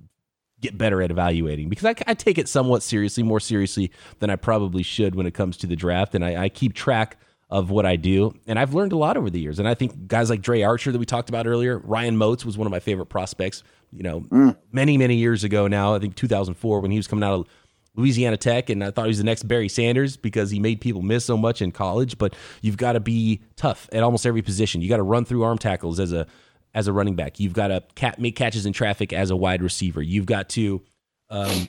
get 0.60 0.78
better 0.78 1.02
at 1.02 1.12
evaluating? 1.12 1.70
Because 1.70 1.86
I, 1.86 1.96
I, 2.08 2.14
take 2.14 2.38
it 2.38 2.50
somewhat 2.50 2.84
seriously, 2.84 3.24
more 3.24 3.40
seriously 3.40 3.92
than 4.20 4.30
I 4.30 4.36
probably 4.36 4.84
should 4.84 5.16
when 5.16 5.26
it 5.26 5.34
comes 5.34 5.58
to 5.58 5.68
the 5.68 5.76
draft, 5.76 6.14
and 6.14 6.26
I, 6.26 6.44
I 6.44 6.50
keep 6.50 6.74
track 6.74 7.18
of 7.52 7.70
what 7.70 7.86
I 7.86 7.98
do. 7.98 8.34
And 8.48 8.58
I've 8.58 8.74
learned 8.74 8.94
a 8.94 8.98
lot 8.98 9.18
over 9.18 9.30
the 9.30 9.40
years. 9.40 9.60
And 9.60 9.68
I 9.68 9.74
think 9.74 10.08
guys 10.08 10.30
like 10.30 10.42
Dri 10.42 10.64
Archer 10.64 10.92
that 10.92 10.98
we 10.98 11.06
talked 11.06 11.30
about 11.30 11.46
earlier, 11.46 11.80
Ryan 11.80 12.16
Moats 12.16 12.46
was 12.46 12.58
one 12.58 12.66
of 12.66 12.72
my 12.72 12.80
favorite 12.80 13.08
prospects, 13.08 13.62
you 13.92 14.04
know, 14.04 14.22
mm. 14.22 14.56
many, 14.72 14.98
many 14.98 15.16
years 15.16 15.44
ago 15.44 15.68
now, 15.68 15.94
I 15.94 16.00
think 16.00 16.16
2004 16.16 16.80
when 16.80 16.92
he 16.92 16.98
was 16.98 17.08
coming 17.08 17.24
out 17.24 17.34
of 17.34 17.48
Louisiana 17.96 18.38
Tech, 18.38 18.70
and 18.70 18.84
I 18.84 18.92
thought 18.92 19.04
he 19.04 19.10
was 19.10 19.18
the 19.18 19.26
next 19.26 19.44
Barry 19.44 19.68
Sanders 19.68 20.16
because 20.16 20.50
he 20.50 20.60
made 20.60 20.80
people 20.80 21.02
miss 21.02 21.26
so 21.26 21.36
much 21.36 21.62
in 21.62 21.74
college. 21.74 22.18
But 22.18 22.36
you've 22.62 22.78
got 22.78 22.94
to 22.94 23.02
be 23.02 23.42
tough 23.58 23.90
at 23.92 24.02
almost 24.02 24.26
every 24.26 24.42
position. 24.42 24.82
You 24.82 24.88
got 24.88 24.98
to 24.98 25.04
run 25.04 25.26
through 25.26 25.44
arm 25.44 25.58
tackles 25.58 26.00
as 26.00 26.14
a 26.14 26.26
as 26.74 26.88
a 26.88 26.94
running 26.94 27.18
back. 27.18 27.38
You've 27.38 27.52
got 27.52 27.68
to 27.68 28.14
make 28.18 28.38
catches 28.38 28.66
in 28.66 28.72
traffic 28.72 29.12
as 29.12 29.30
a 29.30 29.36
wide 29.36 29.62
receiver. 29.62 30.02
You've 30.02 30.26
got 30.26 30.48
to 30.50 30.82
um, 31.30 31.68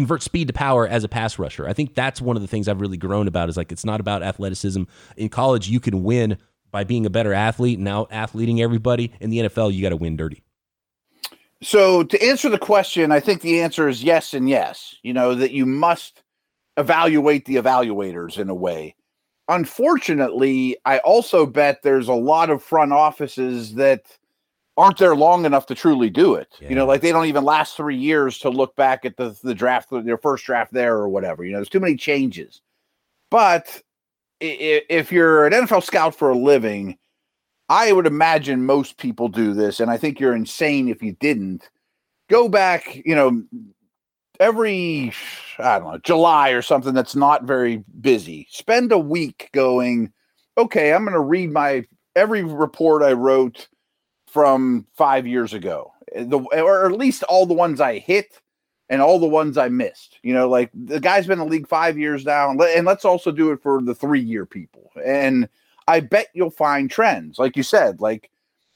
convert 0.00 0.22
speed 0.22 0.46
to 0.46 0.54
power 0.54 0.88
as 0.88 1.04
a 1.04 1.08
pass 1.08 1.38
rusher. 1.38 1.68
I 1.68 1.74
think 1.74 1.94
that's 1.94 2.22
one 2.22 2.34
of 2.34 2.40
the 2.40 2.48
things 2.48 2.68
I've 2.68 2.80
really 2.80 2.96
grown 2.96 3.28
about 3.28 3.50
is 3.50 3.58
like 3.58 3.70
it's 3.70 3.84
not 3.84 4.00
about 4.00 4.22
athleticism. 4.22 4.84
In 5.18 5.28
college, 5.28 5.68
you 5.68 5.78
can 5.78 6.02
win 6.02 6.38
by 6.70 6.84
being 6.84 7.04
a 7.04 7.10
better 7.10 7.34
athlete 7.34 7.78
and 7.78 7.86
out 7.86 8.08
athleting 8.10 8.62
everybody. 8.62 9.12
In 9.20 9.28
the 9.28 9.40
NFL, 9.40 9.74
you 9.74 9.82
got 9.82 9.90
to 9.90 9.98
win 9.98 10.16
dirty. 10.16 10.42
So 11.62 12.02
to 12.02 12.22
answer 12.24 12.48
the 12.48 12.56
question, 12.56 13.12
I 13.12 13.20
think 13.20 13.42
the 13.42 13.60
answer 13.60 13.88
is 13.88 14.02
yes 14.02 14.32
and 14.32 14.48
yes. 14.48 14.94
You 15.02 15.12
know, 15.12 15.34
that 15.34 15.50
you 15.50 15.66
must 15.66 16.22
evaluate 16.78 17.44
the 17.44 17.56
evaluators 17.56 18.38
in 18.38 18.48
a 18.48 18.54
way. 18.54 18.96
Unfortunately, 19.48 20.78
I 20.86 21.00
also 21.00 21.44
bet 21.44 21.82
there's 21.82 22.08
a 22.08 22.14
lot 22.14 22.48
of 22.48 22.62
front 22.62 22.94
offices 22.94 23.74
that 23.74 24.16
aren't 24.80 24.96
there 24.96 25.14
long 25.14 25.44
enough 25.44 25.66
to 25.66 25.74
truly 25.74 26.08
do 26.08 26.34
it. 26.34 26.48
Yeah. 26.60 26.70
You 26.70 26.74
know, 26.74 26.86
like 26.86 27.02
they 27.02 27.12
don't 27.12 27.26
even 27.26 27.44
last 27.44 27.76
three 27.76 27.98
years 27.98 28.38
to 28.38 28.48
look 28.48 28.74
back 28.76 29.04
at 29.04 29.16
the 29.18 29.38
the 29.44 29.54
draft, 29.54 29.90
their 29.90 30.16
first 30.16 30.46
draft 30.46 30.72
there 30.72 30.96
or 30.96 31.08
whatever. 31.08 31.44
You 31.44 31.52
know, 31.52 31.58
there's 31.58 31.68
too 31.68 31.80
many 31.80 31.96
changes. 31.96 32.62
But 33.30 33.82
if 34.40 35.12
you're 35.12 35.46
an 35.46 35.52
NFL 35.52 35.84
scout 35.84 36.14
for 36.14 36.30
a 36.30 36.36
living, 36.36 36.96
I 37.68 37.92
would 37.92 38.06
imagine 38.06 38.64
most 38.64 38.96
people 38.96 39.28
do 39.28 39.52
this, 39.52 39.80
and 39.80 39.90
I 39.90 39.98
think 39.98 40.18
you're 40.18 40.34
insane 40.34 40.88
if 40.88 41.02
you 41.02 41.12
didn't. 41.20 41.68
Go 42.30 42.48
back, 42.48 43.02
you 43.04 43.14
know, 43.14 43.42
every 44.40 45.12
I 45.58 45.78
don't 45.78 45.92
know 45.92 45.98
July 45.98 46.50
or 46.50 46.62
something 46.62 46.94
that's 46.94 47.14
not 47.14 47.44
very 47.44 47.84
busy. 48.00 48.48
Spend 48.50 48.92
a 48.92 48.98
week 48.98 49.50
going. 49.52 50.10
Okay, 50.56 50.94
I'm 50.94 51.04
going 51.04 51.12
to 51.12 51.20
read 51.20 51.52
my 51.52 51.84
every 52.16 52.42
report 52.42 53.02
I 53.02 53.12
wrote 53.12 53.68
from 54.32 54.86
five 54.94 55.26
years 55.26 55.52
ago, 55.52 55.92
eh, 56.12 56.24
the 56.24 56.38
or 56.38 56.86
at 56.86 56.92
least 56.92 57.22
all 57.24 57.46
the 57.46 57.54
ones 57.54 57.80
I 57.80 57.98
hit 57.98 58.40
and 58.88 59.00
all 59.00 59.18
the 59.18 59.26
ones 59.26 59.56
I 59.56 59.68
missed. 59.68 60.18
You 60.22 60.34
know, 60.34 60.48
like 60.48 60.70
the 60.74 61.00
guy's 61.00 61.26
been 61.26 61.40
in 61.40 61.46
the 61.46 61.50
league 61.50 61.68
five 61.68 61.98
years 61.98 62.24
now, 62.24 62.50
and 62.50 62.86
let's 62.86 63.04
also 63.04 63.30
do 63.30 63.50
it 63.52 63.62
for 63.62 63.82
the 63.82 63.94
three 63.94 64.20
year 64.20 64.46
people. 64.46 64.90
And 65.04 65.48
I 65.88 66.00
bet 66.00 66.28
you'll 66.34 66.50
find 66.50 66.90
trends, 66.90 67.38
like 67.38 67.56
you 67.56 67.62
said, 67.62 68.00
like 68.00 68.30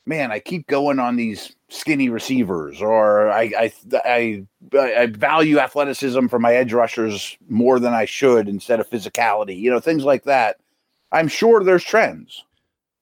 man, 0.07 0.31
I 0.31 0.39
keep 0.39 0.67
going 0.67 0.99
on 0.99 1.17
these 1.17 1.55
skinny 1.69 2.09
receivers, 2.09 2.81
or 2.83 3.31
I 3.31 3.43
I 3.59 3.73
I, 4.05 4.47
I 4.77 5.07
value 5.07 5.59
athleticism 5.59 6.27
for 6.27 6.39
my 6.39 6.55
edge 6.55 6.73
rushers 6.73 7.37
more 7.49 7.79
than 7.79 7.95
I 7.95 8.05
should 8.05 8.49
instead 8.49 8.81
of 8.81 8.91
physicality. 8.91 9.59
You 9.59 9.71
know, 9.71 9.81
things 9.81 10.05
like 10.05 10.25
that. 10.25 10.57
I'm 11.13 11.29
sure 11.29 11.63
there's 11.63 11.85
trends. 11.85 12.45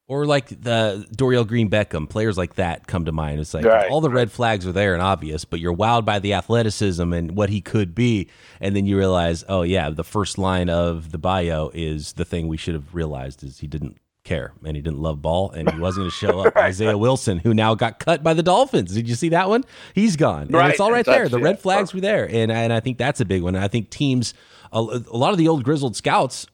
Or 0.09 0.27
like 0.27 0.49
the 0.49 1.07
Dorial 1.17 1.47
Green 1.47 1.71
Beckham, 1.71 2.09
players 2.09 2.37
like 2.37 2.57
that 2.57 2.87
come 2.87 3.05
to 3.07 3.13
mind. 3.13 3.41
It's 3.41 3.55
like 3.55 3.65
right. 3.65 3.91
all 3.91 4.01
the 4.01 4.11
red 4.11 4.31
flags 4.31 4.67
are 4.67 4.73
there 4.73 4.95
and 4.95 5.03
obvious, 5.03 5.45
but 5.45 5.61
you're 5.61 5.75
wowed 5.75 6.05
by 6.05 6.19
the 6.19 6.35
athleticism 6.35 7.13
and 7.13 7.37
what 7.37 7.51
he 7.51 7.61
could 7.61 7.95
be. 7.95 8.29
And 8.61 8.77
then 8.77 8.85
you 8.85 8.99
realize, 8.99 9.45
oh, 9.49 9.63
yeah, 9.63 9.91
the 9.91 10.05
first 10.05 10.39
line 10.39 10.69
of 10.69 11.13
the 11.13 11.19
bio 11.19 11.71
is 11.73 12.15
the 12.15 12.25
thing 12.25 12.49
we 12.49 12.57
should 12.57 12.75
have 12.75 12.95
realized 12.95 13.43
is 13.43 13.61
he 13.61 13.67
didn't 13.67 13.97
care 14.25 14.53
and 14.65 14.77
he 14.77 14.83
didn't 14.83 15.01
love 15.01 15.21
ball 15.21 15.51
and 15.51 15.71
he 15.71 15.79
wasn't 15.81 16.03
going 16.03 16.11
to 16.11 16.17
show 16.17 16.41
up. 16.47 16.55
right. 16.55 16.67
Isaiah 16.67 16.99
Wilson, 16.99 17.39
who 17.39 17.55
now 17.55 17.75
got 17.75 17.99
cut 17.99 18.23
by 18.23 18.35
the 18.35 18.43
Dolphins. 18.43 18.95
Did 18.95 19.09
you 19.09 19.15
see 19.15 19.31
that 19.31 19.49
one? 19.49 19.65
He's 19.95 20.17
gone. 20.17 20.49
Right. 20.49 20.71
It's 20.71 20.81
all 20.81 20.93
right 20.93 21.07
there. 21.07 21.29
The 21.29 21.39
red 21.39 21.61
flags 21.61 21.95
were 21.95 22.01
there. 22.01 22.29
And, 22.29 22.51
and 22.53 22.73
I 22.73 22.81
think 22.81 22.99
that's 22.99 23.21
a 23.21 23.25
big 23.25 23.43
one. 23.43 23.57
I 23.57 23.69
think 23.69 23.91
teams, 23.91 24.35
a, 24.73 24.79
a 24.79 25.17
lot 25.17 25.33
of 25.33 25.39
the 25.39 25.49
old 25.49 25.65
grizzled 25.65 25.97
scouts 25.97 26.47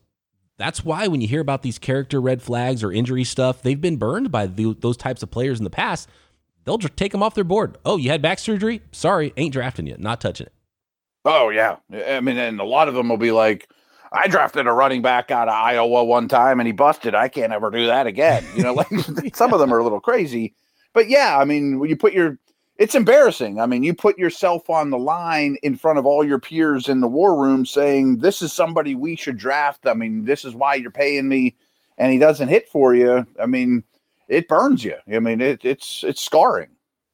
that's 0.59 0.85
why 0.85 1.07
when 1.07 1.21
you 1.21 1.29
hear 1.29 1.41
about 1.41 1.63
these 1.63 1.79
character 1.79 2.21
red 2.21 2.43
flags 2.43 2.83
or 2.85 2.93
injury 2.93 3.25
stuff, 3.25 3.63
they've 3.63 3.81
been 3.81 3.97
burned 3.97 4.31
by 4.31 4.47
the, 4.47 4.75
those 4.75 4.97
types 4.97 5.23
of 5.23 5.31
players 5.31 5.59
in 5.59 5.65
the 5.65 5.71
past. 5.71 6.09
they'll 6.65 6.79
take 6.79 7.13
them 7.13 7.23
off 7.23 7.35
their 7.35 7.45
board. 7.45 7.79
Oh, 7.85 7.97
you 7.97 8.11
had 8.11 8.21
back 8.21 8.39
surgery? 8.39 8.83
Sorry, 8.93 9.33
ain't 9.37 9.53
drafting 9.53 9.87
you. 9.87 9.97
Not 9.99 10.21
touching 10.21 10.49
it. 10.49 10.53
Oh 11.25 11.49
yeah, 11.51 11.77
I 12.07 12.21
mean, 12.21 12.37
and 12.39 12.61
a 12.61 12.65
lot 12.65 12.89
of 12.89 12.95
them 12.95 13.09
will 13.09 13.17
be 13.17 13.33
like, 13.33 13.69
I 14.13 14.29
drafted 14.29 14.67
a 14.67 14.73
running 14.73 15.03
back 15.03 15.31
out 15.31 15.49
of 15.49 15.55
Iowa 15.55 16.05
one 16.05 16.29
time 16.29 16.61
and 16.61 16.67
he 16.67 16.73
busted. 16.73 17.15
I 17.15 17.29
can't 17.29 17.53
ever 17.53 17.71
do 17.71 17.87
that 17.87 18.07
again. 18.07 18.45
You 18.57 18.63
know, 18.63 18.75
like 18.75 18.89
some 19.35 19.53
of 19.53 19.61
them 19.61 19.73
are 19.73 19.79
a 19.79 19.83
little 19.83 20.01
crazy, 20.01 20.55
but 20.93 21.09
yeah, 21.09 21.39
I 21.39 21.45
mean, 21.45 21.79
when 21.79 21.91
you 21.91 21.97
put 21.97 22.13
your, 22.13 22.39
it's 22.79 22.95
embarrassing. 22.95 23.61
I 23.61 23.67
mean, 23.67 23.83
you 23.83 23.93
put 23.93 24.19
yourself 24.19 24.71
on 24.71 24.91
the 24.91 24.99
line 24.99 25.57
in 25.63 25.77
front 25.77 25.99
of 25.99 26.07
all 26.07 26.25
your 26.25 26.39
peers 26.39 26.89
in 26.89 27.01
the 27.01 27.09
war 27.09 27.41
room 27.41 27.67
saying, 27.67 28.19
this 28.19 28.41
is 28.41 28.53
somebody 28.53 28.95
we 28.95 29.17
should 29.17 29.37
draft. 29.37 29.87
I 29.87 29.95
mean, 29.95 30.25
this 30.25 30.45
is 30.45 30.55
why 30.55 30.77
you're 30.77 30.93
paying 30.93 31.29
me. 31.29 31.57
And 31.99 32.13
he 32.13 32.19
doesn't 32.19 32.49
hit 32.49 32.69
for 32.69 32.95
you. 32.95 33.27
I 33.43 33.47
mean, 33.47 33.83
it 34.29 34.47
burns 34.47 34.85
you. 34.85 34.95
I 35.13 35.19
mean, 35.19 35.41
it, 35.41 35.65
it's, 35.65 36.05
it's 36.05 36.23
scarring. 36.23 36.69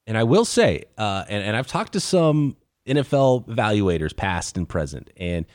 And 0.06 0.18
I 0.18 0.24
will 0.24 0.44
say, 0.44 0.84
uh, 0.98 1.24
and, 1.28 1.42
and 1.42 1.56
I've 1.56 1.66
talked 1.66 1.94
to 1.94 2.00
some 2.00 2.58
NFL 2.86 3.48
evaluators, 3.48 4.14
past 4.14 4.58
and 4.58 4.68
present, 4.68 5.08
and 5.16 5.46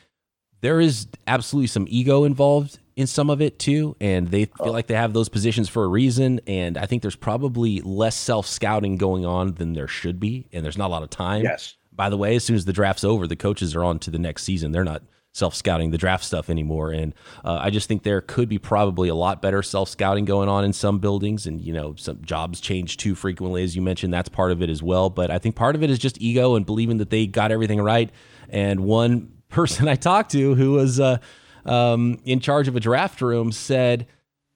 there 0.60 0.80
is 0.80 1.06
absolutely 1.28 1.68
some 1.68 1.86
ego 1.88 2.24
involved 2.24 2.80
in 3.00 3.06
some 3.06 3.30
of 3.30 3.40
it 3.40 3.58
too, 3.58 3.96
and 4.00 4.28
they 4.28 4.44
feel 4.44 4.68
oh. 4.68 4.70
like 4.70 4.86
they 4.86 4.94
have 4.94 5.12
those 5.12 5.28
positions 5.28 5.68
for 5.68 5.84
a 5.84 5.88
reason. 5.88 6.40
And 6.46 6.76
I 6.76 6.86
think 6.86 7.02
there's 7.02 7.16
probably 7.16 7.80
less 7.80 8.16
self 8.16 8.46
scouting 8.46 8.96
going 8.96 9.26
on 9.26 9.54
than 9.54 9.72
there 9.72 9.88
should 9.88 10.20
be, 10.20 10.48
and 10.52 10.64
there's 10.64 10.78
not 10.78 10.88
a 10.88 10.92
lot 10.92 11.02
of 11.02 11.10
time. 11.10 11.42
Yes. 11.42 11.76
By 11.92 12.08
the 12.08 12.16
way, 12.16 12.36
as 12.36 12.44
soon 12.44 12.56
as 12.56 12.64
the 12.64 12.72
draft's 12.72 13.04
over, 13.04 13.26
the 13.26 13.36
coaches 13.36 13.74
are 13.74 13.84
on 13.84 13.98
to 14.00 14.10
the 14.10 14.18
next 14.18 14.44
season. 14.44 14.72
They're 14.72 14.84
not 14.84 15.02
self 15.32 15.54
scouting 15.54 15.90
the 15.90 15.98
draft 15.98 16.24
stuff 16.24 16.50
anymore, 16.50 16.90
and 16.90 17.14
uh, 17.44 17.58
I 17.60 17.70
just 17.70 17.88
think 17.88 18.02
there 18.02 18.20
could 18.20 18.48
be 18.48 18.58
probably 18.58 19.08
a 19.08 19.14
lot 19.14 19.42
better 19.42 19.62
self 19.62 19.88
scouting 19.88 20.24
going 20.24 20.48
on 20.48 20.64
in 20.64 20.72
some 20.72 20.98
buildings, 20.98 21.46
and 21.46 21.60
you 21.60 21.72
know, 21.72 21.94
some 21.96 22.22
jobs 22.22 22.60
change 22.60 22.96
too 22.96 23.14
frequently, 23.14 23.64
as 23.64 23.74
you 23.74 23.82
mentioned. 23.82 24.12
That's 24.12 24.28
part 24.28 24.52
of 24.52 24.62
it 24.62 24.70
as 24.70 24.82
well. 24.82 25.10
But 25.10 25.30
I 25.30 25.38
think 25.38 25.56
part 25.56 25.74
of 25.74 25.82
it 25.82 25.90
is 25.90 25.98
just 25.98 26.20
ego 26.20 26.54
and 26.54 26.66
believing 26.66 26.98
that 26.98 27.10
they 27.10 27.26
got 27.26 27.50
everything 27.50 27.80
right. 27.80 28.10
And 28.48 28.80
one 28.80 29.32
person 29.48 29.88
I 29.94 29.96
talked 29.96 30.32
to 30.32 30.54
who 30.54 30.72
was 30.72 31.00
uh, 31.00 31.18
um, 31.64 32.20
in 32.24 32.40
charge 32.40 32.68
of 32.68 32.76
a 32.76 32.80
draft 32.80 33.20
room 33.20 33.52
said 33.52 34.06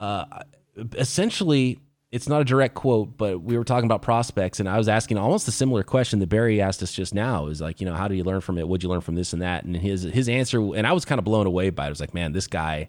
uh, 0.01 0.25
essentially 0.97 1.79
it's 2.15 2.29
not 2.29 2.41
a 2.41 2.45
direct 2.45 2.77
quote, 2.77 3.17
but 3.17 3.41
we 3.41 3.59
were 3.59 3.65
talking 3.65 3.87
about 3.87 4.01
prospects, 4.01 4.61
and 4.61 4.69
I 4.69 4.79
was 4.79 4.89
asking 4.89 5.19
almost 5.19 5.49
a 5.49 5.51
similar 5.51 5.83
question 5.83 6.21
that 6.21 6.29
Barry 6.29 6.61
asked 6.61 6.81
us 6.81 6.93
just 6.93 7.13
now. 7.13 7.49
Is 7.49 7.61
like, 7.61 7.81
you 7.81 7.87
know, 7.87 7.95
how 7.95 8.07
do 8.07 8.15
you 8.15 8.23
learn 8.23 8.41
from 8.41 8.57
it? 8.57 8.69
What'd 8.69 8.85
you 8.85 8.89
learn 8.89 9.01
from 9.01 9.17
this 9.17 9.33
and 9.33 9.43
that? 9.43 9.65
And 9.65 9.77
his 9.77 10.05
his 10.05 10.29
answer, 10.29 10.61
and 10.61 10.87
I 10.87 10.93
was 10.93 11.05
kind 11.05 11.19
of 11.19 11.25
blown 11.25 11.49
away 11.49 11.71
by 11.71 11.83
it. 11.83 11.87
I 11.87 11.91
was 11.91 11.99
like, 11.99 12.15
man, 12.15 12.31
this 12.31 12.47
guy, 12.47 12.89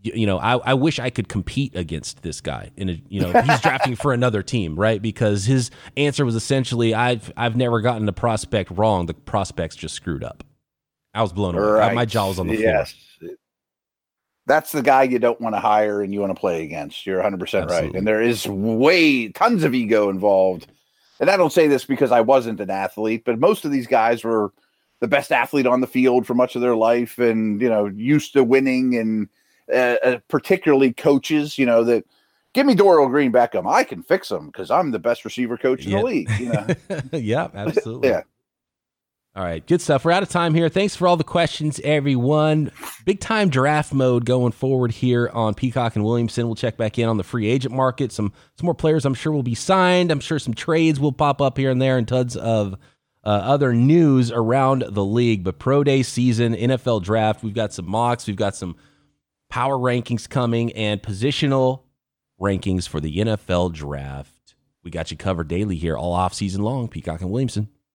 you, 0.00 0.12
you 0.14 0.26
know, 0.26 0.38
I, 0.38 0.56
I 0.56 0.72
wish 0.72 0.98
I 0.98 1.10
could 1.10 1.28
compete 1.28 1.76
against 1.76 2.22
this 2.22 2.40
guy. 2.40 2.70
In 2.78 2.88
a, 2.88 3.02
you 3.06 3.20
know, 3.20 3.38
he's 3.38 3.60
drafting 3.62 3.96
for 3.96 4.14
another 4.14 4.42
team, 4.42 4.76
right? 4.76 5.02
Because 5.02 5.44
his 5.44 5.70
answer 5.98 6.24
was 6.24 6.36
essentially, 6.36 6.94
I've 6.94 7.30
I've 7.36 7.54
never 7.54 7.82
gotten 7.82 8.08
a 8.08 8.14
prospect 8.14 8.70
wrong. 8.70 9.04
The 9.04 9.14
prospects 9.14 9.76
just 9.76 9.94
screwed 9.94 10.24
up. 10.24 10.42
I 11.16 11.22
was 11.22 11.32
blown 11.32 11.54
away. 11.54 11.64
Right. 11.64 11.94
My 11.94 12.04
jaw 12.04 12.28
was 12.28 12.38
on 12.38 12.46
the 12.46 12.56
yes. 12.56 12.92
floor. 13.18 13.32
That's 14.46 14.70
the 14.70 14.82
guy 14.82 15.02
you 15.02 15.18
don't 15.18 15.40
want 15.40 15.56
to 15.56 15.60
hire 15.60 16.02
and 16.02 16.12
you 16.12 16.20
want 16.20 16.34
to 16.34 16.38
play 16.38 16.62
against. 16.62 17.04
You're 17.04 17.20
100% 17.20 17.40
Absolutely. 17.40 17.68
right. 17.68 17.94
And 17.94 18.06
there 18.06 18.22
is 18.22 18.46
way 18.46 19.28
tons 19.28 19.64
of 19.64 19.74
ego 19.74 20.08
involved. 20.08 20.68
And 21.18 21.30
I 21.30 21.36
don't 21.36 21.52
say 21.52 21.66
this 21.66 21.84
because 21.84 22.12
I 22.12 22.20
wasn't 22.20 22.60
an 22.60 22.70
athlete, 22.70 23.24
but 23.24 23.40
most 23.40 23.64
of 23.64 23.72
these 23.72 23.86
guys 23.88 24.22
were 24.22 24.52
the 25.00 25.08
best 25.08 25.32
athlete 25.32 25.66
on 25.66 25.80
the 25.80 25.86
field 25.86 26.26
for 26.26 26.34
much 26.34 26.54
of 26.54 26.62
their 26.62 26.76
life 26.76 27.18
and, 27.18 27.60
you 27.60 27.68
know, 27.68 27.86
used 27.86 28.34
to 28.34 28.44
winning 28.44 28.96
and 28.96 29.28
uh, 29.72 29.96
uh, 30.04 30.18
particularly 30.28 30.92
coaches, 30.92 31.58
you 31.58 31.66
know, 31.66 31.82
that 31.82 32.04
give 32.52 32.66
me 32.66 32.76
Dorial 32.76 33.10
Green 33.10 33.32
Beckham. 33.32 33.68
I 33.68 33.82
can 33.82 34.02
fix 34.02 34.30
him 34.30 34.46
because 34.46 34.70
I'm 34.70 34.92
the 34.92 34.98
best 34.98 35.24
receiver 35.24 35.56
coach 35.56 35.84
in 35.84 35.92
yeah. 35.92 35.98
the 35.98 36.04
league. 36.04 36.30
You 36.38 36.52
know? 36.52 36.66
yeah, 37.12 37.48
absolutely. 37.52 38.10
yeah. 38.10 38.22
All 39.36 39.44
right, 39.44 39.66
good 39.66 39.82
stuff. 39.82 40.06
We're 40.06 40.12
out 40.12 40.22
of 40.22 40.30
time 40.30 40.54
here. 40.54 40.70
Thanks 40.70 40.96
for 40.96 41.06
all 41.06 41.18
the 41.18 41.22
questions, 41.22 41.78
everyone. 41.84 42.72
Big 43.04 43.20
time 43.20 43.50
draft 43.50 43.92
mode 43.92 44.24
going 44.24 44.52
forward 44.52 44.92
here 44.92 45.28
on 45.30 45.52
Peacock 45.52 45.94
and 45.94 46.02
Williamson. 46.02 46.46
We'll 46.46 46.54
check 46.54 46.78
back 46.78 46.98
in 46.98 47.06
on 47.06 47.18
the 47.18 47.22
free 47.22 47.46
agent 47.46 47.74
market. 47.74 48.12
Some 48.12 48.32
some 48.54 48.64
more 48.64 48.74
players 48.74 49.04
I'm 49.04 49.12
sure 49.12 49.34
will 49.34 49.42
be 49.42 49.54
signed. 49.54 50.10
I'm 50.10 50.20
sure 50.20 50.38
some 50.38 50.54
trades 50.54 50.98
will 50.98 51.12
pop 51.12 51.42
up 51.42 51.58
here 51.58 51.70
and 51.70 51.82
there, 51.82 51.98
and 51.98 52.08
tons 52.08 52.34
of 52.34 52.78
uh, 53.24 53.28
other 53.28 53.74
news 53.74 54.32
around 54.32 54.84
the 54.88 55.04
league. 55.04 55.44
But 55.44 55.58
pro 55.58 55.84
day 55.84 56.02
season, 56.02 56.54
NFL 56.54 57.02
draft. 57.02 57.42
We've 57.42 57.52
got 57.52 57.74
some 57.74 57.90
mocks. 57.90 58.26
We've 58.26 58.36
got 58.36 58.56
some 58.56 58.74
power 59.50 59.76
rankings 59.76 60.26
coming 60.26 60.72
and 60.72 61.02
positional 61.02 61.82
rankings 62.40 62.88
for 62.88 63.02
the 63.02 63.18
NFL 63.18 63.74
draft. 63.74 64.54
We 64.82 64.90
got 64.90 65.10
you 65.10 65.18
covered 65.18 65.48
daily 65.48 65.76
here 65.76 65.94
all 65.94 66.14
off 66.14 66.32
season 66.32 66.62
long. 66.62 66.88
Peacock 66.88 67.20
and 67.20 67.30
Williamson. 67.30 67.68